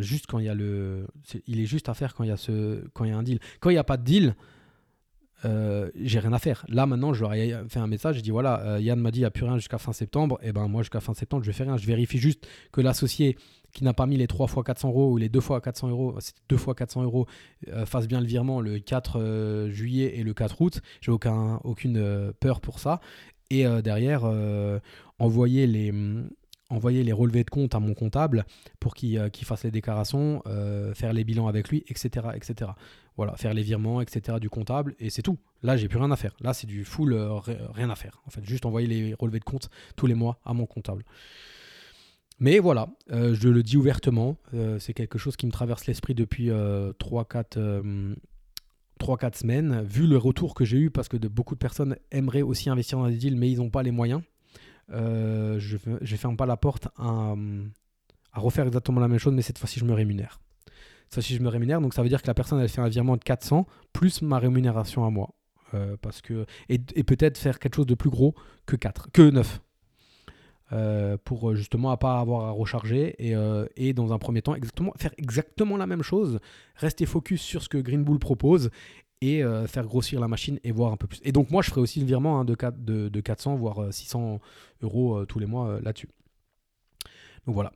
juste 0.00 0.26
quand 0.26 0.38
il 0.38 0.44
y 0.44 0.50
a 0.50 0.54
le... 0.54 1.06
il 1.46 1.60
est 1.60 1.66
juste 1.66 1.88
à 1.88 1.94
faire 1.94 2.14
quand 2.14 2.24
il 2.24 2.30
y 2.30 2.88
quand 2.92 3.04
il 3.04 3.10
y 3.10 3.12
a 3.12 3.16
un 3.16 3.22
deal. 3.22 3.40
Quand 3.60 3.70
il 3.70 3.74
n'y 3.74 3.78
a 3.78 3.84
pas 3.84 3.96
de 3.96 4.04
deal 4.04 4.34
euh, 5.44 5.90
j'ai 5.94 6.18
rien 6.18 6.32
à 6.32 6.38
faire. 6.38 6.64
Là, 6.68 6.86
maintenant, 6.86 7.12
je 7.12 7.20
leur 7.20 7.34
ai 7.34 7.54
fait 7.68 7.78
un 7.78 7.86
message. 7.86 8.16
J'ai 8.16 8.22
dit 8.22 8.30
voilà, 8.30 8.60
euh, 8.60 8.80
Yann 8.80 8.98
m'a 8.98 9.10
dit 9.10 9.18
il 9.18 9.22
n'y 9.22 9.26
a 9.26 9.30
plus 9.30 9.44
rien 9.44 9.56
jusqu'à 9.56 9.78
fin 9.78 9.92
septembre. 9.92 10.38
Et 10.42 10.48
eh 10.48 10.52
ben 10.52 10.66
moi, 10.68 10.82
jusqu'à 10.82 11.00
fin 11.00 11.14
septembre, 11.14 11.42
je 11.42 11.50
vais 11.50 11.52
faire 11.56 11.66
rien. 11.66 11.76
Je 11.76 11.86
vérifie 11.86 12.18
juste 12.18 12.46
que 12.72 12.80
l'associé 12.80 13.36
qui 13.72 13.84
n'a 13.84 13.92
pas 13.92 14.06
mis 14.06 14.16
les 14.16 14.26
3 14.26 14.46
fois 14.46 14.64
400 14.64 14.88
euros 14.88 15.12
ou 15.12 15.16
les 15.18 15.28
2 15.28 15.40
fois 15.40 15.60
400 15.60 15.88
euros, 15.88 16.14
c'est 16.20 16.34
2 16.48 16.56
fois 16.56 16.74
400 16.74 17.02
euros, 17.02 17.26
euh, 17.68 17.84
fasse 17.84 18.08
bien 18.08 18.20
le 18.20 18.26
virement 18.26 18.62
le 18.62 18.78
4 18.78 19.68
juillet 19.68 20.18
et 20.18 20.22
le 20.22 20.32
4 20.32 20.60
août. 20.62 20.80
J'ai 21.02 21.12
aucun, 21.12 21.60
aucune 21.64 22.32
peur 22.40 22.60
pour 22.60 22.78
ça. 22.78 23.00
Et 23.50 23.64
derrière, 23.82 24.24
envoyer 25.18 25.66
les 25.66 25.92
envoyer 26.68 27.04
les 27.04 27.12
relevés 27.12 27.44
de 27.44 27.50
compte 27.50 27.76
à 27.76 27.78
mon 27.78 27.94
comptable 27.94 28.44
pour 28.80 28.94
qu'il 28.96 29.30
fasse 29.44 29.62
les 29.62 29.70
déclarations, 29.70 30.42
faire 30.94 31.12
les 31.12 31.22
bilans 31.22 31.46
avec 31.46 31.68
lui, 31.68 31.84
etc., 31.88 32.28
etc. 32.34 32.72
Voilà, 33.16 33.34
faire 33.36 33.54
les 33.54 33.62
virements, 33.62 34.02
etc. 34.02 34.38
du 34.40 34.50
comptable, 34.50 34.94
et 34.98 35.08
c'est 35.08 35.22
tout. 35.22 35.38
Là, 35.62 35.76
j'ai 35.76 35.88
plus 35.88 35.98
rien 35.98 36.10
à 36.10 36.16
faire. 36.16 36.36
Là, 36.40 36.52
c'est 36.52 36.66
du 36.66 36.84
full 36.84 37.14
euh, 37.14 37.38
rien 37.72 37.88
à 37.88 37.94
faire. 37.94 38.20
En 38.26 38.30
fait, 38.30 38.44
juste 38.44 38.66
envoyer 38.66 38.86
les 38.86 39.14
relevés 39.14 39.38
de 39.38 39.44
compte 39.44 39.70
tous 39.96 40.06
les 40.06 40.14
mois 40.14 40.38
à 40.44 40.52
mon 40.52 40.66
comptable. 40.66 41.04
Mais 42.38 42.58
voilà, 42.58 42.88
euh, 43.10 43.34
je 43.34 43.48
le 43.48 43.62
dis 43.62 43.78
ouvertement, 43.78 44.36
euh, 44.52 44.78
c'est 44.78 44.92
quelque 44.92 45.18
chose 45.18 45.36
qui 45.36 45.46
me 45.46 45.50
traverse 45.50 45.86
l'esprit 45.86 46.14
depuis 46.14 46.50
3-4 46.50 47.56
semaines. 49.34 49.82
Vu 49.82 50.06
le 50.06 50.18
retour 50.18 50.54
que 50.54 50.66
j'ai 50.66 50.76
eu, 50.76 50.90
parce 50.90 51.08
que 51.08 51.16
beaucoup 51.16 51.54
de 51.54 51.58
personnes 51.58 51.96
aimeraient 52.10 52.42
aussi 52.42 52.68
investir 52.68 52.98
dans 52.98 53.08
des 53.08 53.16
deals, 53.16 53.36
mais 53.36 53.50
ils 53.50 53.58
n'ont 53.58 53.70
pas 53.70 53.82
les 53.82 53.92
moyens, 53.92 54.20
je 54.90 55.76
ne 56.00 56.16
ferme 56.16 56.36
pas 56.36 56.44
la 56.44 56.58
porte 56.58 56.88
à 56.98 57.34
refaire 58.34 58.66
exactement 58.66 59.00
la 59.00 59.08
même 59.08 59.18
chose, 59.18 59.32
mais 59.32 59.40
cette 59.40 59.58
fois-ci, 59.58 59.80
je 59.80 59.86
me 59.86 59.94
rémunère. 59.94 60.38
Ça, 61.10 61.22
si 61.22 61.34
je 61.34 61.42
me 61.42 61.48
rémunère, 61.48 61.80
donc 61.80 61.94
ça 61.94 62.02
veut 62.02 62.08
dire 62.08 62.20
que 62.20 62.26
la 62.26 62.34
personne, 62.34 62.60
elle 62.60 62.68
fait 62.68 62.80
un 62.80 62.88
virement 62.88 63.16
de 63.16 63.22
400 63.22 63.66
plus 63.92 64.22
ma 64.22 64.38
rémunération 64.38 65.06
à 65.06 65.10
moi. 65.10 65.34
Euh, 65.74 65.96
parce 66.00 66.20
que, 66.20 66.46
et, 66.68 66.78
peut-être 66.78 67.38
faire 67.38 67.58
quelque 67.58 67.76
chose 67.76 67.86
de 67.86 67.94
plus 67.94 68.10
gros 68.10 68.34
que 68.66 68.76
4, 68.76 69.10
que 69.12 69.30
9. 69.30 69.60
Euh, 70.72 71.16
pour 71.24 71.54
justement 71.54 71.92
à 71.92 71.96
pas 71.96 72.18
avoir 72.18 72.46
à 72.46 72.50
recharger 72.50 73.14
et, 73.24 73.36
euh, 73.36 73.66
et, 73.76 73.92
dans 73.92 74.12
un 74.12 74.18
premier 74.18 74.42
temps 74.42 74.56
exactement, 74.56 74.92
faire 74.96 75.12
exactement 75.16 75.76
la 75.76 75.86
même 75.86 76.02
chose, 76.02 76.40
rester 76.74 77.06
focus 77.06 77.40
sur 77.40 77.62
ce 77.62 77.68
que 77.68 77.78
Green 77.78 78.02
Bull 78.02 78.18
propose 78.18 78.70
et 79.22 79.42
faire 79.66 79.86
grossir 79.86 80.20
la 80.20 80.28
machine 80.28 80.60
et 80.62 80.72
voir 80.72 80.92
un 80.92 80.96
peu 80.98 81.06
plus. 81.06 81.20
Et 81.24 81.32
donc 81.32 81.50
moi 81.50 81.62
je 81.62 81.70
ferai 81.70 81.80
aussi 81.80 82.00
le 82.00 82.06
virement 82.06 82.40
hein, 82.40 82.44
de, 82.44 82.54
4, 82.54 82.84
de, 82.84 83.08
de, 83.08 83.20
400 83.20 83.56
voire 83.56 83.92
600 83.92 84.40
euros 84.82 85.24
tous 85.24 85.38
les 85.38 85.46
mois 85.46 85.80
là-dessus. 85.80 86.08
Donc 87.46 87.54
voilà, 87.54 87.72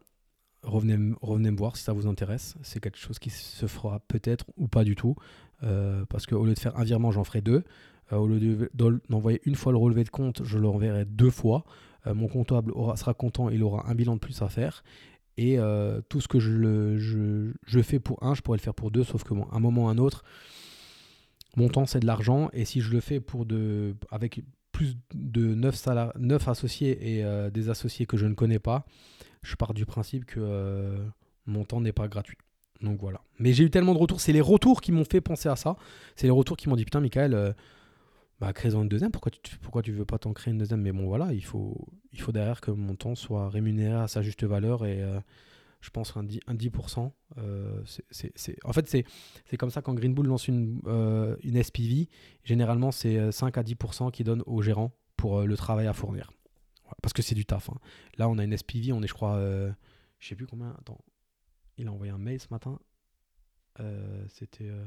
revenez, 0.62 0.96
me 0.96 1.56
voir 1.56 1.76
si 1.76 1.82
ça 1.82 1.92
vous 1.92 2.06
intéresse. 2.06 2.56
C'est 2.62 2.80
quelque 2.80 2.98
chose 2.98 3.18
qui 3.18 3.30
se 3.30 3.66
fera 3.66 4.00
peut-être 4.08 4.46
ou 4.56 4.68
pas 4.68 4.84
du 4.84 4.94
tout. 4.94 5.16
Euh, 5.62 6.04
parce 6.06 6.26
qu'au 6.26 6.44
lieu 6.44 6.54
de 6.54 6.58
faire 6.58 6.76
un 6.78 6.84
virement, 6.84 7.10
j'en 7.10 7.24
ferai 7.24 7.40
deux. 7.40 7.64
Euh, 8.12 8.16
au 8.16 8.26
lieu 8.26 8.70
d'envoyer 8.74 9.40
une 9.44 9.54
fois 9.54 9.72
le 9.72 9.78
relevé 9.78 10.04
de 10.04 10.10
compte, 10.10 10.42
je 10.44 10.58
l'enverrai 10.58 11.04
deux 11.04 11.30
fois. 11.30 11.64
Euh, 12.06 12.14
mon 12.14 12.28
comptable 12.28 12.72
sera 12.96 13.14
content, 13.14 13.50
il 13.50 13.62
aura 13.62 13.88
un 13.88 13.94
bilan 13.94 14.14
de 14.14 14.20
plus 14.20 14.40
à 14.42 14.48
faire. 14.48 14.82
Et 15.36 15.56
tout 16.10 16.20
ce 16.20 16.28
que 16.28 16.38
je, 16.38 17.82
fais 17.82 17.98
pour 17.98 18.22
un, 18.22 18.34
je 18.34 18.42
pourrais 18.42 18.58
le 18.58 18.62
faire 18.62 18.74
pour 18.74 18.90
deux, 18.90 19.04
sauf 19.04 19.24
que 19.24 19.32
un 19.52 19.60
moment 19.60 19.86
ou 19.86 19.88
un 19.88 19.96
autre, 19.96 20.22
mon 21.56 21.68
temps 21.68 21.86
c'est 21.86 22.00
de 22.00 22.06
l'argent. 22.06 22.50
Et 22.52 22.66
si 22.66 22.82
je 22.82 22.92
le 22.92 23.00
fais 23.00 23.20
pour 23.20 23.46
avec 24.10 24.42
plus 24.70 24.98
de 25.14 25.54
9, 25.54 25.88
9 26.18 26.48
associés 26.48 27.20
et 27.20 27.50
des 27.52 27.70
associés 27.70 28.04
que 28.04 28.18
je 28.18 28.26
ne 28.26 28.34
connais 28.34 28.58
pas, 28.58 28.84
je 29.42 29.54
pars 29.56 29.74
du 29.74 29.86
principe 29.86 30.24
que 30.24 30.40
euh, 30.40 31.06
mon 31.46 31.64
temps 31.64 31.80
n'est 31.80 31.92
pas 31.92 32.08
gratuit. 32.08 32.38
Donc 32.82 33.00
voilà. 33.00 33.20
Mais 33.38 33.52
j'ai 33.52 33.64
eu 33.64 33.70
tellement 33.70 33.94
de 33.94 33.98
retours. 33.98 34.20
C'est 34.20 34.32
les 34.32 34.40
retours 34.40 34.80
qui 34.80 34.92
m'ont 34.92 35.04
fait 35.04 35.20
penser 35.20 35.48
à 35.48 35.56
ça. 35.56 35.76
C'est 36.16 36.26
les 36.26 36.32
retours 36.32 36.56
qui 36.56 36.68
m'ont 36.68 36.76
dit 36.76 36.84
Putain, 36.84 37.00
Michael, 37.00 37.34
euh, 37.34 37.52
bah, 38.40 38.52
crée-en 38.52 38.82
une 38.82 38.88
deuxième. 38.88 39.10
Pourquoi 39.10 39.30
tu, 39.30 39.58
pourquoi 39.58 39.82
veux 39.86 40.04
pas 40.04 40.18
t'en 40.18 40.32
créer 40.32 40.52
une 40.52 40.58
deuxième? 40.58 40.80
Mais 40.80 40.92
bon, 40.92 41.06
voilà, 41.06 41.32
il 41.32 41.44
faut, 41.44 41.88
il 42.12 42.24
derrière 42.32 42.60
que 42.60 42.70
mon 42.70 42.94
temps 42.94 43.14
soit 43.14 43.50
rémunéré 43.50 43.94
à 43.94 44.08
sa 44.08 44.22
juste 44.22 44.44
valeur. 44.44 44.86
Et 44.86 45.02
euh, 45.02 45.20
je 45.80 45.90
pense 45.90 46.16
un 46.16 46.24
10%. 46.24 46.40
Un 46.46 46.54
10% 46.54 47.10
c'est, 48.10 48.56
En 48.64 48.72
fait, 48.72 48.88
c'est, 48.88 49.56
comme 49.58 49.70
ça 49.70 49.82
quand 49.82 49.94
Green 49.94 50.14
Bull 50.14 50.26
lance 50.26 50.48
une, 50.48 50.80
une 51.42 51.62
SPV. 51.62 52.08
Généralement, 52.44 52.92
c'est 52.92 53.30
5 53.30 53.58
à 53.58 53.62
10% 53.62 54.10
qui 54.10 54.24
donnent 54.24 54.42
au 54.46 54.62
gérant 54.62 54.92
pour 55.16 55.42
le 55.42 55.56
travail 55.56 55.86
à 55.86 55.92
fournir. 55.92 56.30
Parce 57.02 57.12
que 57.12 57.22
c'est 57.22 57.34
du 57.34 57.44
taf. 57.44 57.70
Hein. 57.70 57.78
Là, 58.18 58.28
on 58.28 58.38
a 58.38 58.44
une 58.44 58.56
SPV, 58.56 58.92
on 58.92 59.02
est, 59.02 59.06
je 59.06 59.14
crois, 59.14 59.36
euh, 59.36 59.72
je 60.18 60.28
sais 60.28 60.34
plus 60.34 60.46
combien. 60.46 60.70
Attends, 60.78 60.98
il 61.76 61.88
a 61.88 61.92
envoyé 61.92 62.12
un 62.12 62.18
mail 62.18 62.40
ce 62.40 62.48
matin. 62.50 62.78
Euh, 63.80 64.24
c'était. 64.28 64.68
Euh, 64.68 64.84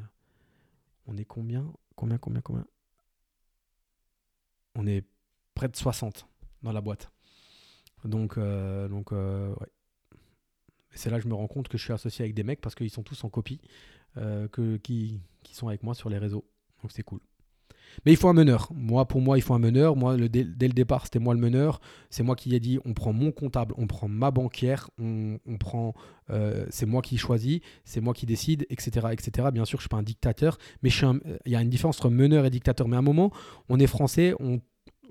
on 1.06 1.18
est 1.18 1.26
combien? 1.26 1.72
Combien, 1.96 2.18
combien, 2.18 2.42
combien? 2.42 2.66
On 4.76 4.88
est 4.88 5.06
près 5.54 5.68
de 5.68 5.76
60 5.76 6.28
dans 6.64 6.72
la 6.72 6.82
boîte. 6.82 7.12
Donc, 8.06 8.38
donc 8.38 9.12
ouais. 9.12 9.72
C'est 10.96 11.10
là 11.10 11.18
que 11.18 11.24
je 11.24 11.28
me 11.28 11.34
rends 11.34 11.48
compte 11.48 11.68
que 11.68 11.78
je 11.78 11.84
suis 11.84 11.94
associé 11.94 12.24
avec 12.24 12.36
des 12.36 12.44
mecs 12.44 12.62
parce 12.62 12.76
qu'ils 12.76 12.90
sont 12.90 13.04
tous 13.04 13.24
en 13.24 13.30
copie, 13.30 13.62
que, 14.16 14.78
qui, 14.78 15.22
qui 15.44 15.56
sont 15.56 15.68
avec 15.68 15.84
moi 15.84 15.94
sur 15.94 16.10
les 16.10 16.18
réseaux. 16.18 16.46
Donc 16.82 16.92
c'est 16.92 17.04
cool. 17.04 17.22
Mais 18.06 18.12
il 18.12 18.18
faut 18.18 18.28
un 18.28 18.34
meneur. 18.34 18.70
Moi, 18.74 19.06
pour 19.08 19.22
moi, 19.22 19.38
il 19.38 19.42
faut 19.42 19.54
un 19.54 19.60
meneur. 19.60 19.96
Moi, 19.96 20.18
dès, 20.18 20.44
le 20.44 20.74
départ, 20.74 21.06
c'était 21.06 21.20
moi 21.20 21.34
le 21.34 21.40
meneur. 21.40 21.80
C'est 22.10 22.24
moi 22.24 22.36
qui 22.36 22.56
ai 22.56 22.60
dit 22.60 22.80
on 22.86 22.94
prend 22.94 23.14
mon 23.14 23.32
comptable, 23.32 23.74
on 23.78 23.88
prend 23.88 24.08
ma 24.08 24.32
banquière, 24.32 24.90
on, 25.00 25.40
prend. 25.60 25.94
Euh, 26.30 26.66
c'est 26.70 26.86
moi 26.86 27.02
qui 27.02 27.18
choisis, 27.18 27.60
c'est 27.84 28.02
moi 28.02 28.14
qui 28.14 28.26
décide, 28.26 28.66
etc., 28.70 29.08
etc. 29.12 29.50
Bien 29.54 29.66
sûr, 29.66 29.80
je 29.80 29.82
ne 29.82 29.84
suis 29.84 29.90
pas 29.90 29.98
un 29.98 30.04
dictateur, 30.04 30.58
mais 30.82 30.90
il 31.46 31.52
y 31.52 31.56
a 31.56 31.62
une 31.62 31.70
différence 31.70 31.98
entre 32.00 32.10
meneur 32.10 32.46
et 32.46 32.50
dictateur. 32.50 32.88
Mais 32.88 32.96
à 32.96 33.00
un 33.00 33.04
moment, 33.04 33.32
on 33.70 33.80
est 33.80 33.88
français, 33.88 34.34
on, 34.40 34.60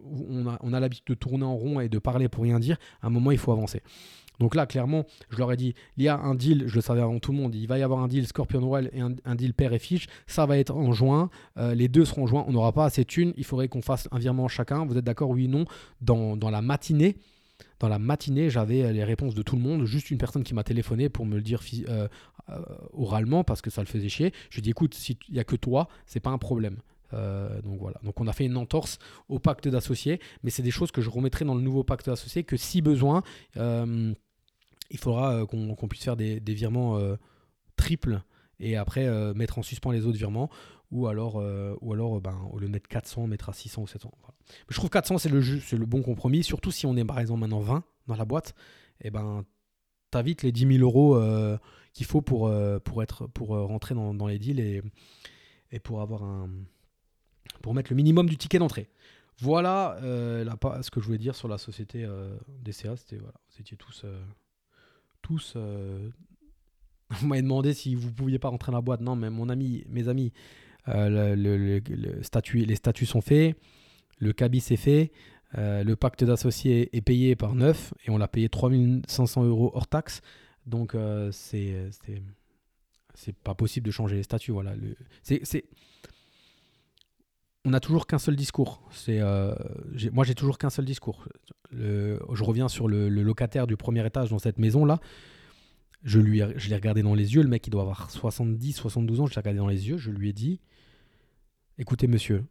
on 0.04 0.46
a, 0.46 0.58
on 0.60 0.72
a 0.72 0.80
l'habitude 0.80 1.06
de 1.06 1.14
tourner 1.14 1.44
en 1.44 1.56
rond 1.56 1.80
et 1.80 1.88
de 1.88 1.98
parler 1.98 2.28
pour 2.28 2.44
rien 2.44 2.58
dire. 2.60 2.76
À 3.00 3.06
un 3.06 3.10
moment, 3.10 3.30
il 3.30 3.38
faut 3.38 3.52
avancer. 3.52 3.82
Donc 4.40 4.54
là, 4.54 4.66
clairement, 4.66 5.04
je 5.30 5.38
leur 5.38 5.52
ai 5.52 5.56
dit, 5.56 5.74
il 5.96 6.04
y 6.04 6.08
a 6.08 6.18
un 6.18 6.34
deal, 6.34 6.64
je 6.66 6.74
le 6.74 6.80
savais 6.80 7.00
avant 7.00 7.18
tout 7.18 7.32
le 7.32 7.38
monde, 7.38 7.54
il 7.54 7.66
va 7.66 7.78
y 7.78 7.82
avoir 7.82 8.00
un 8.00 8.08
deal 8.08 8.26
Scorpion 8.26 8.68
Well 8.68 8.90
et 8.92 9.00
un, 9.00 9.34
deal 9.34 9.54
père 9.54 9.72
et 9.72 9.78
fiche. 9.78 10.06
Ça 10.26 10.46
va 10.46 10.58
être 10.58 10.74
en 10.74 10.92
juin. 10.92 11.30
Euh, 11.58 11.74
les 11.74 11.88
deux 11.88 12.04
seront 12.04 12.24
en 12.24 12.26
juin. 12.26 12.44
On 12.48 12.52
n'aura 12.52 12.72
pas 12.72 12.84
assez 12.84 13.02
de 13.02 13.08
thunes. 13.08 13.32
Il 13.36 13.44
faudrait 13.44 13.68
qu'on 13.68 13.82
fasse 13.82 14.08
un 14.10 14.18
virement 14.18 14.48
chacun. 14.48 14.84
Vous 14.86 14.96
êtes 14.96 15.04
d'accord, 15.04 15.30
oui, 15.30 15.48
non 15.48 15.64
dans, 16.00 16.36
dans 16.36 16.50
la 16.50 16.62
matinée, 16.62 17.16
dans 17.78 17.88
la 17.88 17.98
matinée, 17.98 18.50
j'avais 18.50 18.82
euh, 18.82 18.92
les 18.92 19.04
réponses 19.04 19.34
de 19.34 19.42
tout 19.42 19.56
le 19.56 19.62
monde. 19.62 19.84
Juste 19.84 20.10
une 20.10 20.18
personne 20.18 20.44
qui 20.44 20.54
m'a 20.54 20.64
téléphoné 20.64 21.08
pour 21.08 21.26
me 21.26 21.36
le 21.36 21.42
dire 21.42 21.60
euh, 21.88 22.08
oralement 22.92 23.44
parce 23.44 23.60
que 23.60 23.70
ça 23.70 23.80
le 23.80 23.86
faisait 23.86 24.08
chier. 24.08 24.32
Je 24.50 24.56
lui 24.56 24.60
ai 24.60 24.62
dit, 24.62 24.70
écoute, 24.70 24.94
s'il 24.94 25.16
n'y 25.30 25.38
a 25.38 25.44
que 25.44 25.56
toi, 25.56 25.88
c'est 26.06 26.20
pas 26.20 26.30
un 26.30 26.38
problème. 26.38 26.76
Donc 27.12 27.78
voilà. 27.80 28.00
Donc 28.02 28.20
on 28.20 28.26
a 28.26 28.32
fait 28.32 28.46
une 28.46 28.56
entorse 28.56 28.98
au 29.28 29.38
pacte 29.38 29.68
d'associés, 29.68 30.20
mais 30.42 30.50
c'est 30.50 30.62
des 30.62 30.70
choses 30.70 30.90
que 30.90 31.00
je 31.00 31.10
remettrai 31.10 31.44
dans 31.44 31.54
le 31.54 31.62
nouveau 31.62 31.84
pacte 31.84 32.06
d'associés 32.06 32.44
que 32.44 32.56
si 32.56 32.82
besoin, 32.82 33.22
il 34.92 34.98
faudra 34.98 35.34
euh, 35.34 35.46
qu'on 35.46 35.88
puisse 35.88 36.04
faire 36.04 36.16
des, 36.16 36.38
virements 36.40 36.98
euh, 36.98 37.16
triples 37.76 38.22
et 38.60 38.76
après 38.76 39.06
euh, 39.06 39.34
mettre 39.34 39.58
en 39.58 39.62
suspens 39.62 39.90
les 39.90 40.06
autres 40.06 40.18
virements 40.18 40.50
ou 40.90 41.06
alors, 41.06 41.42
ou 41.80 41.94
alors 41.94 42.20
ben, 42.20 42.38
au 42.52 42.58
lieu 42.58 42.66
de 42.66 42.72
mettre 42.72 42.86
400, 42.86 43.26
mettre 43.26 43.48
à 43.48 43.54
600 43.54 43.80
ou 43.80 43.86
700. 43.86 44.12
Je 44.68 44.76
trouve 44.76 44.90
400 44.90 45.16
c'est 45.16 45.30
le, 45.30 45.40
le 45.40 45.86
bon 45.86 46.02
compromis, 46.02 46.42
surtout 46.42 46.70
si 46.70 46.84
on 46.84 46.94
est 46.98 47.04
par 47.06 47.18
exemple 47.18 47.40
maintenant 47.40 47.60
20 47.60 47.82
dans 48.08 48.14
la 48.14 48.26
boîte, 48.26 48.54
et 49.00 49.06
eh 49.06 49.10
ben 49.10 49.42
t'as 50.10 50.20
vite 50.20 50.42
les 50.42 50.52
10 50.52 50.76
000 50.76 50.82
euros 50.82 51.18
qu'il 51.94 52.04
faut 52.04 52.20
pour, 52.20 52.52
être, 53.02 53.26
pour 53.28 53.48
rentrer 53.48 53.94
dans, 53.94 54.26
les 54.26 54.38
deals 54.38 54.60
et, 54.60 55.80
pour 55.80 56.02
avoir 56.02 56.24
un 56.24 56.50
pour 57.62 57.74
mettre 57.74 57.90
le 57.90 57.96
minimum 57.96 58.28
du 58.28 58.36
ticket 58.36 58.58
d'entrée. 58.58 58.88
Voilà 59.38 59.96
ce 60.00 60.90
que 60.90 61.00
je 61.00 61.06
voulais 61.06 61.18
dire 61.18 61.34
sur 61.34 61.48
la 61.48 61.58
société 61.58 62.06
DCA, 62.62 62.96
c'était 62.96 63.16
voilà, 63.16 63.34
vous 63.50 63.60
étiez 63.60 63.76
tous 63.76 64.04
tous. 65.22 65.54
Euh, 65.56 66.10
vous 67.10 67.26
m'avez 67.26 67.42
demandé 67.42 67.72
si 67.72 67.94
vous 67.94 68.12
pouviez 68.12 68.38
pas 68.38 68.48
rentrer 68.48 68.72
dans 68.72 68.78
la 68.78 68.82
boîte. 68.82 69.00
Non, 69.00 69.16
mais 69.16 69.30
mon 69.30 69.48
ami, 69.48 69.84
mes 69.88 70.08
amis, 70.08 70.32
euh, 70.88 71.34
les 71.34 72.74
statuts 72.74 73.06
sont 73.06 73.20
faits, 73.20 73.56
le 74.18 74.32
cabis 74.32 74.70
est 74.70 74.76
fait, 74.76 75.12
euh, 75.56 75.84
le 75.84 75.96
pacte 75.96 76.24
d'associés 76.24 76.94
est 76.96 77.00
payé 77.00 77.36
par 77.36 77.54
neuf 77.54 77.94
et 78.04 78.10
on 78.10 78.18
l'a 78.18 78.28
payé 78.28 78.48
3500 78.48 79.44
euros 79.44 79.70
hors 79.74 79.86
taxe. 79.86 80.20
Donc 80.66 80.96
c'est 81.32 81.90
c'est 83.14 83.36
pas 83.36 83.54
possible 83.54 83.86
de 83.86 83.90
changer 83.90 84.16
les 84.16 84.22
statuts. 84.22 84.52
Voilà. 84.52 84.74
c'est 85.22 85.64
on 87.64 87.70
n'a 87.70 87.80
toujours 87.80 88.06
qu'un 88.06 88.18
seul 88.18 88.36
discours. 88.36 88.82
C'est, 88.90 89.20
moi, 90.12 90.24
j'ai 90.24 90.34
toujours 90.34 90.58
qu'un 90.58 90.70
seul 90.70 90.84
discours 90.84 91.26
je 91.72 92.44
reviens 92.44 92.68
sur 92.68 92.88
le, 92.88 93.08
locataire 93.08 93.66
du 93.66 93.76
premier 93.76 94.04
étage 94.06 94.30
dans 94.30 94.38
cette 94.38 94.58
maison-là. 94.58 95.00
Je, 96.02 96.18
lui, 96.18 96.42
je 96.56 96.68
l'ai 96.68 96.74
regardé 96.74 97.02
dans 97.02 97.14
les 97.14 97.34
yeux, 97.34 97.42
le 97.42 97.48
mec 97.48 97.66
il 97.66 97.70
doit 97.70 97.82
avoir 97.82 98.10
70, 98.10 98.72
72 98.72 99.20
ans, 99.20 99.26
je 99.26 99.34
l'ai 99.34 99.40
regardé 99.40 99.58
dans 99.58 99.68
les 99.68 99.88
yeux, 99.88 99.98
je 99.98 100.10
lui 100.10 100.28
ai 100.28 100.32
dit, 100.32 100.60
écoutez 101.78 102.08
monsieur, 102.08 102.44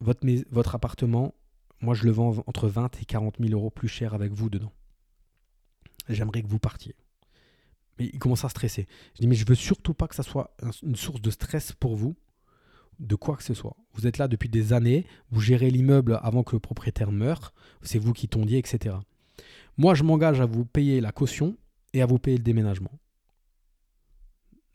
votre, 0.00 0.26
votre 0.50 0.74
appartement, 0.74 1.34
moi 1.80 1.94
je 1.94 2.04
le 2.04 2.10
vends 2.10 2.44
entre 2.46 2.68
20 2.68 3.00
et 3.00 3.06
40 3.06 3.36
000 3.40 3.52
euros 3.52 3.70
plus 3.70 3.88
cher 3.88 4.12
avec 4.12 4.32
vous 4.32 4.50
dedans. 4.50 4.72
J'aimerais 6.10 6.42
que 6.42 6.48
vous 6.48 6.58
partiez. 6.58 6.94
Mais 7.98 8.10
il 8.12 8.18
commence 8.18 8.44
à 8.44 8.50
stresser. 8.50 8.86
Je 9.14 9.20
dis, 9.20 9.26
mais 9.26 9.36
je 9.36 9.46
veux 9.46 9.54
surtout 9.54 9.94
pas 9.94 10.06
que 10.06 10.14
ça 10.14 10.22
soit 10.22 10.54
une 10.82 10.96
source 10.96 11.22
de 11.22 11.30
stress 11.30 11.72
pour 11.72 11.96
vous 11.96 12.14
de 13.00 13.14
quoi 13.14 13.36
que 13.36 13.42
ce 13.42 13.54
soit. 13.54 13.76
Vous 13.94 14.06
êtes 14.06 14.18
là 14.18 14.28
depuis 14.28 14.48
des 14.48 14.72
années, 14.72 15.06
vous 15.30 15.40
gérez 15.40 15.70
l'immeuble 15.70 16.20
avant 16.22 16.42
que 16.42 16.54
le 16.54 16.60
propriétaire 16.60 17.10
meure, 17.10 17.52
c'est 17.82 17.98
vous 17.98 18.12
qui 18.12 18.28
tondiez, 18.28 18.58
etc. 18.58 18.96
Moi, 19.78 19.94
je 19.94 20.04
m'engage 20.04 20.40
à 20.40 20.46
vous 20.46 20.64
payer 20.64 21.00
la 21.00 21.10
caution 21.10 21.56
et 21.94 22.02
à 22.02 22.06
vous 22.06 22.18
payer 22.18 22.36
le 22.36 22.42
déménagement. 22.42 22.92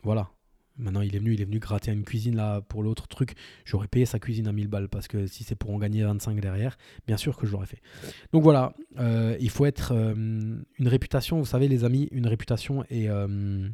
Voilà. 0.03 0.29
Maintenant, 0.77 1.01
il 1.01 1.15
est 1.15 1.19
venu, 1.19 1.33
il 1.33 1.41
est 1.41 1.45
venu 1.45 1.59
gratter 1.59 1.91
une 1.91 2.03
cuisine 2.03 2.35
là 2.35 2.59
pour 2.61 2.83
l'autre 2.83 3.07
truc. 3.07 3.35
J'aurais 3.63 3.87
payé 3.87 4.05
sa 4.05 4.19
cuisine 4.19 4.47
à 4.47 4.51
1000 4.51 4.67
balles 4.67 4.89
parce 4.89 5.07
que 5.07 5.25
si 5.25 5.45
c'est 5.45 5.55
pour 5.55 5.73
en 5.73 5.77
gagner 5.77 6.03
25 6.03 6.41
derrière, 6.41 6.77
bien 7.07 7.15
sûr 7.15 7.37
que 7.37 7.47
je 7.47 7.53
l'aurais 7.53 7.65
fait. 7.65 7.81
Donc 8.33 8.43
voilà, 8.43 8.73
euh, 8.99 9.37
il 9.39 9.49
faut 9.49 9.65
être 9.65 9.93
euh, 9.93 10.13
une 10.13 10.87
réputation, 10.87 11.39
vous 11.39 11.45
savez 11.45 11.69
les 11.69 11.85
amis, 11.85 12.09
une 12.11 12.27
réputation 12.27 12.83
et 12.89 13.09
euh, 13.09 13.69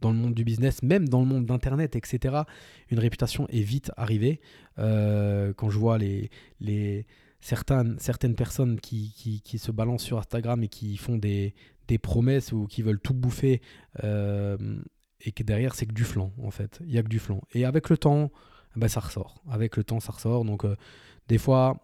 dans 0.00 0.10
le 0.10 0.16
monde 0.16 0.34
du 0.34 0.44
business, 0.44 0.82
même 0.82 1.08
dans 1.08 1.20
le 1.20 1.26
monde 1.26 1.46
d'Internet, 1.46 1.96
etc., 1.96 2.42
une 2.90 2.98
réputation 2.98 3.46
est 3.48 3.62
vite 3.62 3.90
arrivée. 3.96 4.40
Euh, 4.78 5.52
quand 5.54 5.70
je 5.70 5.78
vois 5.78 5.98
les, 5.98 6.30
les, 6.60 7.06
certaines, 7.40 7.98
certaines 7.98 8.34
personnes 8.34 8.80
qui, 8.80 9.42
qui, 9.44 9.58
se 9.58 9.70
balancent 9.70 10.02
sur 10.02 10.18
Instagram 10.18 10.62
et 10.62 10.68
qui 10.68 10.96
font 10.96 11.16
des, 11.16 11.54
des 11.88 11.98
promesses 11.98 12.52
ou 12.52 12.66
qui 12.66 12.82
veulent 12.82 13.00
tout 13.00 13.14
bouffer, 13.14 13.60
euh, 14.02 14.56
et 15.20 15.32
que 15.32 15.42
derrière, 15.42 15.74
c'est 15.74 15.86
que 15.86 15.94
du 15.94 16.04
flan, 16.04 16.32
en 16.42 16.50
fait. 16.50 16.80
Il 16.84 16.92
n'y 16.92 16.98
a 16.98 17.02
que 17.02 17.08
du 17.08 17.18
flan. 17.18 17.40
Et 17.52 17.64
avec 17.64 17.88
le 17.88 17.96
temps, 17.96 18.30
ben, 18.76 18.88
ça 18.88 19.00
ressort. 19.00 19.42
Avec 19.48 19.76
le 19.76 19.84
temps, 19.84 20.00
ça 20.00 20.12
ressort. 20.12 20.44
Donc, 20.44 20.64
euh, 20.64 20.76
des 21.28 21.38
fois, 21.38 21.82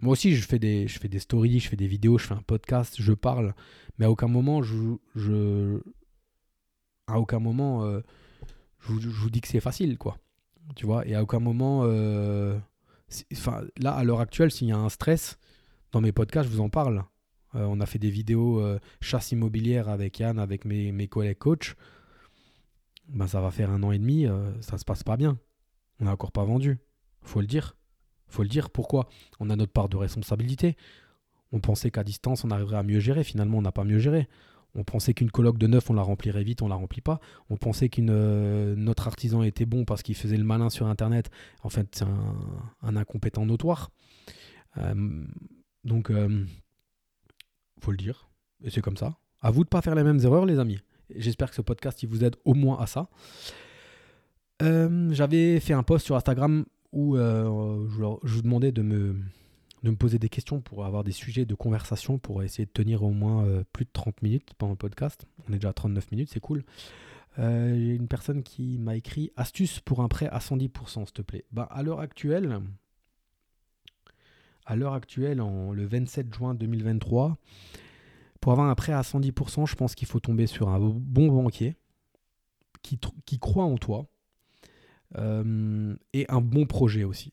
moi 0.00 0.12
aussi, 0.12 0.34
je 0.34 0.46
fais, 0.46 0.58
des, 0.58 0.86
je 0.86 0.98
fais 0.98 1.08
des 1.08 1.18
stories, 1.18 1.60
je 1.60 1.68
fais 1.68 1.76
des 1.76 1.86
vidéos, 1.86 2.18
je 2.18 2.26
fais 2.26 2.34
un 2.34 2.42
podcast, 2.42 2.96
je 2.98 3.12
parle, 3.12 3.54
mais 3.98 4.06
à 4.06 4.10
aucun 4.10 4.28
moment, 4.28 4.62
je, 4.62 5.80
à 7.08 7.18
aucun 7.18 7.40
moment, 7.40 7.84
euh, 7.84 8.00
je, 8.80 8.92
vous, 8.92 9.30
dis 9.30 9.40
que 9.40 9.48
c'est 9.48 9.60
facile, 9.60 9.98
quoi. 9.98 10.18
Tu 10.76 10.86
vois, 10.86 11.06
et 11.06 11.14
à 11.14 11.22
aucun 11.22 11.40
moment, 11.40 11.82
euh, 11.84 12.56
enfin, 13.32 13.62
là, 13.78 13.94
à 13.94 14.04
l'heure 14.04 14.20
actuelle, 14.20 14.50
s'il 14.50 14.68
y 14.68 14.72
a 14.72 14.76
un 14.76 14.90
stress, 14.90 15.38
dans 15.90 16.00
mes 16.00 16.12
podcasts, 16.12 16.48
je 16.48 16.54
vous 16.54 16.60
en 16.60 16.68
parle. 16.68 17.04
Euh, 17.54 17.64
on 17.64 17.80
a 17.80 17.86
fait 17.86 17.98
des 17.98 18.10
vidéos 18.10 18.62
chasse 19.00 19.32
immobilière 19.32 19.88
avec 19.88 20.18
Yann, 20.18 20.38
avec 20.38 20.66
mes, 20.66 20.92
mes 20.92 21.08
collègues 21.08 21.38
coachs. 21.38 21.74
Ben, 23.08 23.26
ça 23.26 23.40
va 23.40 23.50
faire 23.50 23.70
un 23.70 23.82
an 23.82 23.90
et 23.90 23.98
demi, 23.98 24.26
ça 24.60 24.76
se 24.76 24.84
passe 24.84 25.02
pas 25.02 25.16
bien. 25.16 25.38
On 25.98 26.04
n'a 26.04 26.12
encore 26.12 26.32
pas 26.32 26.44
vendu. 26.44 26.78
Faut 27.22 27.40
le 27.40 27.46
dire. 27.46 27.74
Faut 28.26 28.42
le 28.42 28.48
dire. 28.50 28.68
Pourquoi? 28.68 29.08
On 29.40 29.48
a 29.48 29.56
notre 29.56 29.72
part 29.72 29.88
de 29.88 29.96
responsabilité. 29.96 30.76
On 31.52 31.60
pensait 31.60 31.90
qu'à 31.90 32.04
distance, 32.04 32.44
on 32.44 32.50
arriverait 32.50 32.76
à 32.76 32.82
mieux 32.82 33.00
gérer. 33.00 33.24
Finalement, 33.24 33.56
on 33.56 33.62
n'a 33.62 33.72
pas 33.72 33.84
mieux 33.84 33.98
géré. 33.98 34.28
On 34.74 34.84
pensait 34.84 35.14
qu'une 35.14 35.30
colloque 35.30 35.58
de 35.58 35.66
neuf, 35.66 35.90
on 35.90 35.94
la 35.94 36.02
remplirait 36.02 36.44
vite, 36.44 36.62
on 36.62 36.68
la 36.68 36.74
remplit 36.74 37.00
pas. 37.00 37.20
On 37.50 37.56
pensait 37.56 37.88
qu'une 37.88 38.10
euh, 38.10 38.74
notre 38.76 39.06
artisan 39.06 39.42
était 39.42 39.66
bon 39.66 39.84
parce 39.84 40.02
qu'il 40.02 40.14
faisait 40.14 40.36
le 40.36 40.44
malin 40.44 40.70
sur 40.70 40.86
Internet. 40.86 41.30
En 41.62 41.68
fait, 41.68 41.88
c'est 41.92 42.04
un, 42.82 42.96
incompétent 42.96 43.46
notoire. 43.46 43.90
Euh, 44.76 45.24
donc, 45.84 46.10
euh, 46.10 46.44
faut 47.80 47.90
le 47.90 47.96
dire. 47.96 48.28
Et 48.62 48.70
c'est 48.70 48.80
comme 48.80 48.96
ça. 48.96 49.16
À 49.40 49.50
vous 49.50 49.64
de 49.64 49.68
pas 49.68 49.82
faire 49.82 49.94
les 49.94 50.04
mêmes 50.04 50.20
erreurs, 50.20 50.46
les 50.46 50.58
amis. 50.58 50.78
J'espère 51.14 51.48
que 51.48 51.56
ce 51.56 51.62
podcast 51.62 52.02
il 52.02 52.08
vous 52.08 52.24
aide 52.24 52.36
au 52.44 52.54
moins 52.54 52.78
à 52.78 52.86
ça. 52.86 53.08
J'avais 54.60 55.60
fait 55.60 55.72
un 55.72 55.84
post 55.84 56.04
sur 56.04 56.16
Instagram 56.16 56.66
où 56.92 57.16
je 57.16 58.02
vous 58.24 58.42
demandais 58.42 58.72
de 58.72 58.82
me 58.82 59.16
de 59.82 59.90
me 59.90 59.96
poser 59.96 60.18
des 60.18 60.28
questions 60.28 60.60
pour 60.60 60.84
avoir 60.84 61.04
des 61.04 61.12
sujets 61.12 61.44
de 61.44 61.54
conversation 61.54 62.18
pour 62.18 62.42
essayer 62.42 62.66
de 62.66 62.70
tenir 62.70 63.02
au 63.02 63.10
moins 63.10 63.44
euh, 63.44 63.64
plus 63.72 63.84
de 63.84 63.90
30 63.92 64.22
minutes 64.22 64.54
pendant 64.58 64.72
le 64.72 64.78
podcast. 64.78 65.26
On 65.48 65.52
est 65.52 65.56
déjà 65.56 65.70
à 65.70 65.72
39 65.72 66.10
minutes, 66.10 66.30
c'est 66.32 66.40
cool. 66.40 66.64
Euh, 67.38 67.72
a 67.72 67.94
une 67.94 68.08
personne 68.08 68.42
qui 68.42 68.78
m'a 68.78 68.96
écrit 68.96 69.30
astuce 69.36 69.80
pour 69.80 70.00
un 70.00 70.08
prêt 70.08 70.26
à 70.26 70.38
110%, 70.38 71.04
s'il 71.04 71.12
te 71.12 71.22
plaît. 71.22 71.44
Bah, 71.52 71.68
à 71.70 71.82
l'heure 71.82 72.00
actuelle, 72.00 72.60
à 74.66 74.76
l'heure 74.76 74.94
actuelle, 74.94 75.40
en, 75.40 75.72
le 75.72 75.86
27 75.86 76.34
juin 76.34 76.54
2023, 76.54 77.36
pour 78.40 78.52
avoir 78.52 78.68
un 78.68 78.74
prêt 78.74 78.92
à 78.92 79.02
110%, 79.02 79.66
je 79.66 79.76
pense 79.76 79.94
qu'il 79.94 80.08
faut 80.08 80.20
tomber 80.20 80.46
sur 80.46 80.68
un 80.68 80.78
bon 80.80 81.28
banquier 81.28 81.76
qui, 82.82 82.98
qui 83.24 83.38
croit 83.38 83.64
en 83.64 83.76
toi 83.76 84.06
euh, 85.16 85.96
et 86.12 86.26
un 86.28 86.40
bon 86.40 86.66
projet 86.66 87.04
aussi. 87.04 87.32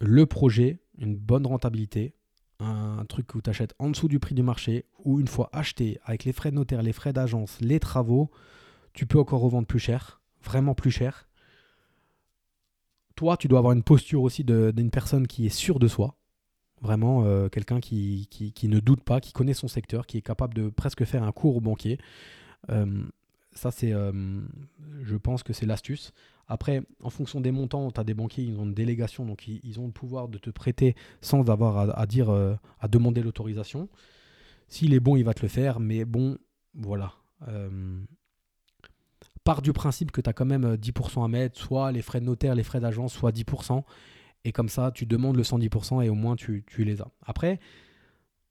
Le 0.00 0.26
projet, 0.26 0.78
une 0.98 1.16
bonne 1.16 1.46
rentabilité, 1.46 2.14
un 2.58 3.04
truc 3.06 3.26
que 3.26 3.38
tu 3.38 3.50
achètes 3.50 3.74
en 3.78 3.90
dessous 3.90 4.08
du 4.08 4.18
prix 4.18 4.34
du 4.34 4.42
marché, 4.42 4.86
ou 5.04 5.20
une 5.20 5.28
fois 5.28 5.50
acheté 5.52 5.98
avec 6.04 6.24
les 6.24 6.32
frais 6.32 6.50
de 6.50 6.56
notaire, 6.56 6.82
les 6.82 6.92
frais 6.92 7.12
d'agence, 7.12 7.58
les 7.60 7.80
travaux, 7.80 8.30
tu 8.94 9.06
peux 9.06 9.18
encore 9.18 9.40
revendre 9.40 9.66
plus 9.66 9.78
cher, 9.78 10.20
vraiment 10.42 10.74
plus 10.74 10.90
cher. 10.90 11.28
Toi, 13.14 13.36
tu 13.36 13.48
dois 13.48 13.58
avoir 13.58 13.74
une 13.74 13.82
posture 13.82 14.22
aussi 14.22 14.44
d'une 14.44 14.90
personne 14.90 15.26
qui 15.26 15.46
est 15.46 15.50
sûre 15.50 15.78
de 15.78 15.88
soi, 15.88 16.16
vraiment 16.80 17.24
euh, 17.24 17.48
quelqu'un 17.48 17.80
qui, 17.80 18.26
qui, 18.30 18.68
ne 18.68 18.80
doute 18.80 19.02
pas, 19.02 19.20
qui 19.20 19.32
connaît 19.32 19.54
son 19.54 19.68
secteur, 19.68 20.06
qui 20.06 20.18
est 20.18 20.22
capable 20.22 20.54
de 20.54 20.68
presque 20.68 21.04
faire 21.04 21.22
un 21.22 21.32
cours 21.32 21.56
au 21.56 21.60
banquier. 21.60 21.98
Euh, 22.70 23.04
Ça, 23.52 23.70
c'est, 23.70 23.92
je 23.92 25.16
pense 25.16 25.42
que 25.42 25.54
c'est 25.54 25.66
l'astuce. 25.66 26.12
Après, 26.48 26.82
en 27.02 27.10
fonction 27.10 27.40
des 27.40 27.50
montants, 27.50 27.90
tu 27.90 28.00
as 28.00 28.04
des 28.04 28.14
banquiers, 28.14 28.44
ils 28.44 28.58
ont 28.58 28.64
une 28.64 28.74
délégation, 28.74 29.24
donc 29.24 29.48
ils, 29.48 29.80
ont 29.80 29.86
le 29.86 29.92
pouvoir 29.92 30.28
de 30.28 30.38
te 30.38 30.50
prêter 30.50 30.94
sans 31.20 31.48
avoir 31.50 31.98
à, 31.98 32.06
dire, 32.06 32.30
à 32.30 32.88
demander 32.88 33.22
l'autorisation. 33.22 33.88
S'il 34.68 34.94
est 34.94 35.00
bon, 35.00 35.16
il 35.16 35.24
va 35.24 35.34
te 35.34 35.42
le 35.42 35.48
faire, 35.48 35.80
mais 35.80 36.04
bon, 36.04 36.38
voilà. 36.74 37.14
Euh, 37.48 38.00
part 39.44 39.62
du 39.62 39.72
principe 39.72 40.10
que 40.10 40.20
tu 40.20 40.28
as 40.28 40.32
quand 40.32 40.44
même 40.44 40.74
10% 40.74 41.24
à 41.24 41.28
mettre, 41.28 41.58
soit 41.58 41.92
les 41.92 42.02
frais 42.02 42.20
de 42.20 42.26
notaire, 42.26 42.54
les 42.54 42.64
frais 42.64 42.80
d'agence, 42.80 43.12
soit 43.12 43.32
10%. 43.32 43.82
Et 44.44 44.52
comme 44.52 44.68
ça, 44.68 44.90
tu 44.92 45.06
demandes 45.06 45.36
le 45.36 45.42
110% 45.42 46.04
et 46.04 46.08
au 46.08 46.14
moins 46.14 46.36
tu, 46.36 46.64
les 46.78 47.00
as. 47.00 47.10
Après, 47.24 47.60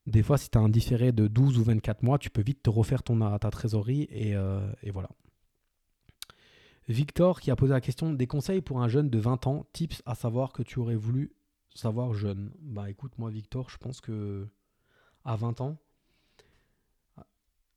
des 0.06 0.22
fois, 0.22 0.38
si 0.38 0.50
tu 0.50 0.58
as 0.58 0.60
un 0.60 0.68
différé 0.68 1.12
de 1.12 1.26
12 1.28 1.58
ou 1.58 1.64
24 1.64 2.02
mois, 2.02 2.18
tu 2.18 2.30
peux 2.30 2.42
vite 2.42 2.62
te 2.62 2.70
refaire 2.70 3.02
ton, 3.02 3.38
ta 3.38 3.50
trésorerie 3.50 4.08
euh, 4.12 4.72
et, 4.82 4.90
voilà. 4.90 5.10
Victor 6.88 7.40
qui 7.40 7.50
a 7.50 7.56
posé 7.56 7.72
la 7.72 7.80
question 7.80 8.12
des 8.12 8.26
conseils 8.26 8.60
pour 8.60 8.80
un 8.80 8.88
jeune 8.88 9.10
de 9.10 9.18
20 9.18 9.46
ans, 9.46 9.66
tips 9.72 10.02
à 10.06 10.14
savoir 10.14 10.52
que 10.52 10.62
tu 10.62 10.78
aurais 10.78 10.96
voulu 10.96 11.32
savoir 11.74 12.14
jeune? 12.14 12.52
Bah 12.60 12.88
écoute, 12.90 13.12
moi 13.18 13.30
Victor, 13.30 13.70
je 13.70 13.76
pense 13.76 14.00
que 14.00 14.46
à 15.24 15.36
20 15.36 15.60
ans, 15.60 15.78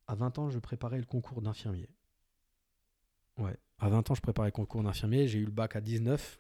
à 0.10 0.16
20 0.16 0.39
ans, 0.39 0.49
je 0.49 0.57
préparais 0.57 0.97
le 0.97 1.05
concours 1.05 1.41
d'infirmier. 1.41 1.88
Ouais, 3.38 3.55
à 3.78 3.89
20 3.89 4.10
ans, 4.10 4.16
je 4.16 4.22
préparais 4.22 4.47
le 4.47 4.51
concours 4.51 4.82
d'infirmier. 4.82 5.28
J'ai 5.28 5.38
eu 5.38 5.45
le 5.45 5.51
bac 5.51 5.76
à 5.76 5.82
19. 5.82 6.39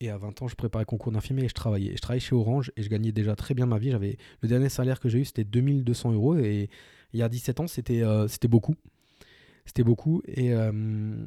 Et 0.00 0.10
à 0.10 0.18
20 0.18 0.42
ans, 0.42 0.48
je 0.48 0.54
préparais 0.54 0.82
le 0.82 0.86
concours 0.86 1.10
d'infirmier 1.10 1.44
et 1.44 1.48
je 1.48 1.54
travaillais. 1.54 1.96
je 1.96 2.00
travaillais 2.00 2.20
chez 2.20 2.34
Orange 2.34 2.70
et 2.76 2.82
je 2.82 2.88
gagnais 2.90 3.12
déjà 3.12 3.34
très 3.34 3.54
bien 3.54 3.64
ma 3.64 3.78
vie. 3.78 3.90
J'avais 3.90 4.18
Le 4.42 4.48
dernier 4.48 4.68
salaire 4.68 5.00
que 5.00 5.08
j'ai 5.08 5.20
eu, 5.20 5.24
c'était 5.24 5.44
2200 5.44 6.12
euros. 6.12 6.36
Et 6.36 6.68
il 7.14 7.18
y 7.18 7.22
a 7.22 7.30
17 7.30 7.60
ans, 7.60 7.66
c'était 7.66 8.02
euh, 8.02 8.28
c'était 8.28 8.48
beaucoup. 8.48 8.76
C'était 9.64 9.84
beaucoup. 9.84 10.22
Et 10.26 10.52
euh, 10.52 11.26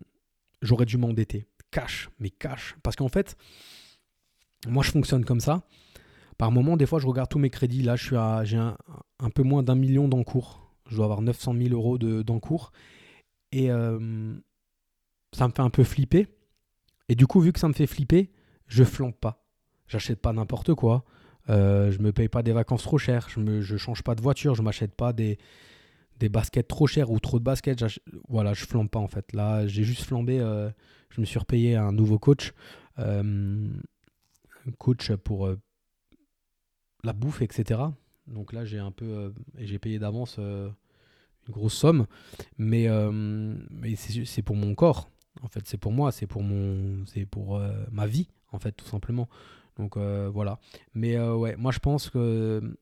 j'aurais 0.64 0.86
dû 0.86 0.98
m'endetter. 0.98 1.46
Cash, 1.70 2.10
mais 2.20 2.32
cash. 2.32 2.76
Parce 2.82 2.96
qu'en 2.96 3.10
fait, 3.10 3.38
moi, 4.68 4.84
je 4.84 4.92
fonctionne 4.92 5.26
comme 5.26 5.40
ça. 5.40 5.64
Par 6.38 6.52
moment, 6.52 6.78
des 6.78 6.88
fois, 6.88 7.00
je 7.00 7.06
regarde 7.06 7.30
tous 7.30 7.40
mes 7.40 7.52
crédits. 7.52 7.84
Là, 7.84 7.96
j'ai 7.96 8.16
un, 8.58 9.30
peu 9.36 9.44
moins 9.44 9.62
d'un 9.62 9.76
million 9.76 10.08
d'encours 10.08 10.64
je 10.90 10.98
dois 10.98 11.06
avoir 11.06 11.22
900 11.22 11.56
000 11.58 11.70
euros 11.74 11.98
d'encours. 11.98 12.72
et 13.52 13.72
euh, 13.72 14.36
ça 15.32 15.48
me 15.48 15.54
fait 15.54 15.62
un 15.62 15.70
peu 15.70 15.84
flipper. 15.84 16.28
Et 17.10 17.16
du 17.16 17.26
coup, 17.26 17.40
vu 17.40 17.52
que 17.52 17.60
ça 17.60 17.68
me 17.68 17.74
fait 17.74 17.88
flipper, 17.88 18.32
je 18.68 18.84
flambe 18.84 19.14
pas. 19.14 19.46
J'achète 19.88 20.22
pas 20.22 20.34
n'importe 20.34 20.74
quoi. 20.74 21.04
Euh, 21.50 21.92
je 21.92 22.00
me 22.00 22.12
paye 22.12 22.30
pas 22.30 22.44
des 22.44 22.54
vacances 22.54 22.84
trop 22.84 22.98
chères. 22.98 23.28
Je 23.30 23.40
ne 23.40 23.78
change 23.78 24.04
pas 24.04 24.16
de 24.16 24.22
voiture. 24.22 24.56
Je 24.56 24.62
m'achète 24.62 24.96
pas 24.96 25.12
des, 25.14 25.38
des 26.20 26.30
baskets 26.30 26.68
trop 26.68 26.88
chères 26.88 27.12
ou 27.12 27.20
trop 27.20 27.40
de 27.40 27.44
baskets. 27.44 27.84
Voilà, 28.30 28.54
je 28.54 28.66
flambe 28.66 28.90
pas 28.90 29.00
en 29.00 29.08
fait. 29.08 29.34
Là, 29.34 29.68
j'ai 29.68 29.84
juste 29.84 30.04
flambé. 30.04 30.40
Euh, 30.40 30.70
je 31.10 31.22
me 31.22 31.26
suis 31.26 31.40
repayé 31.40 31.76
un 31.76 31.92
nouveau 31.92 32.20
coach. 32.20 32.54
Euh, 33.00 33.70
coach 34.78 35.12
pour 35.16 35.50
la 37.04 37.14
bouffe, 37.14 37.42
etc. 37.42 37.82
Donc 38.28 38.54
là, 38.54 38.66
j'ai 38.66 38.80
un 38.80 38.92
peu. 38.92 39.34
et 39.58 39.68
j'ai 39.68 39.80
payé 39.80 40.00
d'avance 40.00 40.40
une 41.48 41.54
grosse 41.54 41.74
somme, 41.74 42.06
mais, 42.58 42.88
euh, 42.88 43.12
mais 43.12 43.96
c'est 43.96 44.42
pour 44.42 44.56
mon 44.56 44.76
corps. 44.76 45.10
En 45.42 45.48
fait, 45.48 45.62
c'est 45.66 45.78
pour 45.78 45.92
moi, 45.92 46.12
c'est 46.12 46.28
pour 46.28 46.44
mon, 46.44 47.06
c'est 47.06 47.26
pour 47.26 47.58
euh, 47.58 47.72
ma 47.92 48.08
vie, 48.08 48.30
en 48.52 48.60
fait, 48.60 48.72
tout 48.72 48.86
simplement. 48.86 49.28
Donc 49.78 49.98
euh, 49.98 50.30
voilà. 50.32 50.60
Mais 50.94 51.20
ouais, 51.20 51.56
moi 51.56 51.72
je 51.72 51.80
pense 51.80 52.10
que 52.10 52.78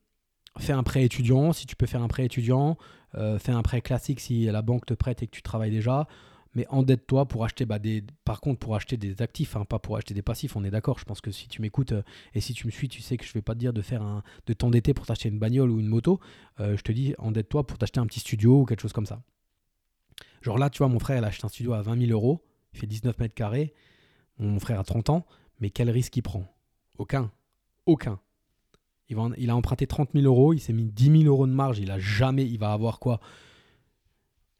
fais 0.58 0.72
un 0.72 0.82
prêt 0.82 1.04
étudiant, 1.04 1.52
si 1.52 1.66
tu 1.66 1.76
peux 1.76 1.86
faire 1.86 2.02
un 2.02 2.08
prêt 2.08 2.24
étudiant, 2.24 2.76
fais 3.14 3.52
un 3.52 3.62
prêt 3.62 3.80
classique 3.80 4.20
si 4.20 4.44
la 4.44 4.62
banque 4.62 4.86
te 4.86 4.94
prête 4.94 5.22
et 5.22 5.26
que 5.26 5.32
tu 5.32 5.42
travailles 5.42 5.70
déjà. 5.70 6.06
Mais 6.54 6.66
endette-toi 6.68 7.26
pour 7.26 7.44
acheter 7.44 7.64
bah, 7.64 7.78
des 7.78 8.04
par 8.24 8.40
contre 8.40 8.58
pour 8.58 8.76
acheter 8.76 8.98
des 8.98 9.22
actifs 9.22 9.56
hein, 9.56 9.64
pas 9.64 9.78
pour 9.78 9.96
acheter 9.96 10.12
des 10.12 10.22
passifs 10.22 10.54
on 10.54 10.64
est 10.64 10.70
d'accord. 10.70 10.98
Je 10.98 11.04
pense 11.04 11.20
que 11.20 11.30
si 11.30 11.48
tu 11.48 11.62
m'écoutes 11.62 11.92
euh, 11.92 12.02
et 12.34 12.40
si 12.40 12.52
tu 12.52 12.66
me 12.66 12.70
suis 12.70 12.88
tu 12.88 13.00
sais 13.00 13.16
que 13.16 13.24
je 13.24 13.32
vais 13.32 13.40
pas 13.40 13.54
te 13.54 13.58
dire 13.58 13.72
de 13.72 13.80
faire 13.80 14.02
un 14.02 14.22
de 14.46 14.52
t'endetter 14.52 14.92
pour 14.92 15.06
t'acheter 15.06 15.30
une 15.30 15.38
bagnole 15.38 15.70
ou 15.70 15.80
une 15.80 15.86
moto. 15.86 16.20
Euh, 16.60 16.76
je 16.76 16.82
te 16.82 16.92
dis 16.92 17.14
endette-toi 17.18 17.66
pour 17.66 17.78
t'acheter 17.78 18.00
un 18.00 18.06
petit 18.06 18.20
studio 18.20 18.60
ou 18.60 18.64
quelque 18.66 18.80
chose 18.80 18.92
comme 18.92 19.06
ça. 19.06 19.22
Genre 20.42 20.58
là 20.58 20.68
tu 20.68 20.78
vois 20.78 20.88
mon 20.88 20.98
frère 20.98 21.18
il 21.18 21.24
a 21.24 21.28
acheté 21.28 21.46
un 21.46 21.48
studio 21.48 21.72
à 21.72 21.80
20 21.80 22.06
000 22.06 22.12
euros. 22.12 22.44
Il 22.74 22.80
fait 22.80 22.86
19 22.86 23.18
mètres 23.18 23.34
carrés. 23.34 23.72
Mon 24.38 24.60
frère 24.60 24.78
a 24.78 24.84
30 24.84 25.08
ans. 25.10 25.26
Mais 25.60 25.70
quel 25.70 25.88
risque 25.88 26.16
il 26.16 26.22
prend? 26.22 26.44
Aucun. 26.98 27.30
Aucun 27.86 28.20
il, 29.36 29.50
a 29.50 29.56
emprunté 29.56 29.86
30 29.86 30.10
000 30.14 30.24
euros 30.24 30.52
il 30.52 30.60
s'est 30.60 30.72
mis 30.72 30.84
10 30.84 31.22
000 31.22 31.24
euros 31.24 31.46
de 31.46 31.52
marge 31.52 31.78
il 31.78 31.90
a 31.90 31.98
jamais 31.98 32.46
il 32.46 32.58
va 32.58 32.72
avoir 32.72 32.98
quoi? 32.98 33.20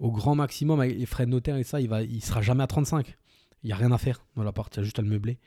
Au 0.02 0.10
grand 0.10 0.34
maximum, 0.34 0.80
avec 0.80 0.98
les 0.98 1.06
frais 1.06 1.26
de 1.26 1.30
notaire 1.30 1.56
et 1.56 1.62
ça, 1.62 1.80
il 1.80 1.88
va, 1.88 2.02
il 2.02 2.20
sera 2.24 2.42
jamais 2.42 2.64
à 2.64 2.66
35. 2.66 3.16
Il 3.62 3.68
n'y 3.68 3.72
a 3.72 3.76
rien 3.76 3.92
à 3.92 3.98
faire 3.98 4.26
dans 4.34 4.42
l'appart, 4.42 4.74
il 4.74 4.78
y 4.78 4.80
a 4.80 4.82
juste 4.82 4.98
à 4.98 5.02
le 5.02 5.08
meubler. 5.08 5.38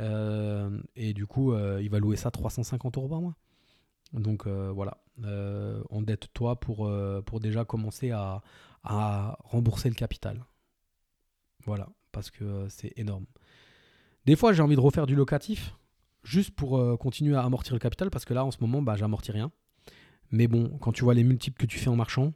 Euh, 0.00 0.78
et 0.96 1.14
du 1.14 1.26
coup, 1.26 1.52
euh, 1.52 1.80
il 1.82 1.88
va 1.88 1.98
louer 1.98 2.16
ça 2.16 2.30
350 2.30 2.98
euros 2.98 3.08
par 3.08 3.22
mois. 3.22 3.34
Donc 4.12 4.46
euh, 4.46 4.70
voilà, 4.70 4.98
endette-toi 5.90 6.60
pour, 6.60 6.92
pour 7.24 7.40
déjà 7.40 7.64
commencer 7.64 8.10
à, 8.10 8.42
rembourser 8.82 9.88
le 9.88 9.94
capital. 9.94 10.44
Voilà, 11.64 11.88
parce 12.12 12.30
que 12.30 12.66
c'est 12.68 12.92
énorme. 12.98 13.24
Des 14.26 14.36
fois, 14.36 14.52
j'ai 14.52 14.62
envie 14.62 14.76
de 14.76 14.80
refaire 14.80 15.06
du 15.06 15.14
locatif, 15.14 15.74
juste 16.24 16.50
pour 16.50 16.98
continuer 16.98 17.36
à 17.36 17.42
amortir 17.42 17.74
le 17.74 17.78
capital, 17.78 18.10
parce 18.10 18.24
que 18.24 18.34
là, 18.34 18.44
en 18.44 18.50
ce 18.50 18.58
moment, 18.60 18.82
bah, 18.82 18.96
j'amortis 18.96 19.32
rien. 19.32 19.50
Mais 20.30 20.48
bon, 20.48 20.78
quand 20.80 20.92
tu 20.92 21.04
vois 21.04 21.14
les 21.14 21.24
multiples 21.24 21.58
que 21.58 21.66
tu 21.66 21.78
fais 21.78 21.88
en 21.88 21.96
marchand, 21.96 22.32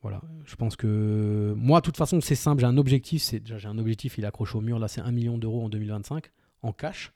voilà, 0.00 0.20
je 0.44 0.56
pense 0.56 0.76
que 0.76 1.54
moi, 1.56 1.80
de 1.80 1.84
toute 1.84 1.96
façon, 1.96 2.20
c'est 2.20 2.34
simple. 2.34 2.60
J'ai 2.60 2.66
un 2.66 2.76
objectif. 2.76 3.22
C'est 3.22 3.42
j'ai 3.46 3.68
un 3.68 3.78
objectif. 3.78 4.18
Il 4.18 4.24
est 4.24 4.26
accroché 4.26 4.56
au 4.56 4.60
mur. 4.60 4.78
Là, 4.78 4.88
c'est 4.88 5.00
1 5.00 5.10
million 5.12 5.38
d'euros 5.38 5.64
en 5.64 5.68
2025 5.68 6.30
en 6.62 6.72
cash. 6.72 7.12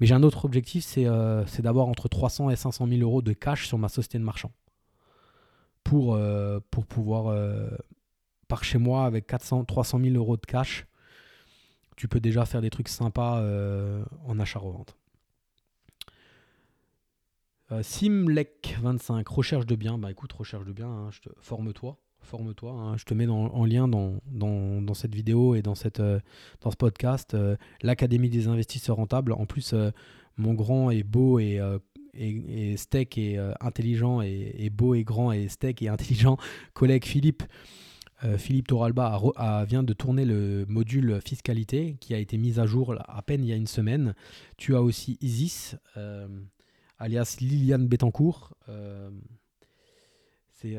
Mais 0.00 0.06
j'ai 0.06 0.14
un 0.14 0.22
autre 0.22 0.44
objectif, 0.44 0.84
c'est 0.84 1.06
euh, 1.06 1.44
d'avoir 1.58 1.88
entre 1.88 2.08
300 2.08 2.50
et 2.50 2.56
500 2.56 2.86
000 2.86 3.00
euros 3.00 3.22
de 3.22 3.32
cash 3.32 3.66
sur 3.66 3.78
ma 3.78 3.88
société 3.88 4.18
de 4.18 4.24
marchand 4.24 4.52
pour 5.82 6.14
euh, 6.14 6.60
pouvoir 6.88 7.28
euh, 7.28 7.70
par 8.46 8.62
chez 8.62 8.78
moi 8.78 9.06
avec 9.06 9.26
400 9.26 9.64
300 9.64 10.00
000 10.00 10.14
euros 10.16 10.36
de 10.36 10.46
cash, 10.46 10.86
tu 11.96 12.08
peux 12.08 12.20
déjà 12.20 12.44
faire 12.44 12.60
des 12.60 12.70
trucs 12.70 12.88
sympas 12.88 13.42
en 14.26 14.38
achat-revente. 14.38 14.96
Simlec25, 17.70 19.28
recherche 19.28 19.66
de 19.66 19.76
biens. 19.76 19.98
Bah 19.98 20.10
écoute, 20.10 20.32
recherche 20.32 20.64
de 20.64 20.72
biens, 20.72 20.88
hein, 20.88 21.10
forme-toi 21.40 21.98
forme-toi. 22.28 22.72
Hein. 22.72 22.96
Je 22.96 23.04
te 23.04 23.14
mets 23.14 23.26
en 23.26 23.64
lien 23.64 23.88
dans, 23.88 24.94
cette 24.94 25.14
vidéo 25.14 25.54
et 25.54 25.62
dans, 25.62 25.74
euh, 26.00 26.20
ce 26.62 26.76
podcast 26.76 27.34
euh, 27.34 27.56
l'Académie 27.82 28.28
des 28.28 28.48
investisseurs 28.48 28.96
rentables. 28.96 29.32
En 29.32 29.46
plus, 29.46 29.72
euh, 29.72 29.90
mon 30.36 30.54
grand 30.54 30.90
et 30.90 31.02
beau 31.02 31.38
et, 31.40 31.60
et, 32.14 32.76
steak 32.76 33.18
et 33.18 33.38
intelligent 33.60 34.20
et, 34.22 34.70
beau 34.72 34.94
et 34.94 35.02
grand 35.02 35.32
et 35.32 35.48
steak 35.48 35.82
et 35.82 35.88
intelligent 35.88 36.36
collègue 36.74 37.04
Philippe. 37.04 37.42
Philippe 38.36 38.68
Toralba 38.68 39.20
vient 39.66 39.84
de 39.84 39.92
tourner 39.92 40.24
le 40.24 40.64
module 40.68 41.20
fiscalité 41.24 41.96
qui 42.00 42.14
a 42.14 42.18
été 42.18 42.36
mis 42.36 42.60
à 42.60 42.66
jour 42.66 42.94
à 42.98 43.22
peine 43.22 43.44
il 43.44 43.48
y 43.48 43.52
a 43.52 43.56
une 43.56 43.66
semaine. 43.66 44.14
Tu 44.56 44.76
as 44.76 44.82
aussi 44.82 45.18
Isis, 45.20 45.76
alias 46.98 47.38
Liliane 47.40 47.86
Bettencourt. 47.86 48.54
c'est 50.52 50.76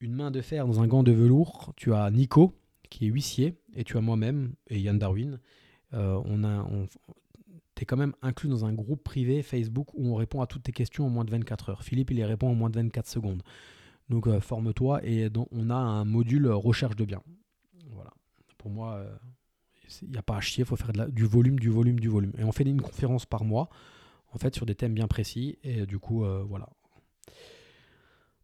une 0.00 0.14
main 0.14 0.30
de 0.30 0.40
fer 0.40 0.66
dans 0.66 0.80
un 0.80 0.86
gant 0.86 1.02
de 1.02 1.12
velours. 1.12 1.72
Tu 1.76 1.92
as 1.92 2.10
Nico, 2.10 2.54
qui 2.88 3.06
est 3.06 3.08
huissier, 3.08 3.54
et 3.74 3.84
tu 3.84 3.96
as 3.96 4.00
moi-même 4.00 4.54
et 4.68 4.80
Yann 4.80 4.98
Darwin. 4.98 5.38
Euh, 5.92 6.20
on 6.24 6.44
a, 6.44 6.62
on, 6.64 6.86
tu 7.74 7.82
es 7.82 7.84
quand 7.84 7.96
même 7.96 8.14
inclus 8.22 8.48
dans 8.48 8.64
un 8.64 8.72
groupe 8.72 9.02
privé 9.02 9.42
Facebook 9.42 9.88
où 9.94 10.06
on 10.06 10.14
répond 10.14 10.40
à 10.40 10.46
toutes 10.46 10.64
tes 10.64 10.72
questions 10.72 11.06
en 11.06 11.10
moins 11.10 11.24
de 11.24 11.30
24 11.30 11.70
heures. 11.70 11.82
Philippe, 11.82 12.10
il 12.10 12.16
les 12.16 12.24
répond 12.24 12.48
en 12.48 12.54
moins 12.54 12.70
de 12.70 12.76
24 12.76 13.06
secondes. 13.06 13.42
Donc 14.08 14.26
euh, 14.26 14.40
forme-toi 14.40 15.04
et 15.04 15.28
on 15.52 15.70
a 15.70 15.74
un 15.74 16.04
module 16.04 16.48
recherche 16.48 16.96
de 16.96 17.04
biens. 17.04 17.22
Voilà. 17.90 18.10
Pour 18.58 18.70
moi, 18.70 19.04
il 20.02 20.06
euh, 20.06 20.08
n'y 20.08 20.18
a 20.18 20.22
pas 20.22 20.36
à 20.36 20.40
chier, 20.40 20.62
il 20.62 20.66
faut 20.66 20.76
faire 20.76 20.92
du 21.10 21.24
volume, 21.24 21.58
du 21.58 21.68
volume, 21.68 22.00
du 22.00 22.08
volume. 22.08 22.32
Et 22.38 22.44
on 22.44 22.52
fait 22.52 22.64
une 22.64 22.82
conférence 22.82 23.26
par 23.26 23.44
mois, 23.44 23.68
en 24.32 24.38
fait, 24.38 24.54
sur 24.54 24.66
des 24.66 24.74
thèmes 24.74 24.94
bien 24.94 25.08
précis. 25.08 25.58
Et 25.62 25.86
du 25.86 25.98
coup, 25.98 26.24
voilà, 26.48 26.68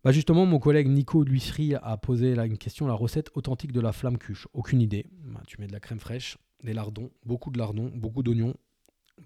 bah, 0.07 0.13
justement, 0.13 0.47
mon 0.47 0.61
collègue 0.61 0.87
Nico 0.87 1.25
Luisserie 1.25 1.75
a 1.75 1.97
posé 1.97 2.39
une 2.39 2.59
question 2.59 2.87
la 2.87 2.95
recette 2.95 3.29
authentique 3.35 3.73
de 3.73 3.81
la 3.81 3.91
flamme 3.91 4.19
cuche. 4.19 4.47
Aucune 4.53 4.81
idée. 4.81 5.11
Bah, 5.25 5.43
tu 5.49 5.61
mets 5.61 5.67
de 5.67 5.73
la 5.73 5.81
crème 5.81 5.99
fraîche, 5.99 6.39
des 6.63 6.75
lardons, 6.75 7.11
beaucoup 7.25 7.51
de 7.51 7.59
lardons, 7.59 7.91
beaucoup 7.93 8.23
d'oignons, 8.23 8.55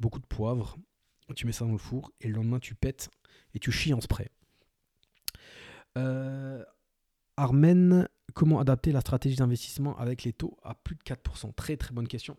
beaucoup 0.00 0.20
de 0.20 0.24
poivre. 0.24 0.78
Tu 1.36 1.44
mets 1.44 1.52
ça 1.52 1.66
dans 1.66 1.72
le 1.72 1.76
four 1.76 2.12
et 2.22 2.28
le 2.28 2.34
lendemain 2.34 2.58
tu 2.58 2.74
pètes 2.74 3.10
et 3.52 3.58
tu 3.58 3.70
chies 3.70 3.92
en 3.92 4.00
spray. 4.00 4.30
Euh, 5.98 6.64
Armen, 7.36 8.08
comment 8.32 8.58
adapter 8.58 8.90
la 8.90 9.02
stratégie 9.02 9.36
d'investissement 9.36 9.98
avec 9.98 10.24
les 10.24 10.32
taux 10.32 10.56
à 10.62 10.74
plus 10.74 10.96
de 10.96 11.02
4% 11.02 11.54
Très 11.56 11.76
très 11.76 11.92
bonne 11.92 12.08
question. 12.08 12.38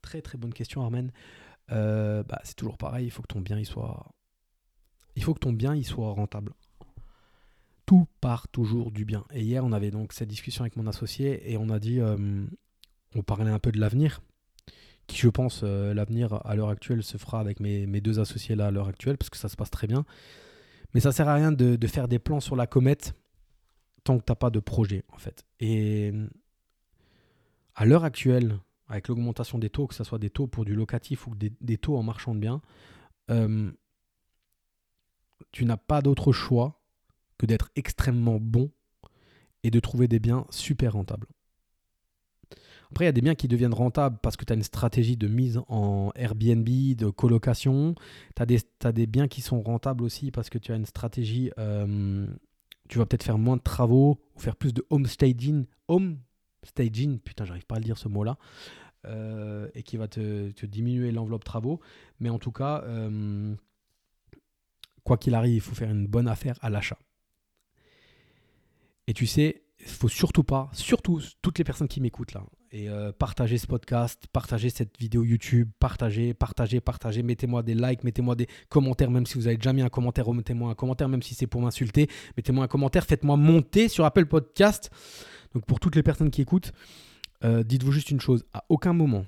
Très 0.00 0.22
très 0.22 0.38
bonne 0.38 0.54
question 0.54 0.80
Armen. 0.80 1.12
Euh, 1.72 2.22
bah, 2.24 2.40
c'est 2.44 2.56
toujours 2.56 2.78
pareil, 2.78 3.06
il 3.06 3.10
faut 3.10 3.22
que 3.22 3.28
ton 3.28 3.40
bien 3.40 3.58
il 3.58 3.66
soit 3.66 4.12
il 5.14 5.22
faut 5.22 5.34
que 5.34 5.40
ton 5.40 5.52
bien 5.52 5.74
il 5.74 5.84
soit 5.84 6.10
rentable 6.12 6.52
tout 7.90 8.06
part 8.20 8.46
toujours 8.46 8.92
du 8.92 9.04
bien. 9.04 9.24
Et 9.32 9.42
hier, 9.42 9.64
on 9.64 9.72
avait 9.72 9.90
donc 9.90 10.12
cette 10.12 10.28
discussion 10.28 10.62
avec 10.62 10.76
mon 10.76 10.86
associé 10.86 11.50
et 11.50 11.56
on 11.56 11.70
a 11.70 11.80
dit, 11.80 11.98
euh, 11.98 12.46
on 13.16 13.22
parlait 13.22 13.50
un 13.50 13.58
peu 13.58 13.72
de 13.72 13.80
l'avenir, 13.80 14.20
qui 15.08 15.16
je 15.16 15.26
pense, 15.26 15.62
euh, 15.64 15.92
l'avenir 15.92 16.40
à 16.46 16.54
l'heure 16.54 16.68
actuelle 16.68 17.02
se 17.02 17.16
fera 17.16 17.40
avec 17.40 17.58
mes, 17.58 18.00
deux 18.00 18.20
associés 18.20 18.54
là 18.54 18.66
à 18.66 18.70
l'heure 18.70 18.86
actuelle, 18.86 19.18
parce 19.18 19.28
que 19.28 19.36
ça 19.36 19.48
se 19.48 19.56
passe 19.56 19.70
très 19.70 19.88
bien. 19.88 20.04
Mais 20.94 21.00
ça 21.00 21.10
sert 21.10 21.28
à 21.28 21.34
rien 21.34 21.50
de, 21.50 21.84
faire 21.88 22.06
des 22.06 22.20
plans 22.20 22.38
sur 22.38 22.54
la 22.54 22.68
comète 22.68 23.16
tant 24.04 24.20
que 24.20 24.24
tu 24.24 24.30
n'as 24.30 24.36
pas 24.36 24.50
de 24.50 24.60
projet, 24.60 25.02
en 25.08 25.18
fait. 25.18 25.44
Et 25.58 26.12
à 27.74 27.86
l'heure 27.86 28.04
actuelle, 28.04 28.60
avec 28.90 29.06
l'augmentation 29.06 29.58
des 29.58 29.70
taux, 29.70 29.86
que 29.86 29.94
ce 29.94 30.04
soit 30.04 30.18
des 30.18 30.30
taux 30.30 30.48
pour 30.48 30.64
du 30.64 30.74
locatif 30.74 31.26
ou 31.28 31.34
des, 31.34 31.78
taux 31.78 31.96
en 31.96 32.02
marchand 32.02 32.34
de 32.34 32.40
biens, 32.40 32.60
euh, 33.30 33.70
tu 35.52 35.64
n'as 35.64 35.76
pas 35.76 36.02
d'autre 36.02 36.32
choix 36.32 36.82
que 37.38 37.46
d'être 37.46 37.70
extrêmement 37.76 38.38
bon 38.40 38.70
et 39.62 39.70
de 39.70 39.78
trouver 39.78 40.08
des 40.08 40.18
biens 40.18 40.44
super 40.50 40.94
rentables. 40.94 41.28
Après, 42.90 43.04
il 43.04 43.06
y 43.06 43.08
a 43.08 43.12
des 43.12 43.20
biens 43.20 43.36
qui 43.36 43.46
deviennent 43.46 43.74
rentables 43.74 44.18
parce 44.20 44.36
que 44.36 44.44
tu 44.44 44.52
as 44.52 44.56
une 44.56 44.64
stratégie 44.64 45.16
de 45.16 45.28
mise 45.28 45.60
en 45.68 46.10
Airbnb, 46.16 46.66
de 46.66 47.10
colocation. 47.10 47.94
Tu 48.34 48.42
as, 48.42 48.92
des 48.92 49.06
biens 49.06 49.28
qui 49.28 49.40
sont 49.40 49.62
rentables 49.62 50.02
aussi 50.02 50.32
parce 50.32 50.50
que 50.50 50.58
tu 50.58 50.72
as 50.72 50.74
une 50.74 50.86
stratégie, 50.86 51.52
euh, 51.58 52.26
tu 52.88 52.98
vas 52.98 53.06
peut-être 53.06 53.22
faire 53.22 53.38
moins 53.38 53.56
de 53.56 53.62
travaux 53.62 54.20
ou 54.34 54.40
faire 54.40 54.56
plus 54.56 54.74
de 54.74 54.84
home 54.90 55.06
staging. 55.06 55.66
Home 55.86 56.18
staging, 56.62 57.18
putain, 57.18 57.44
j'arrive 57.44 57.66
pas 57.66 57.76
à 57.76 57.78
le 57.78 57.84
dire 57.84 57.98
ce 57.98 58.08
mot-là. 58.08 58.36
Euh, 59.06 59.70
et 59.74 59.82
qui 59.82 59.96
va 59.96 60.08
te, 60.08 60.66
diminuer 60.66 61.10
l'enveloppe 61.10 61.44
travaux. 61.44 61.80
Mais 62.18 62.28
en 62.28 62.38
tout 62.38 62.52
cas, 62.52 62.82
euh, 62.84 63.54
quoi 65.04 65.16
qu'il 65.16 65.34
arrive, 65.34 65.54
il 65.54 65.60
faut 65.60 65.74
faire 65.74 65.90
une 65.90 66.06
bonne 66.06 66.28
affaire 66.28 66.58
à 66.60 66.68
l'achat. 66.68 66.98
Et 69.06 69.14
tu 69.14 69.26
sais, 69.26 69.62
faut 69.86 70.08
surtout 70.08 70.44
pas, 70.44 70.68
surtout 70.72 71.20
toutes 71.42 71.58
les 71.58 71.64
personnes 71.64 71.88
qui 71.88 72.00
m'écoutent 72.00 72.34
là, 72.34 72.44
et 72.72 72.88
euh, 72.88 73.12
partagez 73.12 73.58
ce 73.58 73.66
podcast, 73.66 74.26
partagez 74.32 74.70
cette 74.70 74.96
vidéo 74.98 75.24
YouTube, 75.24 75.68
partagez, 75.80 76.34
partagez, 76.34 76.80
partagez, 76.80 77.22
mettez-moi 77.22 77.62
des 77.62 77.74
likes, 77.74 78.04
mettez-moi 78.04 78.36
des 78.36 78.46
commentaires, 78.68 79.10
même 79.10 79.26
si 79.26 79.34
vous 79.34 79.48
avez 79.48 79.56
déjà 79.56 79.72
mis 79.72 79.82
un 79.82 79.88
commentaire, 79.88 80.32
mettez-moi 80.32 80.70
un 80.70 80.74
commentaire, 80.74 81.08
même 81.08 81.22
si 81.22 81.34
c'est 81.34 81.48
pour 81.48 81.60
m'insulter, 81.62 82.08
mettez-moi 82.36 82.64
un 82.64 82.68
commentaire, 82.68 83.04
faites-moi 83.04 83.36
monter 83.36 83.88
sur 83.88 84.04
Apple 84.04 84.26
Podcast. 84.26 84.90
Donc 85.52 85.66
pour 85.66 85.80
toutes 85.80 85.96
les 85.96 86.04
personnes 86.04 86.30
qui 86.30 86.42
écoutent, 86.42 86.72
euh, 87.42 87.64
dites-vous 87.64 87.90
juste 87.90 88.10
une 88.10 88.20
chose, 88.20 88.44
à 88.52 88.64
aucun 88.68 88.92
moment, 88.92 89.26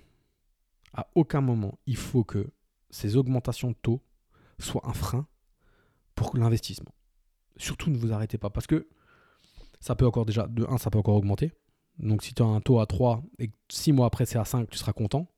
à 0.94 1.08
aucun 1.16 1.40
moment, 1.40 1.78
il 1.86 1.96
faut 1.96 2.22
que 2.22 2.46
ces 2.90 3.16
augmentations 3.16 3.70
de 3.70 3.76
taux 3.82 4.02
soient 4.60 4.86
un 4.86 4.92
frein 4.92 5.26
pour 6.14 6.36
l'investissement. 6.36 6.94
Surtout 7.56 7.90
ne 7.90 7.96
vous 7.96 8.12
arrêtez 8.12 8.38
pas, 8.38 8.50
parce 8.50 8.68
que 8.68 8.86
ça 9.82 9.96
peut 9.96 10.06
encore 10.06 10.24
déjà, 10.24 10.46
de 10.46 10.64
1, 10.64 10.78
ça 10.78 10.90
peut 10.90 10.98
encore 10.98 11.16
augmenter. 11.16 11.52
Donc 11.98 12.22
si 12.22 12.32
tu 12.32 12.42
as 12.42 12.46
un 12.46 12.60
taux 12.60 12.80
à 12.80 12.86
3 12.86 13.22
et 13.40 13.50
6 13.68 13.92
mois 13.92 14.06
après 14.06 14.24
c'est 14.24 14.38
à 14.38 14.44
5, 14.44 14.70
tu 14.70 14.78
seras 14.78 14.92
content. 14.92 15.28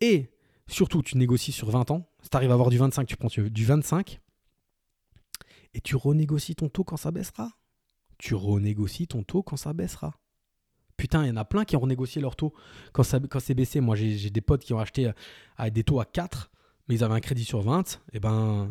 Et 0.00 0.28
surtout, 0.66 1.02
tu 1.02 1.16
négocies 1.16 1.52
sur 1.52 1.70
20 1.70 1.92
ans. 1.92 2.10
Si 2.20 2.28
tu 2.28 2.36
arrives 2.36 2.50
à 2.50 2.54
avoir 2.54 2.68
du 2.68 2.78
25, 2.78 3.06
tu 3.06 3.16
prends 3.16 3.28
du 3.28 3.64
25. 3.64 4.20
Et 5.72 5.80
tu 5.80 5.94
renégocies 5.94 6.56
ton 6.56 6.68
taux 6.68 6.82
quand 6.82 6.96
ça 6.96 7.12
baissera. 7.12 7.52
Tu 8.18 8.34
renégocies 8.34 9.06
ton 9.06 9.22
taux 9.22 9.44
quand 9.44 9.56
ça 9.56 9.72
baissera. 9.72 10.18
Putain, 10.96 11.24
il 11.24 11.28
y 11.28 11.30
en 11.30 11.36
a 11.36 11.44
plein 11.44 11.64
qui 11.64 11.76
ont 11.76 11.80
renégocié 11.80 12.20
leur 12.20 12.34
taux 12.34 12.52
quand, 12.92 13.04
quand 13.28 13.40
c'est 13.40 13.54
baissé. 13.54 13.80
Moi, 13.80 13.94
j'ai 13.94 14.30
des 14.30 14.40
potes 14.40 14.64
qui 14.64 14.72
ont 14.72 14.80
acheté 14.80 15.10
à 15.56 15.70
des 15.70 15.84
taux 15.84 16.00
à 16.00 16.04
4, 16.04 16.50
mais 16.88 16.96
ils 16.96 17.04
avaient 17.04 17.14
un 17.14 17.20
crédit 17.20 17.44
sur 17.44 17.60
20. 17.60 18.00
Et 18.12 18.20
ben, 18.20 18.70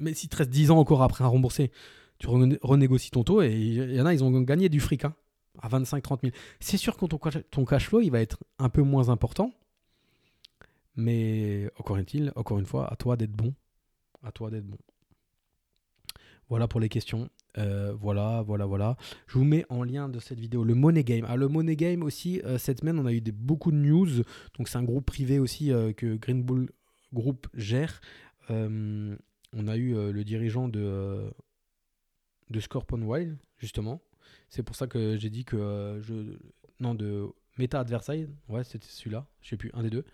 mais 0.00 0.14
si 0.14 0.28
te 0.28 0.36
reste 0.36 0.50
10 0.50 0.72
ans 0.72 0.78
encore 0.78 1.02
après 1.02 1.22
à 1.24 1.28
rembourser, 1.28 1.70
tu 2.18 2.26
renégocies 2.28 3.10
ton 3.10 3.24
taux 3.24 3.42
et 3.42 3.52
il 3.52 3.94
y 3.94 4.00
en 4.00 4.06
a, 4.06 4.12
ils 4.12 4.24
ont 4.24 4.40
gagné 4.40 4.68
du 4.68 4.80
fric 4.80 5.04
hein, 5.04 5.14
à 5.60 5.68
25-30 5.68 6.20
000. 6.22 6.32
C'est 6.60 6.76
sûr 6.76 6.96
que 6.96 7.06
ton, 7.06 7.64
cash 7.64 7.88
flow, 7.88 8.00
il 8.00 8.10
va 8.10 8.20
être 8.20 8.38
un 8.58 8.68
peu 8.68 8.82
moins 8.82 9.08
important. 9.08 9.52
Mais 10.96 11.70
encore 11.78 11.96
une, 11.96 12.32
encore 12.34 12.58
une 12.58 12.66
fois, 12.66 12.92
à 12.92 12.96
toi 12.96 13.16
d'être 13.16 13.32
bon. 13.32 13.54
À 14.24 14.32
toi 14.32 14.50
d'être 14.50 14.66
bon. 14.66 14.78
Voilà 16.48 16.66
pour 16.66 16.80
les 16.80 16.88
questions. 16.88 17.28
Euh, 17.58 17.94
voilà, 17.98 18.42
voilà, 18.42 18.66
voilà. 18.66 18.96
Je 19.26 19.38
vous 19.38 19.44
mets 19.44 19.64
en 19.68 19.84
lien 19.84 20.08
de 20.08 20.18
cette 20.18 20.40
vidéo 20.40 20.64
le 20.64 20.74
Money 20.74 21.04
Game. 21.04 21.24
Ah, 21.28 21.36
le 21.36 21.46
Money 21.46 21.76
Game 21.76 22.02
aussi, 22.02 22.40
euh, 22.44 22.58
cette 22.58 22.80
semaine, 22.80 22.98
on 22.98 23.06
a 23.06 23.12
eu 23.12 23.20
beaucoup 23.20 23.70
de 23.70 23.76
news. 23.76 24.22
Donc, 24.56 24.68
c'est 24.68 24.78
un 24.78 24.82
groupe 24.82 25.06
privé 25.06 25.38
aussi 25.38 25.72
euh, 25.72 25.92
que 25.92 26.16
Green 26.16 26.42
Bull 26.42 26.70
Group 27.12 27.46
gère. 27.54 28.00
on 28.48 29.66
a 29.66 29.76
eu 29.76 30.12
le 30.12 30.24
dirigeant 30.24 30.68
de 30.68 31.32
de 32.50 32.60
Scorpion 32.60 33.00
Wild, 33.02 33.36
justement. 33.58 34.00
C'est 34.48 34.62
pour 34.62 34.76
ça 34.76 34.86
que 34.86 35.16
j'ai 35.16 35.30
dit 35.30 35.44
que 35.44 35.56
euh, 35.56 36.02
je. 36.02 36.36
Non, 36.80 36.94
de 36.94 37.26
Meta 37.58 37.80
Adversary, 37.80 38.28
ouais, 38.48 38.62
c'était 38.62 38.86
celui-là, 38.88 39.26
je 39.42 39.48
sais 39.48 39.56
plus, 39.56 39.70
un 39.74 39.82
des 39.82 39.90
deux. 39.90 40.04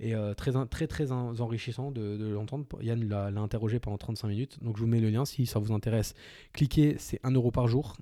Et 0.00 0.14
euh, 0.14 0.32
très, 0.32 0.52
très, 0.66 0.86
très 0.86 1.12
enrichissant 1.12 1.90
de, 1.90 2.32
l'entendre. 2.32 2.66
Yann 2.80 3.06
l'a 3.08 3.26
interrogé 3.40 3.80
pendant 3.80 3.98
35 3.98 4.28
minutes. 4.28 4.62
Donc 4.62 4.76
je 4.76 4.82
vous 4.82 4.88
mets 4.88 5.00
le 5.00 5.10
lien 5.10 5.24
si 5.24 5.44
ça 5.44 5.58
vous 5.58 5.72
intéresse. 5.72 6.14
Cliquez, 6.52 6.96
c'est 6.98 7.20
1 7.24 7.32
euro 7.32 7.50
par 7.50 7.66
jour. 7.66 7.96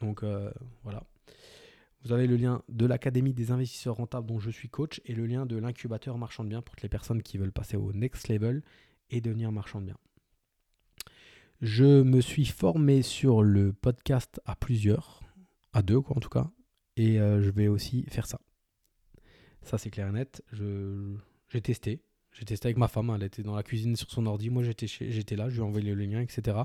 Donc 0.00 0.22
euh, 0.22 0.50
voilà. 0.84 1.02
Vous 2.04 2.12
avez 2.12 2.26
le 2.26 2.36
lien 2.36 2.62
de 2.68 2.86
l'Académie 2.86 3.32
des 3.32 3.50
investisseurs 3.50 3.96
rentables 3.96 4.26
dont 4.26 4.38
je 4.38 4.50
suis 4.50 4.68
coach 4.68 5.00
et 5.06 5.14
le 5.14 5.26
lien 5.26 5.46
de 5.46 5.56
l'incubateur 5.56 6.18
marchand 6.18 6.44
de 6.44 6.50
biens 6.50 6.62
pour 6.62 6.76
les 6.82 6.88
personnes 6.88 7.22
qui 7.22 7.38
veulent 7.38 7.52
passer 7.52 7.76
au 7.76 7.92
next 7.92 8.28
level 8.28 8.62
et 9.10 9.20
devenir 9.20 9.50
marchand 9.50 9.80
de 9.80 9.86
biens. 9.86 9.98
Je 11.60 12.02
me 12.02 12.20
suis 12.20 12.46
formé 12.46 13.02
sur 13.02 13.42
le 13.42 13.72
podcast 13.72 14.40
à 14.44 14.56
plusieurs, 14.56 15.20
à 15.72 15.82
deux 15.82 16.00
quoi 16.00 16.16
en 16.16 16.20
tout 16.20 16.28
cas, 16.28 16.50
et 16.96 17.20
euh, 17.20 17.42
je 17.42 17.50
vais 17.50 17.68
aussi 17.68 18.04
faire 18.08 18.26
ça. 18.26 18.40
Ça 19.62 19.78
c'est 19.78 19.90
clair 19.90 20.08
et 20.08 20.12
net. 20.12 20.42
J'ai 20.52 21.60
testé. 21.60 22.02
J'ai 22.32 22.44
testé 22.44 22.66
avec 22.66 22.78
ma 22.78 22.88
femme, 22.88 23.12
elle 23.14 23.22
était 23.22 23.44
dans 23.44 23.54
la 23.54 23.62
cuisine 23.62 23.94
sur 23.94 24.10
son 24.10 24.26
ordi, 24.26 24.50
moi 24.50 24.64
j'étais, 24.64 24.88
j'étais 24.88 25.36
là, 25.36 25.48
je 25.48 25.54
lui 25.54 25.60
ai 25.60 25.64
envoyé 25.64 25.94
le 25.94 26.04
lien, 26.04 26.20
etc. 26.20 26.58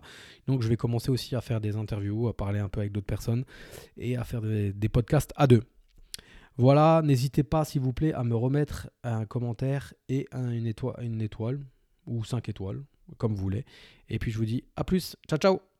Donc 0.47 0.63
je 0.63 0.67
vais 0.67 0.77
commencer 0.77 1.11
aussi 1.11 1.35
à 1.35 1.41
faire 1.41 1.61
des 1.61 1.75
interviews, 1.75 2.27
à 2.27 2.35
parler 2.35 2.59
un 2.59 2.69
peu 2.69 2.79
avec 2.79 2.91
d'autres 2.91 3.05
personnes 3.05 3.45
et 3.95 4.17
à 4.17 4.23
faire 4.23 4.41
des, 4.41 4.89
podcasts 4.89 5.31
à 5.35 5.45
deux. 5.45 5.61
Voilà, 6.57 7.03
n'hésitez 7.05 7.43
pas 7.43 7.65
s'il 7.65 7.81
vous 7.81 7.93
plaît 7.93 8.13
à 8.13 8.23
me 8.23 8.35
remettre 8.35 8.89
un 9.03 9.25
commentaire 9.25 9.93
et 10.09 10.27
une, 10.33 10.65
étoile, 10.65 10.95
une 11.03 11.21
étoile 11.21 11.59
ou 12.07 12.23
cinq 12.23 12.49
étoiles, 12.49 12.83
comme 13.17 13.35
vous 13.35 13.41
voulez. 13.41 13.65
Et 14.09 14.19
puis 14.19 14.31
je 14.31 14.37
vous 14.37 14.45
dis 14.45 14.63
à 14.75 14.83
plus. 14.83 15.15
Ciao 15.27 15.39
ciao 15.39 15.78